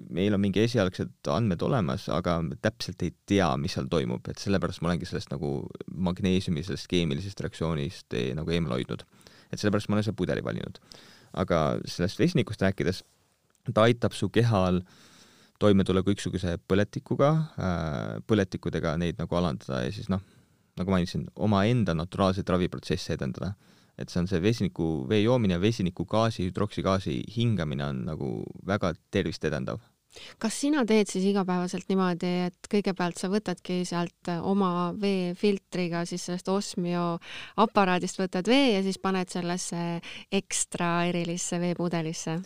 meil 0.10 0.34
on 0.34 0.42
mingi 0.42 0.60
esialgsed 0.60 1.28
andmed 1.30 1.62
olemas, 1.62 2.10
aga 2.10 2.42
täpselt 2.62 3.02
ei 3.02 3.14
tea, 3.26 3.58
mis 3.58 3.74
seal 3.74 3.88
toimub, 3.88 4.28
et 4.28 4.38
sellepärast 4.38 4.82
ma 4.82 4.90
olengi 4.90 5.06
sellest 5.06 5.30
nagu 5.32 5.70
magneesiumi, 5.94 6.64
sellest 6.64 6.88
keemilisest 6.88 7.40
reaktsioonist 7.40 8.14
ei, 8.14 8.34
nagu 8.34 8.52
eemale 8.52 8.76
hoidnud. 8.76 9.04
et 9.52 9.60
sellepärast 9.60 9.90
ma 9.90 9.96
olen 9.96 10.04
selle 10.04 10.16
pudeli 10.16 10.44
valinud. 10.44 10.80
aga 11.34 11.80
sellest 11.86 12.20
vesinikust 12.20 12.62
rääkides, 12.62 13.04
ta 13.74 13.82
aitab 13.82 14.14
su 14.14 14.30
kehal 14.30 14.82
äh, 14.82 15.09
toime 15.60 15.84
tulla 15.84 16.04
kõiksuguse 16.06 16.56
põletikuga, 16.68 17.30
äh, 17.60 18.20
põletikudega 18.28 18.96
neid 19.02 19.20
nagu 19.20 19.40
alandada 19.40 19.84
ja 19.86 19.94
siis 19.94 20.10
noh, 20.12 20.24
nagu 20.80 20.94
mainisin, 20.94 21.28
omaenda 21.36 21.96
naturaalseid 21.98 22.50
raviprotsesse 22.50 23.18
edendada. 23.18 23.56
et 24.00 24.08
see 24.08 24.22
on 24.22 24.28
see 24.32 24.40
vesiniku 24.40 24.86
vee 25.10 25.26
joomine 25.26 25.58
vesinikugaasi, 25.60 26.46
hüdroksigaasi 26.48 27.18
hingamine 27.36 27.84
on 27.84 27.98
nagu 28.08 28.30
väga 28.64 28.94
tervist 29.12 29.44
edendav 29.44 29.82
kas 30.42 30.56
sina 30.64 30.84
teed 30.90 31.10
siis 31.12 31.26
igapäevaselt 31.30 31.86
niimoodi, 31.90 32.30
et 32.50 32.70
kõigepealt 32.72 33.20
sa 33.22 33.30
võtadki 33.32 33.82
sealt 33.88 34.32
oma 34.42 34.92
veefiltriga 35.00 36.04
siis 36.10 36.26
sellest 36.28 36.50
Osmio 36.50 37.04
aparaadist 37.62 38.20
võtad 38.20 38.50
vee 38.50 38.74
ja 38.76 38.84
siis 38.86 38.98
paned 39.02 39.30
sellesse 39.32 40.00
ekstra 40.34 41.06
erilisse 41.10 41.60
veepudelisse? 41.62 42.40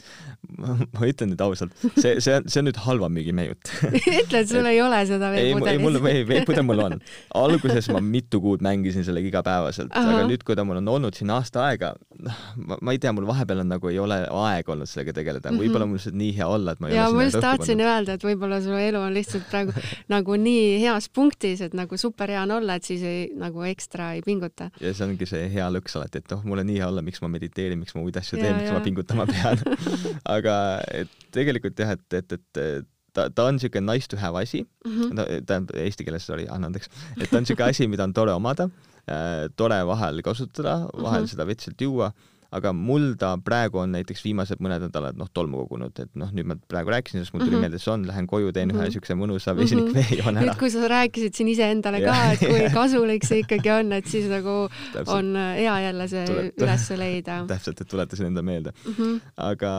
ma 0.60 1.08
ütlen 1.08 1.34
nüüd 1.34 1.44
ausalt, 1.44 1.76
see, 1.96 2.18
see 2.24 2.36
on, 2.36 2.48
see 2.52 2.62
on 2.62 2.68
nüüd 2.70 2.82
halva 2.84 3.10
müügimehe 3.14 3.54
jutt 3.54 3.72
ütle, 4.24 4.44
et 4.44 4.52
sul 4.52 4.68
ei 4.70 4.82
ole 4.84 5.00
seda 5.10 5.32
veepudelit. 5.34 5.72
ei, 5.72 5.82
mul, 5.84 6.00
ei, 6.12 6.28
veepudel 6.28 6.68
mul 6.68 6.84
on. 6.88 6.98
alguses 7.40 7.90
ma 7.94 8.04
mitu 8.04 8.42
kuud 8.44 8.64
mängisin 8.66 9.08
sellega 9.08 9.32
igapäevaselt, 9.32 9.94
aga 9.96 10.28
nüüd, 10.28 10.44
kui 10.44 10.58
ta 10.60 10.68
mul 10.68 10.82
on 10.82 10.92
olnud 10.98 11.18
siin 11.18 11.32
aasta 11.34 11.68
aega, 11.70 11.94
ma, 12.20 12.78
ma 12.80 12.96
ei 12.96 13.02
tea, 13.02 13.14
mul 13.16 13.28
vahepeal 13.30 13.64
on 13.64 13.72
nagu 13.76 13.92
ei 13.92 14.00
ole 14.04 14.20
aega 14.28 14.76
olnud 14.76 14.90
sellega 14.90 15.16
tegeleda, 15.16 15.52
mhm. 15.52 15.64
võib-olla 15.64 15.88
mul 15.88 16.00
lihtsalt 16.02 16.20
nii 16.20 16.36
hea 16.38 16.50
olla, 16.50 16.76
et 16.76 16.84
ma 16.84 16.92
ei 16.92 16.98
ja, 16.98 17.08
ole 17.08 17.30
sinna 17.32 17.53
tahtsin 17.54 17.84
öelda, 17.86 18.18
et 18.18 18.26
võib-olla 18.26 18.60
su 18.64 18.76
elu 18.78 19.02
on 19.02 19.14
lihtsalt 19.16 19.46
praegu 19.52 19.76
nagu 20.14 20.38
nii 20.40 20.80
heas 20.84 21.10
punktis, 21.14 21.64
et 21.66 21.76
nagu 21.78 21.98
super 22.02 22.32
hea 22.34 22.42
on 22.44 22.56
olla, 22.60 22.78
et 22.80 22.88
siis 22.88 23.04
ei, 23.08 23.26
nagu 23.40 23.66
ekstra 23.70 24.14
ei 24.18 24.24
pinguta. 24.26 24.70
ja 24.82 24.94
see 24.94 25.08
ongi 25.08 25.28
see 25.30 25.50
hea 25.54 25.68
lõks 25.74 25.98
alati, 26.00 26.24
et 26.24 26.34
noh, 26.36 26.44
mul 26.48 26.64
on 26.64 26.70
nii 26.72 26.80
hea 26.82 26.90
olla, 26.90 27.06
miks 27.06 27.24
ma 27.24 27.32
mediteerin, 27.34 27.80
miks 27.82 27.96
ma 27.98 28.04
muid 28.04 28.18
asju 28.20 28.40
teen, 28.40 28.58
miks 28.60 28.74
ma 28.74 28.82
pingutama 28.86 29.28
pean 29.30 29.62
aga 30.38 30.56
et 31.04 31.30
tegelikult 31.34 31.80
jah, 31.80 31.96
et, 31.98 32.20
et, 32.20 32.40
et 32.40 32.90
ta, 33.14 33.30
ta 33.30 33.48
on 33.48 33.58
niisugune 33.58 33.86
nice 33.88 34.10
to 34.10 34.18
have 34.18 34.40
asi 34.40 34.64
mm, 34.64 34.92
-hmm. 34.92 35.46
tähendab 35.46 35.76
eesti 35.76 36.06
keeles, 36.06 36.26
sorry, 36.26 36.48
anna 36.50 36.68
andeks, 36.68 36.90
et 37.22 37.30
ta 37.30 37.38
on 37.38 37.46
niisugune 37.46 37.70
asi, 37.70 37.88
mida 37.88 38.04
on 38.04 38.14
tore 38.14 38.34
omada 38.34 38.70
äh,, 39.10 39.50
tore 39.56 39.80
vahel 39.88 40.22
kasutada, 40.22 40.88
vahel 40.94 41.22
mm 41.22 41.26
-hmm. 41.26 41.32
seda 41.32 41.48
veitselt 41.48 41.82
juua 41.82 42.12
aga 42.54 42.74
mul 42.76 43.14
ta 43.20 43.34
praegu 43.42 43.82
on 43.82 43.94
näiteks 43.96 44.24
viimased 44.26 44.62
mõned 44.64 44.86
nädalad 44.88 45.18
noh, 45.20 45.30
tolmu 45.34 45.64
kogunud, 45.64 45.98
et 46.04 46.12
noh, 46.20 46.32
nüüd 46.36 46.48
ma 46.50 46.58
praegu 46.70 46.94
rääkisin, 46.94 47.24
sest 47.24 47.34
mul 47.34 47.44
tuli 47.44 47.52
mm 47.52 47.58
-hmm. 47.58 47.66
meelde, 47.66 47.80
et 47.80 47.86
see 47.86 47.94
on, 47.94 48.06
lähen 48.08 48.28
koju, 48.30 48.52
teen 48.52 48.68
mm 48.70 48.76
-hmm. 48.76 48.82
ühe 48.82 48.90
niisuguse 48.90 49.16
mhm. 49.16 49.24
mõnusa 49.24 49.56
vesinikvee 49.58 50.06
mhm. 50.06 50.18
joon 50.22 50.38
ära. 50.38 50.46
nüüd, 50.46 50.60
kui 50.60 50.72
sa 50.72 50.88
rääkisid 50.88 51.34
siin 51.40 51.52
iseendale 51.54 52.02
ka, 52.06 52.18
et 52.34 52.40
kui 52.40 52.70
kasulik 52.80 53.26
see 53.26 53.44
ikkagi 53.44 53.72
on, 53.80 53.92
et 54.00 54.08
siis 54.08 54.30
nagu 54.30 54.58
täpselt. 54.94 55.16
on 55.18 55.36
hea 55.36 55.78
jälle 55.88 56.08
see 56.08 56.26
Tulet... 56.26 56.62
üles 56.62 56.90
leida. 56.98 57.46
täpselt, 57.54 57.82
et 57.82 57.88
tuletasin 57.88 58.26
enda 58.26 58.42
meelde 58.42 58.72
mm. 58.86 58.94
-hmm. 58.94 59.22
aga 59.38 59.74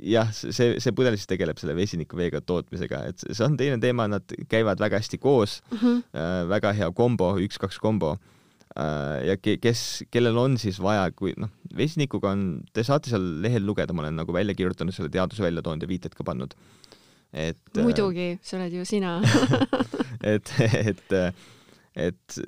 jah, 0.00 0.32
see, 0.32 0.76
see 0.80 0.92
pudel 0.92 1.16
siis 1.16 1.26
tegeleb 1.26 1.58
selle 1.58 1.76
vesinikuveega 1.76 2.40
tootmisega, 2.40 3.04
et 3.08 3.28
see 3.32 3.44
on 3.44 3.56
teine 3.56 3.80
teema, 3.80 4.08
nad 4.08 4.22
käivad 4.48 4.80
väga 4.80 5.00
hästi 5.00 5.18
koos 5.18 5.62
mm, 5.70 5.78
-hmm. 5.78 6.02
äh, 6.12 6.48
väga 6.48 6.72
hea 6.72 6.90
kombo, 6.92 7.36
üks-kaks 7.40 7.80
kombo 7.80 8.16
Äh, 8.16 8.32
ja 8.76 9.36
ke-, 9.40 9.56
kes, 9.62 9.82
kellel 10.12 10.36
on 10.40 10.56
siis 10.60 10.78
vaja, 10.82 11.08
kui 11.16 11.32
noh, 11.40 11.52
vesinikuga 11.76 12.32
on, 12.34 12.46
te 12.76 12.84
saate 12.86 13.12
seal 13.12 13.24
lehel 13.44 13.64
lugeda, 13.66 13.96
ma 13.96 14.04
olen 14.04 14.20
nagu 14.20 14.34
välja 14.36 14.56
kirjutanud 14.58 14.94
selle 14.94 15.12
teaduse 15.12 15.44
välja 15.44 15.64
toonud 15.64 15.86
ja 15.86 15.90
viited 15.90 16.16
ka 16.16 16.26
pannud. 16.26 16.56
et 17.32 17.58
äh, 17.76 17.82
muidugi, 17.84 18.36
see 18.44 18.58
oled 18.58 18.76
ju 18.76 18.84
sina 18.88 19.16
et, 20.34 20.52
et, 20.60 21.16
et 21.96 22.38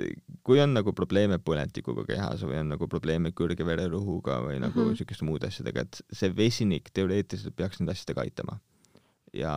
kui 0.46 0.60
on 0.62 0.76
nagu 0.76 0.92
probleeme 0.96 1.40
põletikuga 1.42 2.04
kehas 2.08 2.44
või 2.46 2.60
on 2.60 2.74
nagu 2.74 2.88
probleeme 2.88 3.32
kõrge 3.36 3.66
vererõhuga 3.66 4.38
või 4.44 4.60
nagu 4.62 4.78
mm 4.78 4.90
-hmm. 4.90 5.00
siukeste 5.00 5.26
muude 5.28 5.48
asjadega, 5.48 5.86
et 5.88 6.02
see 6.12 6.32
vesinik 6.36 6.92
teoreetiliselt 6.92 7.56
peaks 7.56 7.80
nende 7.80 7.96
asjadega 7.96 8.26
aitama 8.28 8.60
ja 9.32 9.54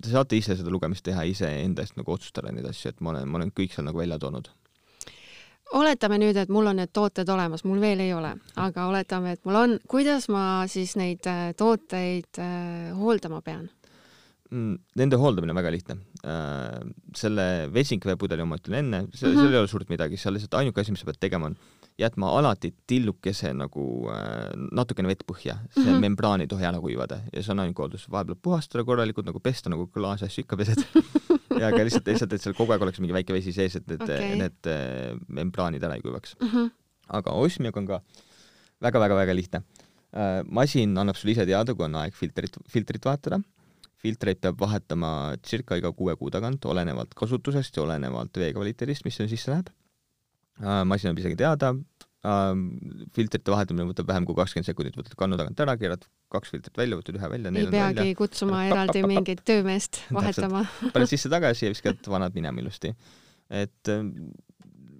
te 0.00 0.10
saate 0.10 0.36
ise 0.36 0.56
seda 0.56 0.72
lugemist 0.72 1.04
teha, 1.04 1.24
iseenda 1.28 1.84
eest 1.84 1.96
nagu 1.96 2.12
otsustada 2.12 2.52
neid 2.52 2.66
asju, 2.68 2.92
et 2.92 3.00
ma 3.00 3.14
olen, 3.14 3.28
ma 3.28 3.40
olen 3.40 3.52
kõik 3.52 3.72
seal 3.72 3.86
nagu 3.88 4.00
välja 4.00 4.18
toonud 4.20 4.50
oletame 5.78 6.18
nüüd, 6.20 6.38
et 6.38 6.50
mul 6.52 6.70
on 6.70 6.80
need 6.80 6.92
tooted 6.94 7.28
olemas, 7.32 7.64
mul 7.68 7.80
veel 7.82 8.02
ei 8.04 8.12
ole, 8.16 8.34
aga 8.60 8.88
oletame, 8.90 9.36
et 9.36 9.44
mul 9.48 9.58
on, 9.58 9.76
kuidas 9.90 10.28
ma 10.32 10.64
siis 10.70 10.96
neid 11.00 11.26
äh, 11.30 11.52
tooteid 11.58 12.40
äh, 12.42 12.90
hooldama 12.98 13.42
pean? 13.44 13.68
Mm, 14.52 14.76
nende 15.00 15.16
hooldamine 15.16 15.54
on 15.54 15.60
väga 15.62 15.70
lihtne. 15.72 15.94
Äh, 16.28 16.82
selle 17.16 17.46
vesinikveepudeli 17.72 18.44
oma 18.44 18.58
ütlen 18.60 18.82
enne, 18.82 19.04
seal 19.16 19.32
mm 19.32 19.38
-hmm. 19.38 19.54
ei 19.54 19.62
ole 19.62 19.70
suurt 19.70 19.88
midagi, 19.92 20.20
seal 20.20 20.36
lihtsalt 20.36 20.60
ainuke 20.60 20.80
asi, 20.80 20.92
mis 20.92 21.00
sa 21.00 21.08
pead 21.08 21.20
tegema, 21.20 21.48
on 21.48 21.56
jätma 21.98 22.30
alati 22.38 22.74
tillukese 22.88 23.52
nagu 23.52 24.08
natukene 24.72 25.08
vett 25.08 25.24
põhja, 25.28 25.58
see 25.74 25.84
mm 25.84 25.88
-hmm. 25.88 26.00
membraan 26.00 26.40
ei 26.40 26.46
tohi 26.48 26.64
ära 26.64 26.80
kuivada 26.80 27.20
ja 27.32 27.42
see 27.42 27.52
on 27.52 27.60
ainuke 27.60 27.82
hooldus, 27.82 28.10
vahepeal 28.10 28.36
puhastada 28.42 28.84
korralikult 28.84 29.26
nagu 29.26 29.40
pesta 29.40 29.70
nagu 29.70 29.86
klaasasju 29.86 30.44
ikka 30.44 30.56
pesed 30.56 30.80
ja 31.60 31.70
aga 31.70 31.84
lihtsalt 31.86 32.08
lihtsalt, 32.10 32.36
et 32.36 32.44
seal 32.44 32.56
kogu 32.58 32.74
aeg 32.74 32.84
oleks 32.86 33.00
mingi 33.02 33.16
väike 33.16 33.34
vesi 33.36 33.54
sees, 33.54 33.76
et 33.78 33.88
need 33.90 34.04
okay., 34.06 34.34
need 34.40 34.70
äh, 34.70 35.14
membraanid 35.28 35.82
ära 35.82 35.98
ei 35.98 36.04
kuivaks 36.04 36.36
mm. 36.40 36.52
-hmm. 36.52 36.70
aga 37.20 37.38
osmiaga 37.46 37.82
on 37.82 37.88
ka 37.90 38.02
väga-väga-väga 38.82 39.34
lihtne 39.36 39.62
äh,. 39.62 40.42
masin 40.48 40.96
annab 40.98 41.16
sulle 41.16 41.36
ise 41.36 41.46
teada, 41.46 41.74
kui 41.74 41.84
on 41.84 41.98
aeg 42.02 42.14
filtrit, 42.14 42.56
filtrit 42.68 43.04
vahetada 43.04 43.42
filtreid 44.02 44.40
peab 44.42 44.58
vahetama 44.58 45.36
circa 45.46 45.78
iga 45.78 45.92
kuue 45.94 46.16
kuu 46.18 46.30
tagant, 46.34 46.64
olenevalt 46.66 47.14
kasutusest 47.14 47.76
ja 47.76 47.84
olenevalt 47.84 48.36
vee 48.42 48.50
kvaliteedist, 48.56 49.04
mis 49.06 49.16
sinna 49.16 49.30
sisse 49.30 49.52
läheb 49.52 49.70
äh,. 50.60 50.82
masin 50.84 51.10
annab 51.10 51.22
isegi 51.22 51.38
teada 51.44 51.74
äh,, 52.26 52.50
filtrite 53.16 53.54
vahetamine 53.54 53.88
võtab 53.90 54.10
vähem 54.10 54.26
kui 54.28 54.38
kakskümmend 54.38 54.68
sekundit, 54.68 54.98
võtad 54.98 55.16
kannu 55.18 55.38
tagant 55.40 55.64
ära, 55.64 55.76
keerad 55.80 56.06
kaks 56.32 56.54
filtrit 56.54 56.78
välja, 56.78 56.98
võtad 57.00 57.18
ühe 57.18 57.32
välja. 57.34 57.52
ei 57.52 57.68
peagi 57.72 58.00
välja. 58.02 58.18
kutsuma 58.18 58.64
eraldi 58.68 59.04
mingit 59.12 59.44
töömeest 59.48 60.02
vahetama. 60.14 60.64
paned 60.94 61.10
sisse 61.10 61.32
tagasi 61.32 61.68
ja 61.68 61.74
viskad 61.74 62.12
vanad 62.12 62.36
minema 62.38 62.62
ilusti. 62.62 62.94
et 63.50 63.92
äh, 63.92 64.04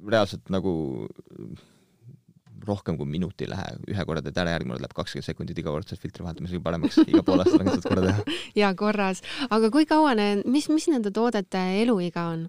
reaalselt 0.09 0.51
nagu 0.53 0.73
rohkem 2.67 2.97
kui 2.99 3.09
minut 3.09 3.43
ei 3.43 3.51
lähe, 3.51 3.67
ühe 3.91 4.05
korra 4.07 4.23
teed 4.23 4.39
ära, 4.39 4.55
järgmine 4.55 4.77
kord 4.77 4.85
läheb 4.85 4.95
kakskümmend 4.97 5.27
sekundit 5.27 5.59
iga 5.59 5.73
kord 5.75 5.89
saad 5.89 6.01
filtri 6.03 6.27
vahetamisega 6.27 6.63
paremaks, 6.63 7.01
iga 7.07 7.25
poole 7.27 7.45
aasta 7.45 7.59
tagant 7.59 7.79
saad 7.79 7.89
korra 7.89 8.05
teha. 8.07 8.39
ja 8.63 8.71
korras, 8.79 9.23
aga 9.51 9.71
kui 9.75 9.89
kaua 9.91 10.15
need, 10.19 10.45
mis, 10.51 10.69
mis 10.73 10.87
nende 10.93 11.11
toodete 11.15 11.63
eluiga 11.83 12.29
on 12.37 12.47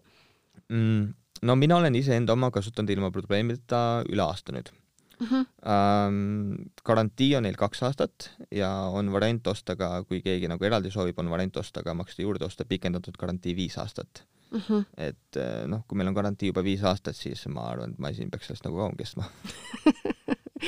mm,? 0.69 1.11
No 1.43 1.55
mina 1.59 1.77
olen 1.77 1.95
iseenda 1.99 2.33
oma 2.33 2.51
kasutanud 2.53 2.93
ilma 2.93 3.11
probleemideta 3.11 4.03
üle 4.09 4.25
aasta 4.25 4.55
nüüd 4.55 4.71
uh. 4.71 5.31
-huh. 5.31 5.45
Ähm, 5.73 6.69
garantii 6.85 7.35
on 7.37 7.43
neil 7.47 7.57
kaks 7.59 7.83
aastat 7.83 8.29
ja 8.51 8.69
on 8.91 9.11
variant 9.11 9.47
osta 9.47 9.75
ka, 9.75 10.03
kui 10.03 10.21
keegi 10.21 10.47
nagu 10.51 10.65
eraldi 10.65 10.91
soovib, 10.91 11.19
on 11.19 11.29
variant 11.29 11.57
osta 11.57 11.83
ka, 11.83 11.93
maksta 11.93 12.21
juurde 12.21 12.45
osta 12.45 12.65
pikendatud 12.65 13.17
garantii 13.19 13.55
viis 13.55 13.77
aastat. 13.77 14.25
Mhm. 14.51 14.61
-huh. 14.61 14.85
et 14.97 15.37
eh, 15.37 15.67
noh, 15.67 15.83
kui 15.87 15.97
meil 15.97 16.07
on 16.07 16.13
garantii 16.13 16.51
juba 16.51 16.63
viis 16.63 16.83
aastat, 16.83 17.15
siis 17.15 17.47
ma 17.47 17.69
arvan, 17.69 17.91
et 17.91 17.99
masin 17.99 18.31
peaks 18.31 18.47
sellest 18.47 18.65
nagu 18.65 18.77
kauem 18.77 18.97
kestma 18.97 19.23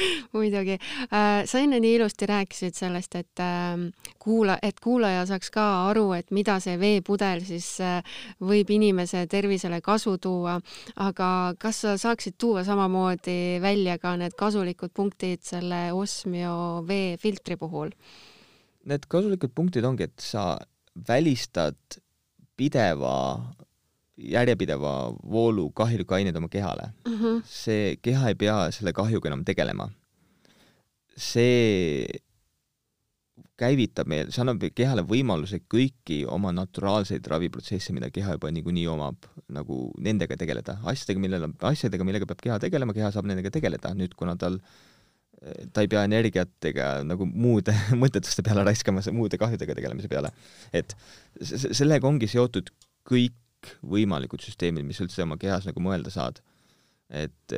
muidugi 0.36 0.78
äh,. 0.78 1.46
sa 1.46 1.62
enne 1.62 1.80
nii 1.84 1.96
ilusti 2.00 2.28
rääkisid 2.30 2.78
sellest, 2.78 3.16
et 3.20 3.44
äh, 3.44 3.80
kuula, 4.20 4.58
et 4.62 4.80
kuulaja 4.84 5.26
saaks 5.30 5.52
ka 5.54 5.66
aru, 5.90 6.08
et 6.18 6.32
mida 6.36 6.58
see 6.64 6.78
veepudel 6.82 7.44
siis 7.48 7.70
äh, 7.84 8.00
võib 8.42 8.72
inimese 8.76 9.26
tervisele 9.32 9.82
kasu 9.86 10.18
tuua, 10.22 10.58
aga 11.08 11.30
kas 11.62 11.84
sa 11.86 11.98
saaksid 12.02 12.38
tuua 12.42 12.66
samamoodi 12.68 13.60
välja 13.64 13.98
ka 14.02 14.16
need 14.20 14.38
kasulikud 14.38 14.94
punktid 14.96 15.44
selle 15.46 15.90
Osmio 15.94 16.84
veefiltri 16.88 17.60
puhul? 17.60 17.94
Need 18.86 19.08
kasulikud 19.10 19.54
punktid 19.56 19.86
ongi, 19.88 20.10
et 20.10 20.22
sa 20.22 20.56
välistad 21.08 22.00
pideva 22.56 23.16
järjepideva 24.18 24.92
voolu 25.32 25.70
kahjulikke 25.76 26.16
aineid 26.16 26.38
oma 26.40 26.50
kehale 26.52 26.92
mm. 27.08 27.16
-hmm. 27.16 27.42
see 27.46 27.98
keha 28.02 28.32
ei 28.32 28.36
pea 28.36 28.72
selle 28.72 28.94
kahjuga 28.94 29.30
enam 29.30 29.44
tegelema. 29.46 29.90
see 31.18 32.08
käivitab 33.60 34.08
meil, 34.12 34.32
see 34.32 34.42
annab 34.44 34.64
kehale 34.76 35.04
võimaluse 35.08 35.62
kõiki 35.72 36.26
oma 36.28 36.52
naturaalseid 36.52 37.28
raviprotsesse, 37.32 37.94
mida 37.96 38.10
keha 38.12 38.36
juba 38.36 38.52
niikuinii 38.52 38.88
omab, 38.92 39.30
nagu 39.48 39.78
nendega 40.04 40.36
tegeleda, 40.36 40.76
asjadega, 40.84 41.22
millel, 41.24 41.48
asjadega, 41.70 42.04
millega 42.04 42.28
peab 42.28 42.44
keha 42.44 42.58
tegelema, 42.60 42.96
keha 42.98 43.14
saab 43.16 43.30
nendega 43.32 43.54
tegeleda, 43.56 43.94
nüüd 43.96 44.16
kuna 44.20 44.36
tal 44.36 44.60
ta 45.72 45.84
ei 45.84 45.90
pea 45.92 46.04
energiat 46.08 46.68
ega 46.70 46.90
nagu 47.08 47.28
muude 47.28 47.76
mõttetuste 48.02 48.44
peale 48.46 48.66
raiskama, 48.68 49.04
muude 49.16 49.40
kahjudega 49.40 49.78
tegelemise 49.78 50.12
peale. 50.12 50.32
et 50.74 50.96
sellega 51.40 52.08
ongi 52.08 52.28
seotud 52.32 52.72
kõik 53.08 53.36
kõikvõimalikud 53.66 54.44
süsteemid, 54.44 54.86
mis 54.86 55.02
üldse 55.04 55.24
oma 55.24 55.38
kehas 55.42 55.68
nagu 55.70 55.82
mõelda 55.84 56.14
saad. 56.14 56.42
et 57.10 57.54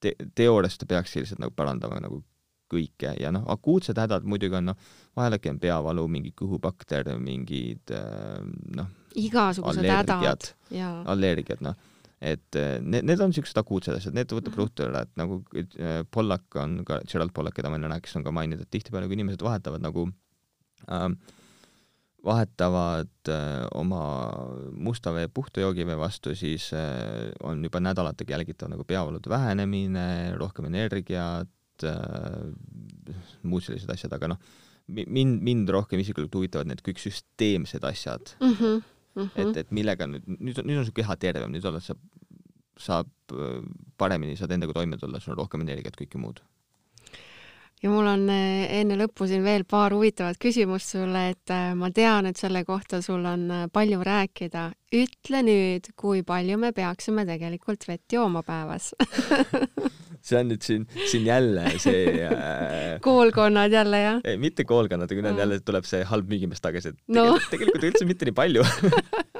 te 0.00 0.14
teoorias 0.34 0.78
ta 0.78 0.86
peaks 0.88 1.16
lihtsalt 1.16 1.40
nagu 1.42 1.52
parandama 1.56 1.98
nagu 2.00 2.22
kõike 2.72 3.12
ja 3.20 3.30
noh, 3.34 3.44
akuutsed 3.52 3.98
hädad 4.00 4.24
muidugi 4.24 4.56
on 4.56 4.70
noh, 4.70 4.78
vahel 5.16 5.36
äkki 5.36 5.52
on 5.52 5.58
peavalu, 5.60 6.06
mingi 6.08 6.32
kõhubakter, 6.36 7.12
mingid 7.20 7.92
noh, 8.76 8.88
igasugused 9.20 9.84
hädad 9.84 10.48
allergiad, 11.04 11.64
noh. 11.64 11.76
Et 12.24 12.56
need, 12.80 13.04
need 13.04 13.20
on 13.20 13.28
niisugused 13.28 13.58
akuutsed 13.60 13.98
asjad, 13.98 14.14
need 14.16 14.30
võtab 14.32 14.54
ruttu 14.56 14.86
ära, 14.86 15.02
et 15.04 15.10
nagu 15.20 15.42
Pollack 16.14 16.56
on 16.56 16.78
ka, 16.88 17.02
Gerald 17.10 17.34
Pollack, 17.36 17.58
keda 17.58 17.68
ma 17.68 17.76
enne 17.76 17.90
rääkisin, 17.92 18.22
on 18.22 18.24
ka 18.24 18.32
maininud, 18.32 18.64
et 18.64 18.70
tihtipeale, 18.72 19.10
kui 19.10 19.18
inimesed 19.18 19.44
vahetavad 19.44 19.84
nagu 19.84 20.06
ähm, 20.88 21.18
vahetavad 22.24 23.28
äh, 23.28 23.66
oma 23.76 24.00
musta 24.72 25.12
vee 25.14 25.28
puhta 25.28 25.60
joogivee 25.60 25.96
vastu, 25.98 26.34
siis 26.36 26.70
äh, 26.76 27.30
on 27.44 27.64
juba 27.64 27.82
nädalatega 27.84 28.36
jälgitav 28.36 28.72
nagu 28.72 28.84
peavalude 28.88 29.30
vähenemine, 29.30 30.06
rohkem 30.40 30.70
energiat 30.70 31.84
äh,, 31.84 33.12
muud 33.42 33.66
sellised 33.66 33.92
asjad, 33.92 34.16
aga 34.16 34.32
noh, 34.32 34.40
mind, 34.88 35.42
mind 35.44 35.70
rohkem 35.74 36.00
isiklikult 36.00 36.40
huvitavad 36.40 36.70
need 36.70 36.80
kõik 36.86 37.02
süsteemsed 37.02 37.84
asjad 37.84 38.36
mm. 38.40 38.56
-hmm. 38.56 38.82
Mm 39.14 39.28
-hmm. 39.28 39.50
et, 39.50 39.56
et 39.56 39.70
millega 39.70 40.08
nüüd, 40.10 40.24
nüüd 40.26 40.58
on, 40.58 40.66
nüüd 40.66 40.80
on 40.80 40.86
su 40.88 40.92
keha 40.92 41.16
tervem, 41.16 41.52
nüüd 41.52 41.64
oled 41.64 41.84
sa, 41.84 41.94
saab 42.80 43.10
paremini, 43.98 44.36
saad 44.36 44.50
endaga 44.50 44.72
toime 44.72 44.96
tulla, 44.98 45.20
sul 45.20 45.36
on 45.36 45.44
rohkem 45.44 45.60
energiat, 45.60 45.96
kõike 46.00 46.18
muud 46.18 46.40
ja 47.84 47.90
mul 47.92 48.06
on 48.08 48.24
eh, 48.32 48.64
enne 48.80 48.96
lõppu 48.96 49.28
siin 49.28 49.44
veel 49.44 49.66
paar 49.68 49.92
huvitavat 49.92 50.38
küsimust 50.40 50.94
sulle, 50.94 51.26
et 51.34 51.52
eh, 51.52 51.74
ma 51.76 51.90
tean, 51.94 52.30
et 52.30 52.40
selle 52.40 52.64
kohta 52.64 53.02
sul 53.04 53.24
on 53.28 53.44
eh, 53.52 53.66
palju 53.72 54.00
rääkida. 54.06 54.70
ütle 54.94 55.42
nüüd, 55.42 55.90
kui 55.98 56.22
palju 56.22 56.56
me 56.62 56.70
peaksime 56.72 57.26
tegelikult 57.26 57.84
vett 57.88 58.14
jooma 58.14 58.44
päevas 58.46 58.92
see 60.24 60.38
on 60.38 60.48
nüüd 60.52 60.62
siin, 60.64 60.86
siin 61.10 61.26
jälle 61.26 61.64
see 61.82 62.24
äh... 62.24 63.00
koolkonnad 63.04 63.74
jälle, 63.74 64.00
jah? 64.00 64.20
ei, 64.24 64.38
mitte 64.40 64.64
koolkonnad, 64.64 65.10
aga 65.10 65.26
nüüd 65.26 65.34
mm. 65.34 65.42
jälle 65.44 65.60
tuleb 65.66 65.88
see 65.88 66.04
halb 66.08 66.30
müügimees 66.30 66.64
tagasi, 66.64 66.94
et 66.94 67.00
tegelikult, 67.02 67.42
no. 67.42 67.50
tegelikult 67.52 67.88
üldse 67.90 68.08
mitte 68.08 68.30
nii 68.30 68.38
palju 68.38 68.64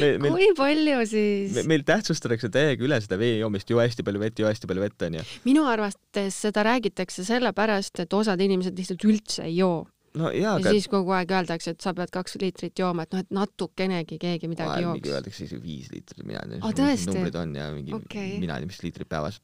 me, 0.00 0.12
meil, 0.22 0.36
kui 0.36 0.52
palju 0.58 1.00
siis 1.10 1.56
me,? 1.56 1.66
meil 1.72 1.84
tähtsustatakse 1.88 2.50
täiega 2.52 2.86
üle 2.86 3.00
seda 3.04 3.18
vee 3.20 3.38
joomist, 3.40 3.70
joo 3.72 3.82
hästi 3.82 4.06
palju 4.06 4.22
vett, 4.22 4.40
joo 4.42 4.50
hästi 4.50 4.70
palju 4.70 4.86
vett, 4.86 5.08
onju. 5.08 5.26
minu 5.48 5.66
arvates 5.70 6.40
seda 6.46 6.64
räägitakse 6.66 7.26
sellepärast, 7.26 8.04
et 8.06 8.16
osad 8.16 8.40
inimesed 8.42 8.78
lihtsalt 8.78 9.06
üldse 9.08 9.46
ei 9.48 9.58
joo 9.60 9.84
no 10.16 10.30
jaa, 10.32 10.56
aga 10.60 10.70
ja 10.70 10.76
siis 10.76 10.88
kogu 10.92 11.12
aeg 11.16 11.34
öeldakse, 11.38 11.76
et 11.76 11.84
sa 11.84 11.92
pead 11.96 12.12
kaks 12.14 12.38
liitrit 12.42 12.78
jooma, 12.80 13.04
et 13.06 13.12
noh, 13.16 13.24
et 13.24 13.34
natukenegi 13.34 14.20
keegi 14.22 14.50
midagi 14.52 14.86
jooks. 14.86 15.10
öeldakse 15.12 15.44
isegi 15.48 15.62
viis 15.62 15.90
liitrit, 15.92 16.24
mina 16.26 16.46
ei 16.56 16.72
tea, 16.72 16.88
mis 16.94 17.10
numbrid 17.10 17.42
on 17.42 17.58
ja 17.58 17.68
mingi 17.74 17.94
okay., 17.96 18.38
mina 18.40 18.56
ei 18.56 18.64
tea, 18.64 18.72
mis 18.72 18.82
liitrit 18.84 19.10
päevas 19.10 19.40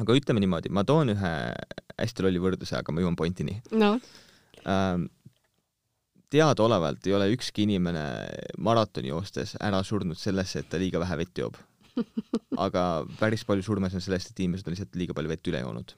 aga 0.00 0.16
ütleme 0.16 0.42
niimoodi, 0.42 0.72
ma 0.72 0.84
toon 0.88 1.12
ühe 1.14 1.32
hästi 1.98 2.24
lolli 2.24 2.40
võrdluse, 2.42 2.78
aga 2.78 2.94
ma 2.94 3.04
jõuan 3.04 3.18
pointini 3.18 3.58
no. 3.76 3.96
ähm,. 4.64 5.10
Teadaolevalt 6.32 7.06
ei 7.06 7.14
ole 7.16 7.28
ükski 7.34 7.66
inimene 7.66 8.04
maratoni 8.58 9.12
joostes 9.12 9.56
ära 9.60 9.82
surnud 9.84 10.18
sellesse, 10.18 10.62
et 10.62 10.70
ta 10.72 10.80
liiga 10.80 11.02
vähe 11.02 11.18
vett 11.24 11.42
joob. 11.44 11.58
aga 12.64 13.04
päris 13.18 13.44
palju 13.44 13.64
surmasid 13.66 14.00
on 14.00 14.04
sellest, 14.04 14.32
et 14.32 14.40
inimesed 14.40 14.68
on 14.68 14.74
lihtsalt 14.74 14.96
liiga 14.96 15.16
palju 15.16 15.32
vett 15.32 15.52
üle 15.52 15.60
joonud. 15.60 15.94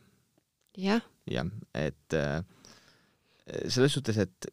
jah. 0.82 1.04
jah, 1.30 1.50
et 1.78 2.18
äh, 2.18 2.42
selles 3.70 3.94
suhtes, 3.94 4.18
et 4.18 4.48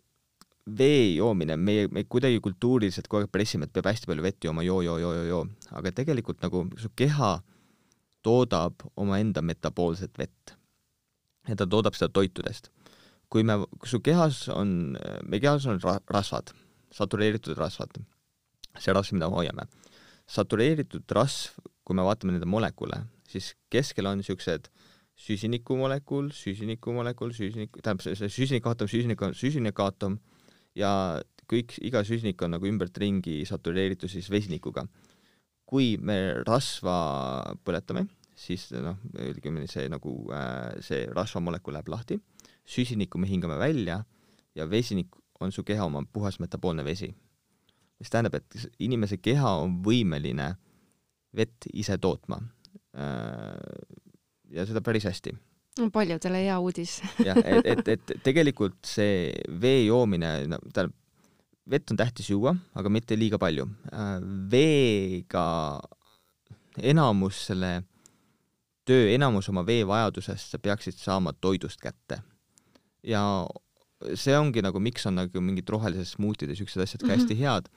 vee 0.78 1.16
joomine, 1.16 1.58
meie, 1.58 1.88
me 1.90 2.04
kuidagi 2.06 2.40
kultuuriliselt 2.44 3.10
kogu 3.10 3.26
aeg 3.26 3.32
pressime, 3.34 3.66
et 3.66 3.74
peab 3.74 3.90
hästi 3.90 4.10
palju 4.10 4.26
vett 4.26 4.46
jooma, 4.46 4.64
joo, 4.66 4.82
joo, 4.86 5.00
joo, 5.02 5.14
joo, 5.18 5.26
joo, 5.30 5.42
aga 5.78 5.94
tegelikult 5.98 6.44
nagu 6.46 6.68
su 6.78 6.92
keha 6.96 7.40
toodab 8.22 8.86
omaenda 9.02 9.42
metaboolset 9.42 10.18
vett. 10.18 10.56
ja 11.48 11.56
ta 11.58 11.66
toodab 11.66 11.98
seda 11.98 12.12
toitudest. 12.14 12.70
Kui 13.32 13.46
me, 13.48 13.58
kui 13.80 13.90
su 13.90 14.02
kehas 14.04 14.44
on, 14.54 14.98
meie 15.28 15.42
kehas 15.44 15.68
on 15.72 15.80
ra-, 15.84 16.02
rasvad, 16.12 16.52
satureeritud 16.92 17.60
rasvad, 17.60 18.02
see 18.78 18.96
rasv, 18.96 19.16
mida 19.18 19.30
me 19.32 19.40
hoiame. 19.40 19.68
satureeritud 20.32 21.12
rasv, 21.12 21.60
kui 21.84 21.96
me 21.98 22.06
vaatame 22.08 22.36
nende 22.36 22.48
molekule, 22.48 23.02
siis 23.28 23.54
keskel 23.72 24.08
on 24.08 24.22
niisugused 24.22 24.70
süsinikumolekul, 25.22 26.32
süsinikumolekul, 26.36 27.34
süsinik, 27.36 27.76
tähendab 27.82 28.04
see, 28.06 28.30
süsinikaatom, 28.32 28.88
süsinik, 28.92 29.24
süsinikaatom 29.38 30.18
ja 30.80 30.92
kõik, 31.52 31.76
iga 31.84 32.04
süsinik 32.08 32.42
on 32.46 32.56
nagu 32.56 32.68
ümbert 32.68 32.96
ringi 33.02 33.42
satureeritud 33.48 34.12
siis 34.12 34.30
vesinikuga 34.32 34.86
kui 35.72 35.96
me 36.04 36.18
rasva 36.44 36.98
põletame, 37.64 38.06
siis 38.36 38.68
noh, 38.76 39.00
õigemini 39.16 39.70
see 39.72 39.88
nagu 39.92 40.18
äh, 40.36 40.74
see 40.84 41.06
rasvamolekul 41.16 41.78
läheb 41.78 41.92
lahti, 41.94 42.20
süsinikku 42.66 43.18
me 43.18 43.30
hingame 43.30 43.58
välja 43.60 44.04
ja 44.56 44.70
vesinik 44.70 45.16
on 45.40 45.52
su 45.52 45.64
keha 45.64 45.86
oma 45.86 46.04
puhas 46.14 46.40
metaboolne 46.40 46.86
vesi. 46.86 47.14
mis 48.00 48.10
tähendab, 48.10 48.34
et 48.34 48.70
inimese 48.80 49.18
keha 49.18 49.50
on 49.62 49.78
võimeline 49.86 50.56
vett 51.36 51.68
ise 51.74 51.98
tootma 51.98 52.40
äh,. 52.98 53.58
ja 54.50 54.66
seda 54.66 54.82
päris 54.82 55.06
hästi 55.06 55.36
paljudele 55.94 56.44
hea 56.46 56.58
uudis 56.60 57.02
jah, 57.28 57.38
et, 57.38 57.66
et, 57.66 57.88
et 57.90 58.24
tegelikult 58.24 58.80
see 58.86 59.32
vee 59.62 59.86
joomine, 59.86 60.34
no 60.52 60.60
tähendab, 60.74 60.98
vett 61.72 61.92
on 61.92 61.98
tähtis 61.98 62.30
juua, 62.30 62.56
aga 62.76 62.90
mitte 62.90 63.16
liiga 63.16 63.40
palju. 63.40 63.68
Äh, 63.94 64.18
veega 64.52 65.46
enamus 66.82 67.46
selle 67.52 67.72
töö, 68.88 69.08
enamus 69.14 69.50
oma 69.52 69.64
veevajadusest 69.68 70.56
sa 70.56 70.60
peaksid 70.60 70.98
saama 71.00 71.34
toidust 71.34 71.82
kätte. 71.82 72.22
Ja 73.04 73.48
see 74.18 74.36
ongi 74.38 74.62
nagu, 74.66 74.80
miks 74.82 75.06
on 75.10 75.16
nagu 75.20 75.42
mingid 75.44 75.70
rohelised 75.70 76.16
smuutid 76.16 76.50
ja 76.50 76.56
siuksed 76.58 76.82
asjad 76.82 77.02
ka 77.02 77.08
mm 77.08 77.12
-hmm. 77.12 77.20
hästi 77.22 77.36
head, 77.38 77.70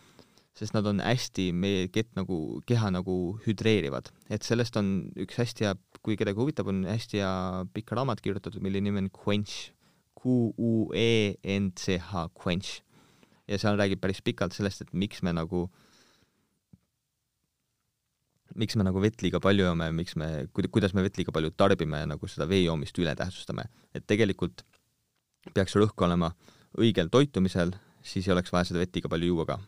sest 0.55 0.75
nad 0.75 0.87
on 0.87 1.01
hästi 1.01 1.53
meie 1.53 1.89
kett 1.89 2.16
nagu, 2.16 2.62
keha 2.66 2.91
nagu 2.91 3.39
hüdreerivad, 3.47 4.11
et 4.31 4.43
sellest 4.43 4.77
on 4.77 5.11
üks 5.16 5.37
hästi 5.37 5.64
hea, 5.64 5.75
kui 6.03 6.16
kedagi 6.16 6.39
huvitab, 6.39 6.66
on 6.68 6.85
hästi 6.85 7.18
hea 7.18 7.64
pikk 7.75 7.93
raamat 7.93 8.20
kirjutatud, 8.20 8.62
mille 8.62 8.81
nimi 8.81 8.99
on 8.99 9.11
Quench, 9.11 9.72
Q-U-E-N-C-H, 10.20 12.12
Quench 12.33 12.81
ja 13.49 13.59
seal 13.59 13.77
räägib 13.77 14.01
päris 14.01 14.22
pikalt 14.25 14.53
sellest, 14.57 14.81
et 14.81 14.93
miks 14.93 15.22
me 15.22 15.33
nagu 15.33 15.70
miks 18.55 18.77
me 18.79 18.85
nagu 18.87 19.01
vett 19.03 19.22
liiga 19.25 19.41
palju 19.43 19.66
joome, 19.66 19.91
miks 19.93 20.16
me, 20.16 20.47
kuidas 20.55 20.95
me 20.95 21.03
vett 21.03 21.18
liiga 21.18 21.33
palju 21.35 21.51
tarbime 21.59 21.99
ja 22.05 22.07
nagu 22.07 22.29
seda 22.31 22.47
vee 22.49 22.62
joomist 22.64 22.99
üle 23.03 23.14
tähtsustame. 23.18 23.64
et 23.95 24.07
tegelikult 24.07 24.64
peaks 25.55 25.76
rõhk 25.76 26.07
olema 26.07 26.32
õigel 26.80 27.11
toitumisel, 27.12 27.74
siis 28.03 28.26
ei 28.28 28.34
oleks 28.34 28.53
vaja 28.53 28.70
seda 28.70 28.82
vett 28.82 28.97
liiga 28.97 29.11
palju 29.12 29.30
juua 29.30 29.47
ka. 29.49 29.59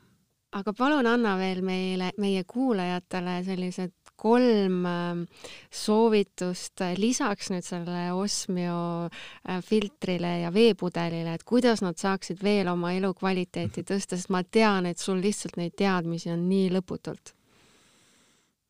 aga 0.56 0.72
palun 0.72 1.06
anna 1.06 1.36
veel 1.36 1.62
meile, 1.62 2.10
meie 2.22 2.44
kuulajatele 2.48 3.42
sellised 3.44 3.92
kolm 4.16 4.86
ähm, 4.88 5.22
soovitust 5.70 6.80
lisaks 6.96 7.50
nüüd 7.52 7.66
sellele 7.66 8.12
Osmio 8.16 8.78
äh, 9.06 9.60
filtrile 9.64 10.38
ja 10.40 10.52
veepudelile, 10.54 11.36
et 11.36 11.44
kuidas 11.44 11.82
nad 11.84 12.00
saaksid 12.00 12.40
veel 12.42 12.70
oma 12.72 12.94
elukvaliteeti 12.96 13.84
tõsta, 13.90 14.16
sest 14.16 14.32
ma 14.32 14.42
tean, 14.42 14.88
et 14.88 15.02
sul 15.02 15.20
lihtsalt 15.20 15.60
neid 15.60 15.76
teadmisi 15.76 16.32
on 16.32 16.48
nii 16.48 16.70
lõputult 16.78 17.34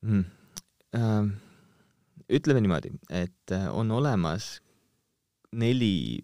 mm.. 0.03 0.25
Ütleme 2.27 2.61
niimoodi, 2.63 2.91
et 3.13 3.53
äh, 3.55 3.67
on 3.71 3.91
olemas 3.95 4.57
neli 5.55 6.23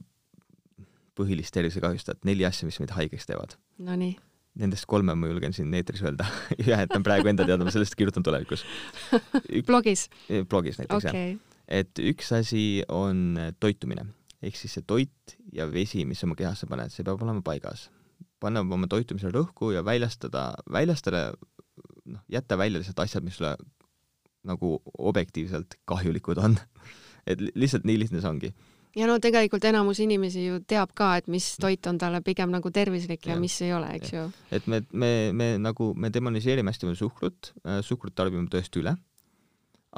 põhilist 1.18 1.54
tervisekahjustajat, 1.54 2.22
neli 2.28 2.46
asja, 2.48 2.68
mis 2.68 2.78
meid 2.82 2.94
haigeks 2.96 3.28
teevad. 3.28 3.56
Nonii 3.82 4.14
Nendest 4.60 4.84
kolme 4.84 5.14
ma 5.16 5.28
julgen 5.30 5.54
siin 5.56 5.72
eetris 5.72 6.02
öelda 6.04 6.26
ühe 6.60 6.76
jätan 6.76 7.04
praegu 7.06 7.30
enda 7.30 7.46
teada, 7.48 7.64
ma 7.64 7.72
sellest 7.72 7.96
kirjutan 7.96 8.24
tulevikus 8.26 8.66
blogis? 9.68 10.08
blogis 10.50 10.80
näiteks 10.80 11.06
okay. 11.08 11.30
jah. 11.30 11.62
et 11.80 12.02
üks 12.12 12.28
asi 12.36 12.64
on 12.92 13.38
toitumine, 13.62 14.04
ehk 14.44 14.58
siis 14.60 14.76
see 14.76 14.84
toit 14.84 15.36
ja 15.56 15.64
vesi, 15.72 16.04
mis 16.08 16.20
sa 16.20 16.28
oma 16.28 16.36
kehasse 16.36 16.68
paned, 16.68 16.92
see 16.92 17.06
peab 17.06 17.24
olema 17.24 17.40
paigas. 17.46 17.86
panna 18.44 18.60
oma 18.60 18.90
toitumisele 18.92 19.32
rõhku 19.32 19.72
ja 19.72 19.80
väljastada, 19.86 20.50
väljastada, 20.72 21.30
noh, 22.12 22.20
jätta 22.28 22.60
välja 22.60 22.82
lihtsalt 22.82 23.00
asjad, 23.06 23.24
mis 23.24 23.40
sulle 23.40 23.54
nagu 24.44 24.74
objektiivselt 24.98 25.78
kahjulikud 25.88 26.44
on 26.44 26.60
et 27.30 27.40
lihtsalt 27.40 27.88
nii 27.88 28.04
lihtne 28.04 28.20
see 28.20 28.34
ongi 28.34 28.52
ja 28.96 29.08
no 29.08 29.16
tegelikult 29.22 29.64
enamus 29.68 30.00
inimesi 30.04 30.44
ju 30.46 30.58
teab 30.68 30.92
ka, 30.96 31.14
et 31.20 31.28
mis 31.32 31.46
toit 31.60 31.86
on 31.88 31.98
talle 32.00 32.20
pigem 32.24 32.52
nagu 32.52 32.72
tervislik 32.74 33.26
ja, 33.26 33.34
ja 33.34 33.40
mis 33.40 33.56
ei 33.64 33.72
ole, 33.76 33.88
eks 33.98 34.12
ja. 34.12 34.24
ju. 34.24 34.44
et 34.58 34.68
me, 34.70 34.82
me, 34.92 35.12
me 35.36 35.48
nagu, 35.62 35.92
me 35.96 36.12
demoniseerime 36.12 36.72
hästi 36.72 36.88
palju 36.88 37.00
suhkrut 37.00 37.52
äh,, 37.64 37.80
suhkrut 37.86 38.16
tarbime 38.18 38.48
tõesti 38.52 38.82
üle, 38.82 38.94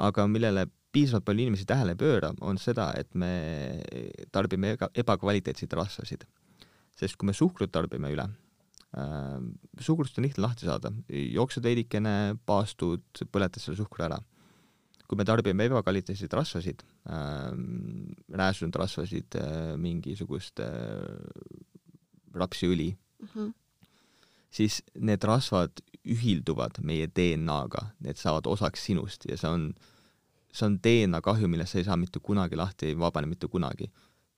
aga 0.07 0.27
millele 0.31 0.67
piisavalt 0.95 1.27
palju 1.27 1.43
inimesi 1.43 1.67
tähele 1.67 1.95
ei 1.95 1.99
pööra, 1.99 2.31
on 2.47 2.59
seda, 2.61 2.87
et 2.95 3.11
me 3.19 3.31
tarbime 4.31 4.75
eba, 4.77 4.89
ebakvaliteetseid 4.95 5.75
rasvasid. 5.75 6.23
sest 6.95 7.17
kui 7.19 7.27
me 7.27 7.35
suhkrut 7.35 7.73
tarbime 7.75 8.13
üle 8.15 8.29
äh,, 8.95 9.41
suhkrust 9.79 10.19
on 10.19 10.29
lihtne 10.29 10.47
lahti 10.47 10.69
saada, 10.69 10.93
jooksed 11.09 11.63
veidikene, 11.63 12.37
paastud, 12.45 13.03
põletad 13.27 13.59
selle 13.63 13.81
suhkru 13.81 14.07
ära 14.07 14.21
kui 15.09 15.19
me 15.19 15.25
tarbime 15.27 15.67
ebakvaliteetseid 15.69 16.33
rasvasid 16.33 16.83
äh,, 17.09 17.51
rääsunud 18.41 18.79
rasvasid 18.81 19.37
äh,, 19.39 19.75
mingisugust 19.81 20.61
äh, 20.63 20.69
rapsiõli 22.35 22.91
mm, 22.95 23.27
-hmm. 23.33 23.53
siis 24.49 24.81
need 24.95 25.23
rasvad 25.23 25.83
ühilduvad 26.05 26.81
meie 26.85 27.07
DNA-ga, 27.07 27.91
need 27.99 28.17
saavad 28.21 28.47
osaks 28.47 28.85
sinust 28.85 29.25
ja 29.29 29.37
see 29.37 29.49
on, 29.49 29.69
see 30.53 30.67
on 30.67 30.77
DNA 30.83 31.21
kahju, 31.21 31.47
millest 31.47 31.73
sa 31.73 31.79
ei 31.79 31.87
saa 31.87 31.97
mitte 31.97 32.19
kunagi 32.19 32.55
lahti, 32.55 32.91
ei 32.91 32.99
vabane 32.99 33.27
mitte 33.27 33.47
kunagi. 33.47 33.91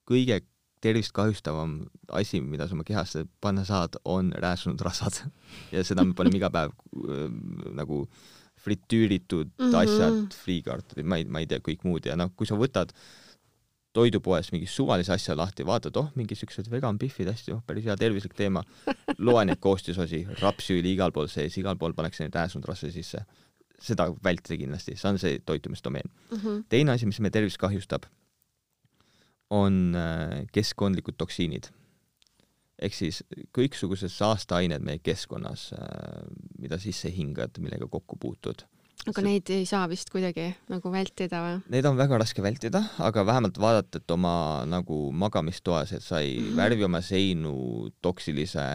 kõige 0.07 0.41
tervist 0.81 1.11
kahjustavam 1.11 1.89
asi, 2.13 2.39
mida 2.41 2.67
sa 2.67 2.73
oma 2.73 2.83
kehasse 2.83 3.25
panna 3.41 3.65
saad, 3.65 3.97
on 4.05 4.31
rääsunud 4.31 4.81
rasvad 4.81 5.23
ja 5.75 5.83
seda 5.83 6.05
me 6.05 6.13
paneme 6.13 6.37
iga 6.37 6.49
päev 6.49 6.71
äh, 6.71 7.31
nagu 7.75 8.05
äh, 8.05 8.37
fritüüritud 8.57 9.53
mm 9.53 9.69
-hmm. 9.69 9.77
asjad, 9.83 10.33
friikartulid, 10.43 11.05
ma 11.05 11.17
ei, 11.17 11.25
ma 11.25 11.39
ei 11.39 11.47
tea, 11.47 11.61
kõik 11.63 11.85
muud 11.87 12.05
ja 12.05 12.15
noh, 12.19 12.31
kui 12.35 12.47
sa 12.49 12.57
võtad 12.59 12.93
toidupoest 13.97 14.53
mingi 14.53 14.67
suvalise 14.69 15.13
asja 15.13 15.35
lahti, 15.37 15.65
vaatad, 15.65 15.95
oh, 15.97 16.11
mingi 16.15 16.35
siuksed 16.37 16.69
vegan 16.69 16.99
pihvid, 17.01 17.31
hästi, 17.31 17.53
oh, 17.55 17.63
päris 17.65 17.87
hea 17.87 17.95
tervislik 17.97 18.35
teema. 18.37 18.63
loe 19.17 19.45
neid 19.45 19.61
koostisosi, 19.63 20.25
rapsiõli 20.41 20.93
igal 20.93 21.11
pool 21.15 21.29
sees, 21.31 21.57
igal 21.57 21.79
pool 21.81 21.95
pannakse 21.97 22.23
neid 22.23 22.35
rääsunud 22.35 22.67
rasva 22.69 22.91
sisse. 22.93 23.25
seda 23.77 24.07
vältida 24.23 24.55
kindlasti, 24.57 24.95
see 24.97 25.09
on 25.09 25.19
see 25.21 25.39
toitumisdomeen 25.45 26.07
mm. 26.09 26.37
-hmm. 26.37 26.63
teine 26.69 26.91
asi, 26.91 27.05
mis 27.05 27.19
meie 27.19 27.31
tervist 27.31 27.57
kahjustab, 27.61 28.07
on 29.49 29.93
äh, 29.95 30.47
keskkondlikud 30.51 31.13
toksiinid 31.17 31.69
ehk 32.77 32.93
siis 32.95 33.21
kõiksugused 33.55 34.11
saasteained 34.13 34.85
meie 34.85 35.01
keskkonnas, 35.03 35.71
äh, 35.77 36.25
mida 36.61 36.79
sisse 36.81 37.11
hingad, 37.13 37.61
millega 37.63 37.89
kokku 37.89 38.19
puutud. 38.21 38.67
aga 39.07 39.21
neid 39.23 39.47
ei 39.53 39.63
saa 39.63 39.85
vist 39.87 40.09
kuidagi 40.11 40.49
nagu 40.67 40.89
vältida 40.91 41.39
või? 41.39 41.59
Neid 41.71 41.85
on 41.87 41.95
väga 41.95 42.17
raske 42.19 42.41
vältida, 42.43 42.81
aga 42.99 43.23
vähemalt 43.23 43.59
vaadata, 43.61 44.01
et 44.01 44.11
oma 44.11 44.65
nagu 44.67 44.97
magamistoas, 45.15 45.93
et 45.95 46.03
sa 46.03 46.19
ei 46.19 46.33
mm 46.35 46.47
-hmm. 46.47 46.55
värvi 46.57 46.83
oma 46.83 47.01
seinu 47.01 47.53
toksilise 48.01 48.65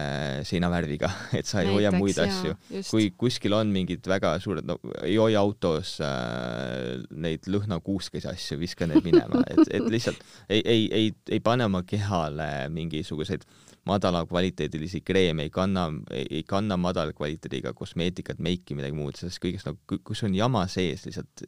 seinavärviga, 0.43 1.11
et 1.39 1.45
sa 1.45 1.61
ei 1.61 1.67
Näiteks, 1.67 1.75
hoia 1.75 1.91
muid 1.91 2.17
asju. 2.17 2.55
kui 2.89 3.11
kuskil 3.11 3.53
on 3.53 3.67
mingid 3.67 4.07
väga 4.07 4.39
suured, 4.39 4.65
no 4.65 4.79
ei 5.03 5.15
hoia 5.15 5.39
autos 5.39 5.99
äh, 6.01 7.03
neid 7.11 7.45
lõhnakuuskesi 7.47 8.31
asju, 8.31 8.59
viska 8.59 8.87
need 8.87 9.03
minema, 9.03 9.43
et, 9.47 9.67
et 9.69 9.85
lihtsalt 9.85 10.17
ei, 10.49 10.61
ei, 10.65 10.89
ei, 10.91 11.13
ei 11.29 11.39
pane 11.39 11.65
oma 11.65 11.83
kehale 11.83 12.69
mingisuguseid 12.69 13.43
madala 13.43 13.62
kvaliteedilisi 13.83 15.01
kreeme, 15.01 15.43
ei 15.43 15.49
kanna, 15.49 15.91
ei 16.11 16.43
kanna 16.43 16.77
madala 16.77 17.13
kvaliteediga 17.13 17.73
kosmeetikat, 17.73 18.39
meiki, 18.39 18.75
midagi 18.75 18.95
muud, 18.95 19.17
sellest 19.19 19.41
kõigest 19.43 19.67
nagu, 19.67 19.99
kus 20.03 20.23
on 20.23 20.35
jama 20.35 20.67
sees 20.67 21.05
lihtsalt 21.05 21.43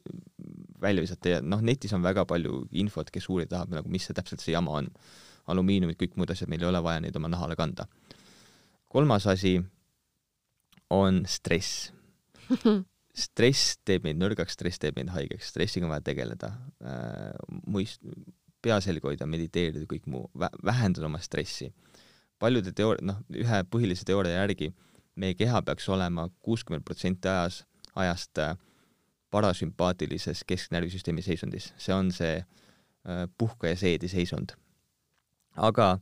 välja 0.82 1.02
visata 1.02 1.30
ja 1.30 1.42
noh, 1.42 1.62
netis 1.62 1.94
on 1.94 2.04
väga 2.04 2.26
palju 2.26 2.66
infot, 2.72 3.10
kes 3.12 3.30
uurida 3.30 3.56
tahab 3.56 3.78
nagu, 3.78 3.90
mis 3.90 4.06
see 4.06 4.14
täpselt 4.14 4.44
see 4.44 4.54
jama 4.54 4.82
on. 4.82 4.92
alumiiniumid, 5.48 5.96
kõik 6.00 6.16
muud 6.18 6.32
asjad, 6.34 6.50
meil 6.50 6.64
ei 6.64 6.68
ole 6.68 6.80
vaja 6.82 7.00
neid 7.04 7.16
oma 7.16 7.30
nahale 7.30 7.56
kanda. 7.56 7.86
kolmas 8.90 9.28
asi 9.28 9.62
on 10.90 11.24
stress 11.26 11.92
stress 13.16 13.78
teeb 13.86 14.04
meid 14.04 14.18
nõrgaks, 14.20 14.54
stress 14.54 14.80
teeb 14.80 14.98
meid 14.98 15.10
haigeks, 15.14 15.50
stressiga 15.54 15.86
on 15.86 15.94
vaja 15.94 16.04
tegeleda 16.12 16.52
äh,, 16.84 17.32
muist-, 17.68 18.04
pea 18.62 18.82
selga 18.82 19.08
hoida, 19.08 19.26
mediteerida, 19.30 19.86
kõik 19.88 20.10
muu, 20.10 20.28
vähendada 20.66 21.08
oma 21.08 21.22
stressi 21.24 21.72
paljude 22.40 22.74
teoor-, 22.76 23.02
noh, 23.02 23.22
ühe 23.34 23.62
põhilise 23.72 24.06
teooria 24.08 24.42
järgi 24.42 24.72
meie 25.16 25.36
keha 25.38 25.62
peaks 25.66 25.88
olema 25.90 26.28
kuuskümmend 26.44 26.84
protsenti 26.86 27.30
ajas, 27.32 27.64
ajast 27.96 28.42
äh, 28.44 28.58
parasümpaatilises 29.32 30.44
kesknärvisüsteemi 30.48 31.24
seisundis, 31.24 31.72
see 31.78 31.96
on 31.96 32.12
see 32.16 32.38
äh, 32.40 33.26
puhka 33.38 33.72
ja 33.72 33.80
seedi 33.80 34.12
seisund. 34.12 34.56
aga 35.56 36.00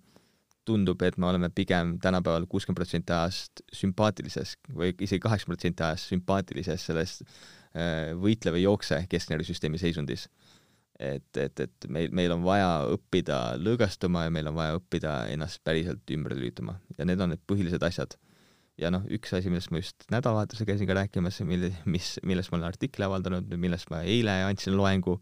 tundub, 0.66 1.02
et 1.02 1.18
me 1.18 1.28
oleme 1.28 1.50
pigem 1.50 1.98
tänapäeval 2.02 2.46
kuuskümmend 2.50 2.80
protsenti 2.80 3.14
ajast 3.14 3.62
sümpaatilises 3.74 4.56
või 4.74 4.94
isegi 4.96 5.20
kaheksakümmend 5.22 5.60
protsenti 5.60 5.84
ajast 5.84 6.14
sümpaatilises 6.14 6.86
selles 6.90 7.20
äh, 7.22 8.14
võitleva 8.18 8.62
jookse 8.62 9.04
kesknärvisüsteemi 9.10 9.82
seisundis 9.82 10.30
et, 11.00 11.38
et, 11.38 11.60
et 11.60 11.88
meil, 11.89 12.12
meil 12.14 12.34
on 12.36 12.44
vaja 12.46 12.84
õppida 12.94 13.39
lõõgastuma 13.62 14.28
ja 14.28 14.34
meil 14.34 14.50
on 14.52 14.58
vaja 14.58 14.78
õppida 14.78 15.16
ennast 15.34 15.64
päriselt 15.66 16.10
ümber 16.14 16.36
lülitama 16.38 16.78
ja 16.98 17.08
need 17.10 17.22
on 17.24 17.34
need 17.34 17.41
põhilised 17.50 17.84
asjad. 17.86 18.16
ja 18.78 18.89
noh, 18.94 19.06
üks 19.14 19.34
asi, 19.38 19.52
millest 19.54 19.72
ma 19.74 19.82
just 19.82 20.06
nädalavahetusel 20.14 20.68
käisin 20.70 20.89
ka 20.89 20.98
rääkimas, 20.98 21.39
mille, 21.46 21.72
mis, 21.86 22.16
millest 22.26 22.52
ma 22.52 22.60
olen 22.60 22.70
artikli 22.70 23.06
avaldanud, 23.06 23.52
millest 23.62 23.89
ma 23.94 24.02
eile 24.02 24.39
andsin 24.48 24.78
loengu, 24.78 25.20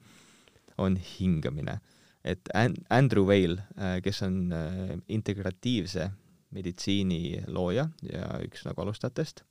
on 0.80 0.95
hingamine. 1.17 1.80
et 2.24 2.49
Andrew 2.89 3.28
Weil, 3.28 3.59
äh, 3.78 3.99
kes 4.03 4.22
on 4.28 4.51
äh, 4.53 4.97
integratiivse 5.07 6.11
meditsiini 6.51 7.43
looja 7.47 7.88
ja 8.03 8.28
üks 8.43 8.65
nagu 8.67 8.84
alustajatest, 8.84 9.45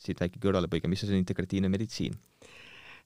siit 0.00 0.20
väike 0.20 0.40
kõrvalepõige, 0.40 0.88
mis 0.88 1.04
on 1.04 1.16
integratiivne 1.16 1.68
meditsiin 1.72 2.16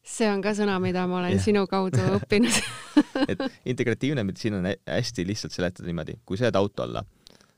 see 0.04 0.28
on 0.28 0.42
ka 0.44 0.52
sõna, 0.56 0.76
mida 0.82 1.06
ma 1.08 1.22
olen 1.22 1.38
ja. 1.38 1.42
sinu 1.42 1.64
kaudu 1.70 2.02
õppinud 2.18 2.60
et 3.32 3.40
integratiivne 3.72 4.24
meditsiin 4.26 4.60
on 4.60 4.68
hästi 4.68 5.26
lihtsalt 5.26 5.56
seletada 5.56 5.88
niimoodi, 5.88 6.18
kui 6.28 6.38
sa 6.38 6.48
jääd 6.48 6.60
auto 6.60 6.84
alla, 6.84 7.04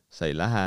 sa 0.09 0.30
ei 0.30 0.36
lähe 0.36 0.66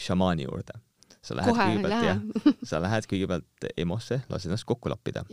šamaani 0.00 0.46
juurde, 0.46 0.78
sa 1.26 1.36
lähed 1.36 1.52
Kohe 1.52 1.66
kõigepealt 1.68 2.06
jah, 2.06 2.22
sa 2.70 2.80
lähed 2.82 3.08
kõigepealt 3.10 3.68
EMO-sse, 3.76 4.20
lased 4.30 4.48
ennast 4.48 4.66
kokku 4.68 4.90
lappida. 4.92 5.26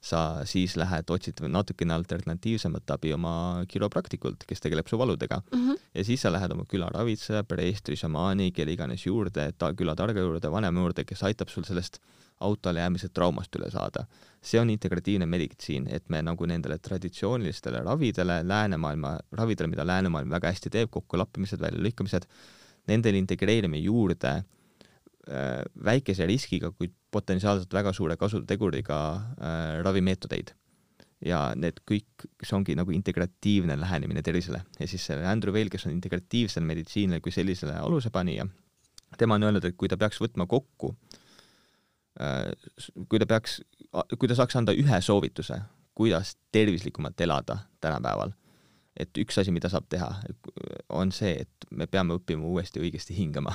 sa 0.00 0.22
siis 0.48 0.76
lähed, 0.78 1.10
otsid 1.10 1.42
natukene 1.48 1.96
alternatiivsemat 1.96 2.94
abi 2.94 3.14
oma 3.16 3.34
kiropraktikult, 3.68 4.46
kes 4.46 4.62
tegeleb 4.62 4.88
su 4.88 4.98
valudega 5.00 5.42
mm. 5.42 5.66
-hmm. 5.66 5.84
ja 5.94 6.04
siis 6.04 6.22
sa 6.22 6.32
lähed 6.32 6.54
oma 6.54 6.64
külaravitseja, 6.70 7.44
preestri, 7.44 7.96
šamaani, 7.96 8.52
kelle 8.52 8.72
iganes 8.72 9.06
juurde, 9.06 9.52
ta 9.58 9.72
külatarga 9.74 10.20
juurde, 10.20 10.50
vanema 10.50 10.80
juurde, 10.86 11.04
kes 11.04 11.22
aitab 11.22 11.48
sul 11.48 11.64
sellest 11.64 11.98
autole 12.40 12.80
jäämise 12.80 13.08
traumast 13.08 13.56
üle 13.56 13.70
saada. 13.70 14.06
See 14.40 14.60
on 14.60 14.70
integratiivne 14.72 15.26
meditsiin, 15.28 15.86
et 15.92 16.06
me 16.08 16.22
nagu 16.24 16.46
nendele 16.48 16.78
traditsioonilistele 16.80 17.82
ravidele, 17.84 18.40
läänemaailma 18.48 19.12
ravidele, 19.36 19.68
mida 19.68 19.84
läänemaailm 19.86 20.32
väga 20.32 20.52
hästi 20.54 20.72
teeb, 20.72 20.90
kokkulappimised, 20.94 21.60
väljalõikamised, 21.60 22.24
nendele 22.88 23.20
integreerime 23.20 23.82
juurde 23.84 24.32
äh, 24.38 25.60
väikese 25.84 26.26
riskiga, 26.28 26.72
kuid 26.72 26.96
potentsiaalselt 27.12 27.72
väga 27.76 27.92
suure 27.92 28.16
kasuteguriga 28.16 28.98
äh, 29.12 29.76
ravimeetodeid. 29.84 30.56
ja 31.20 31.50
need 31.52 31.82
kõik, 31.84 32.22
see 32.40 32.54
ongi 32.56 32.72
nagu 32.72 32.94
integratiivne 32.96 33.74
lähenemine 33.76 34.22
tervisele 34.24 34.62
ja 34.78 34.86
siis 34.88 35.02
see 35.04 35.18
Andrew 35.28 35.52
Weil, 35.52 35.68
kes 35.68 35.84
on 35.84 35.92
integratiivsele 35.92 36.64
meditsiinile 36.64 37.20
kui 37.20 37.32
sellisele 37.32 37.74
alusepanija, 37.76 38.46
tema 39.20 39.36
on 39.36 39.44
öelnud, 39.44 39.66
et 39.68 39.76
kui 39.76 39.88
ta 39.92 39.98
peaks 40.00 40.22
võtma 40.22 40.46
kokku 40.48 40.94
äh,, 40.94 41.19
kui 43.08 43.20
ta 43.22 43.26
peaks, 43.26 43.60
kui 44.18 44.28
ta 44.28 44.36
saaks 44.38 44.58
anda 44.60 44.74
ühe 44.76 45.00
soovituse, 45.04 45.60
kuidas 45.96 46.36
tervislikumalt 46.52 47.20
elada 47.20 47.58
tänapäeval, 47.80 48.34
et 48.96 49.18
üks 49.22 49.40
asi, 49.40 49.52
mida 49.54 49.70
saab 49.72 49.88
teha, 49.88 50.10
on 50.88 51.12
see, 51.14 51.46
et 51.46 51.68
me 51.70 51.86
peame 51.86 52.16
õppima 52.18 52.46
uuesti 52.46 52.82
õigesti 52.82 53.16
hingama 53.16 53.54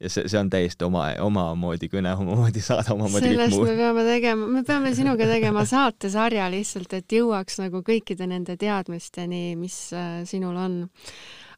ja 0.00 0.10
see, 0.10 0.28
see 0.30 0.38
on 0.38 0.50
täiesti 0.50 0.86
oma, 0.86 1.08
omamoodi 1.22 1.88
kõne, 1.90 2.12
omamoodi 2.22 2.62
saade, 2.62 2.92
omamoodi 2.94 3.32
sellest 3.32 3.58
me 3.58 3.74
peame 3.80 4.04
tegema, 4.06 4.48
me 4.58 4.62
peame 4.66 4.94
sinuga 4.94 5.26
tegema 5.30 5.64
saatesarja 5.68 6.46
lihtsalt, 6.54 6.94
et 7.00 7.18
jõuaks 7.18 7.58
nagu 7.62 7.82
kõikide 7.86 8.28
nende 8.30 8.56
teadmisteni, 8.60 9.52
mis 9.58 9.78
äh, 9.96 10.20
sinul 10.28 10.58
on. 10.58 10.80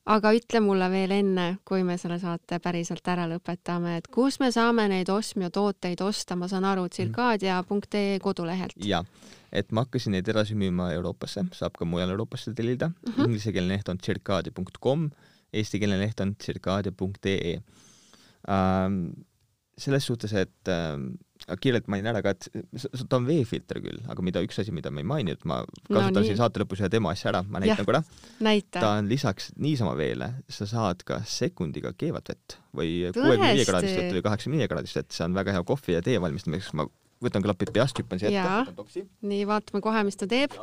Aga 0.08 0.32
ütle 0.36 0.60
mulle 0.64 0.88
veel 0.92 1.12
enne, 1.14 1.46
kui 1.68 1.82
me 1.86 1.96
selle 2.00 2.18
saate 2.22 2.58
päriselt 2.62 3.06
ära 3.12 3.26
lõpetame, 3.30 3.96
et 4.00 4.08
kus 4.12 4.40
me 4.40 4.50
saame 4.54 4.86
neid 4.90 5.10
Osmio 5.12 5.50
tooteid 5.52 6.00
osta, 6.04 6.36
ma 6.36 6.48
saan 6.48 6.64
aru, 6.68 6.86
tsirkaadia.ee 6.88 8.18
kodulehelt. 8.22 8.78
jah, 8.84 9.06
et 9.52 9.72
ma 9.72 9.84
hakkasin 9.84 10.16
neid 10.16 10.28
edasi 10.28 10.56
müüma 10.58 10.90
Euroopasse, 10.96 11.44
saab 11.56 11.76
ka 11.78 11.84
mujal 11.84 12.10
Euroopasse 12.10 12.54
tellida. 12.54 12.88
Mm 12.88 13.12
-hmm., 13.12 13.24
inglisekeelne 13.24 13.76
leht 13.76 13.88
on 13.88 13.98
tsirkaadia.com, 13.98 15.10
eestikeelne 15.52 15.98
leht 15.98 16.20
on 16.20 16.36
tsirkaadia.ee 16.36 17.60
ähm, 18.48 19.02
selles 19.78 20.06
suhtes, 20.06 20.32
et 20.32 20.68
ähm, 20.68 21.14
kiirelt 21.60 21.88
mainin 21.90 22.10
ära 22.12 22.22
ka, 22.24 22.34
et 22.34 22.48
ta 23.08 23.18
on 23.18 23.26
veefilter 23.28 23.80
küll, 23.82 24.00
aga 24.12 24.24
mida 24.24 24.42
üks 24.44 24.60
asi, 24.62 24.72
mida 24.74 24.92
ma 24.94 25.02
ei 25.02 25.08
maininud, 25.08 25.42
ma 25.48 25.60
kasutan 25.88 26.20
no, 26.20 26.24
siin 26.26 26.38
saate 26.38 26.62
lõpus 26.62 26.82
ühe 26.82 26.90
demo 26.92 27.10
asja 27.12 27.30
ära, 27.32 27.42
ma 27.48 27.62
näitan 27.62 27.88
korra. 27.88 28.02
ta 28.76 28.86
on 28.98 29.10
lisaks 29.10 29.50
niisama 29.60 29.96
veele, 29.98 30.32
sa 30.52 30.68
saad 30.70 31.04
ka 31.08 31.22
sekundiga 31.26 31.94
keevat 31.98 32.32
vett 32.32 32.58
või 32.76 33.10
kuuekümne 33.16 33.52
viie 33.58 33.68
kraadist 33.68 34.00
vett 34.00 34.16
või 34.16 34.24
kaheksakümne 34.28 34.62
viie 34.62 34.70
kraadist 34.70 35.00
vett, 35.00 35.12
see 35.16 35.26
on 35.26 35.36
väga 35.38 35.56
hea 35.56 35.66
kohvi 35.72 35.96
ja 35.96 36.02
tee 36.06 36.20
valmistamiseks, 36.22 36.74
ma 36.78 36.86
võtan 37.24 37.44
klapid 37.44 37.72
peast, 37.76 38.00
hüppan 38.00 38.22
siia 38.22 38.46
ette. 38.66 39.06
nii, 39.20 39.46
vaatame 39.48 39.82
kohe, 39.84 40.04
mis 40.08 40.20
ta 40.20 40.28
teeb. 40.30 40.56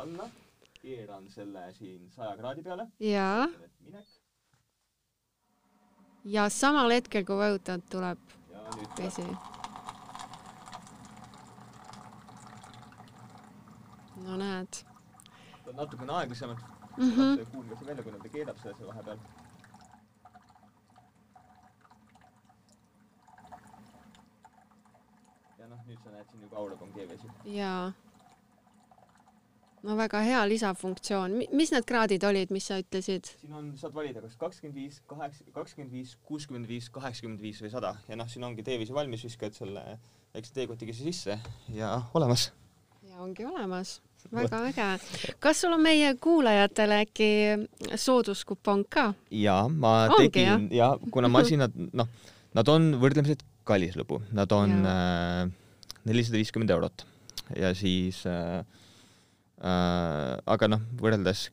keeran 0.78 1.26
selle 1.34 1.68
siin 1.74 2.06
saja 2.14 2.36
kraadi 2.38 2.64
peale. 2.64 2.88
jaa 3.02 3.48
ja 6.28 6.48
samal 6.52 6.92
hetkel, 6.92 7.24
kui 7.24 7.36
vajutad, 7.36 7.84
tuleb 7.90 8.18
vesi. 8.98 9.24
No 14.28 14.36
näed. 14.36 14.82
natukene 15.72 16.12
aeglasemalt 16.12 16.64
mm. 16.96 17.10
-hmm. 17.10 17.46
kuulge 17.52 17.76
see 17.76 17.86
välja, 17.86 18.02
kuna 18.02 18.18
ta 18.18 18.28
keedab 18.28 18.58
selle 18.62 18.74
seal 18.76 18.88
vahepeal. 18.88 19.18
ja 25.58 25.68
noh, 25.68 25.80
nüüd 25.86 26.02
sa 26.04 26.10
näed 26.10 26.30
siin 26.30 26.42
ju 26.42 26.48
kaurab 26.48 26.82
on 26.82 26.92
keevesi. 26.92 27.32
jaa 27.44 27.92
no 29.82 29.96
väga 29.96 30.20
hea 30.26 30.44
lisafunktsioon. 30.48 31.38
mis 31.52 31.72
need 31.72 31.86
kraadid 31.86 32.24
olid, 32.24 32.50
mis 32.50 32.66
sa 32.66 32.78
ütlesid? 32.82 33.32
siin 33.40 33.58
on, 33.60 33.72
saad 33.80 33.94
valida 33.94 34.22
kas 34.24 34.36
kakskümmend 34.36 34.80
viis, 34.82 35.00
kaheksa, 35.06 35.44
kakskümmend 35.52 35.92
viis, 35.92 36.16
kuuskümmend 36.30 36.68
viis, 36.68 36.90
kaheksakümmend 36.90 37.42
viis 37.42 37.62
või 37.62 37.72
sada 37.74 37.96
ja 38.08 38.16
noh, 38.16 38.28
siin 38.28 38.44
ongi 38.44 38.66
teeviisi 38.66 38.94
valmis, 38.94 39.24
viskad 39.24 39.56
selle 39.56 39.84
väikse 40.34 40.54
teekotikese 40.54 41.04
sisse 41.04 41.38
ja 41.74 42.00
olemas. 42.14 42.50
Ja 43.18 43.24
ongi 43.24 43.44
olemas. 43.44 44.00
väga 44.32 44.58
äge. 44.68 44.86
kas 45.40 45.60
sul 45.60 45.72
on 45.72 45.82
meie 45.82 46.14
kuulajatele 46.20 47.00
äkki 47.04 47.30
sooduskupong 47.96 48.84
ka? 48.90 49.12
jaa, 49.30 49.68
ma 49.68 50.06
ongi, 50.06 50.28
tegin 50.28 50.68
ja 50.74 50.92
kuna 51.10 51.30
masinad, 51.32 51.74
noh, 51.74 52.08
nad 52.54 52.68
on 52.68 52.92
võrdlemisi 53.00 53.38
kallis 53.66 53.96
lõbu, 53.98 54.20
nad 54.32 54.52
on 54.52 54.74
äh, 54.86 55.46
nelisada 56.08 56.38
viiskümmend 56.38 56.70
eurot 56.70 57.06
ja 57.56 57.72
siis 57.74 58.24
äh, 58.26 58.60
äh, 59.62 60.34
aga 60.46 60.70
noh, 60.74 60.84
võrreldes 61.00 61.48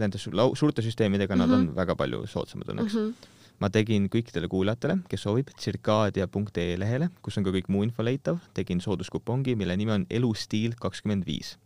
nende 0.00 0.18
suurte 0.18 0.82
süsteemidega 0.82 1.34
mm, 1.34 1.40
-hmm. 1.40 1.46
nad 1.46 1.58
on 1.58 1.66
mhm. 1.68 1.76
väga 1.76 1.96
palju 1.96 2.26
soodsamad 2.26 2.74
õnneks 2.74 2.92
mm. 2.92 3.08
-hmm 3.08 3.33
ma 3.62 3.70
tegin 3.72 4.08
kõikidele 4.12 4.48
kuulajatele, 4.50 4.98
kes 5.08 5.26
soovib, 5.26 5.50
tsirkaadia.ee 5.58 6.76
lehele, 6.80 7.10
kus 7.22 7.38
on 7.38 7.46
ka 7.46 7.54
kõik 7.54 7.70
muu 7.72 7.86
info 7.86 8.04
leitav, 8.06 8.42
tegin 8.54 8.82
sooduskupongi, 8.84 9.56
mille 9.58 9.76
nimi 9.76 9.94
on 9.94 10.06
elustiil 10.10 10.76
kakskümmend 10.80 11.26
viis. 11.26 11.56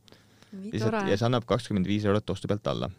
ja 0.72 1.16
see 1.16 1.26
annab 1.26 1.44
kakskümmend 1.48 1.86
viis 1.86 2.06
eurot 2.08 2.30
ostu 2.30 2.48
pealt 2.48 2.66
alla 2.66 2.90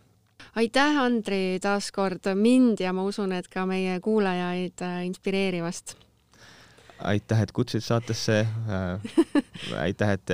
aitäh, 0.56 0.98
Andri, 1.02 1.60
taaskord 1.62 2.30
mind 2.36 2.80
ja 2.80 2.94
ma 2.94 3.04
usun, 3.04 3.34
et 3.34 3.48
ka 3.50 3.66
meie 3.70 4.00
kuulajaid 4.04 4.82
äh, 4.86 5.02
inspireerivast 5.08 5.96
aitäh, 7.00 7.42
et 7.42 7.52
kutsusid 7.52 7.86
saatesse 7.86 8.40
äh,. 8.40 9.00
aitäh, 9.86 10.10
et 10.18 10.34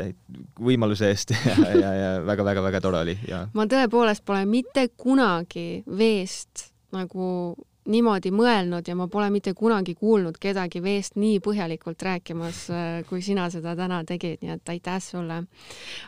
võimaluse 0.59 1.09
eest 1.11 1.35
ja, 1.35 1.55
ja, 1.75 1.93
ja 1.93 2.09
väga-väga-väga 2.25 2.81
tore 2.81 3.03
oli 3.05 3.17
ja. 3.29 3.45
ma 3.53 3.67
tõepoolest 3.69 4.25
pole 4.25 4.45
mitte 4.49 4.87
kunagi 4.97 5.83
veest 5.97 6.69
nagu 6.95 7.55
niimoodi 7.91 8.31
mõelnud 8.33 8.87
ja 8.87 8.95
ma 8.97 9.07
pole 9.11 9.29
mitte 9.33 9.53
kunagi 9.57 9.95
kuulnud 9.99 10.39
kedagi 10.41 10.81
veest 10.83 11.19
nii 11.19 11.39
põhjalikult 11.43 12.01
rääkimas, 12.07 12.61
äh, 12.73 12.97
kui 13.09 13.21
sina 13.25 13.47
seda 13.53 13.75
täna 13.77 14.01
tegid, 14.07 14.41
nii 14.41 14.55
et 14.57 14.73
aitäh 14.75 14.99
sulle. 15.03 15.43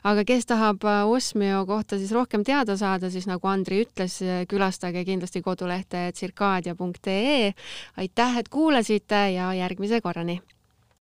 aga 0.03 0.25
kes 0.25 0.49
tahab 0.49 0.83
äh, 0.83 1.05
Osmio 1.05 1.65
kohta 1.69 1.97
siis 1.97 2.11
rohkem 2.11 2.43
teada 2.43 2.77
saada, 2.77 3.11
siis 3.13 3.27
nagu 3.29 3.47
Andri 3.47 3.83
ütles, 3.85 4.19
äh, 4.25 4.45
külastage 4.49 5.05
kindlasti 5.05 5.41
kodulehte 5.41 6.11
tsirkaadia.ee. 6.11 7.53
aitäh, 7.97 8.37
et 8.37 8.49
kuulasite 8.49 9.23
ja 9.37 9.53
järgmise 9.53 10.01
korrani 10.01 10.41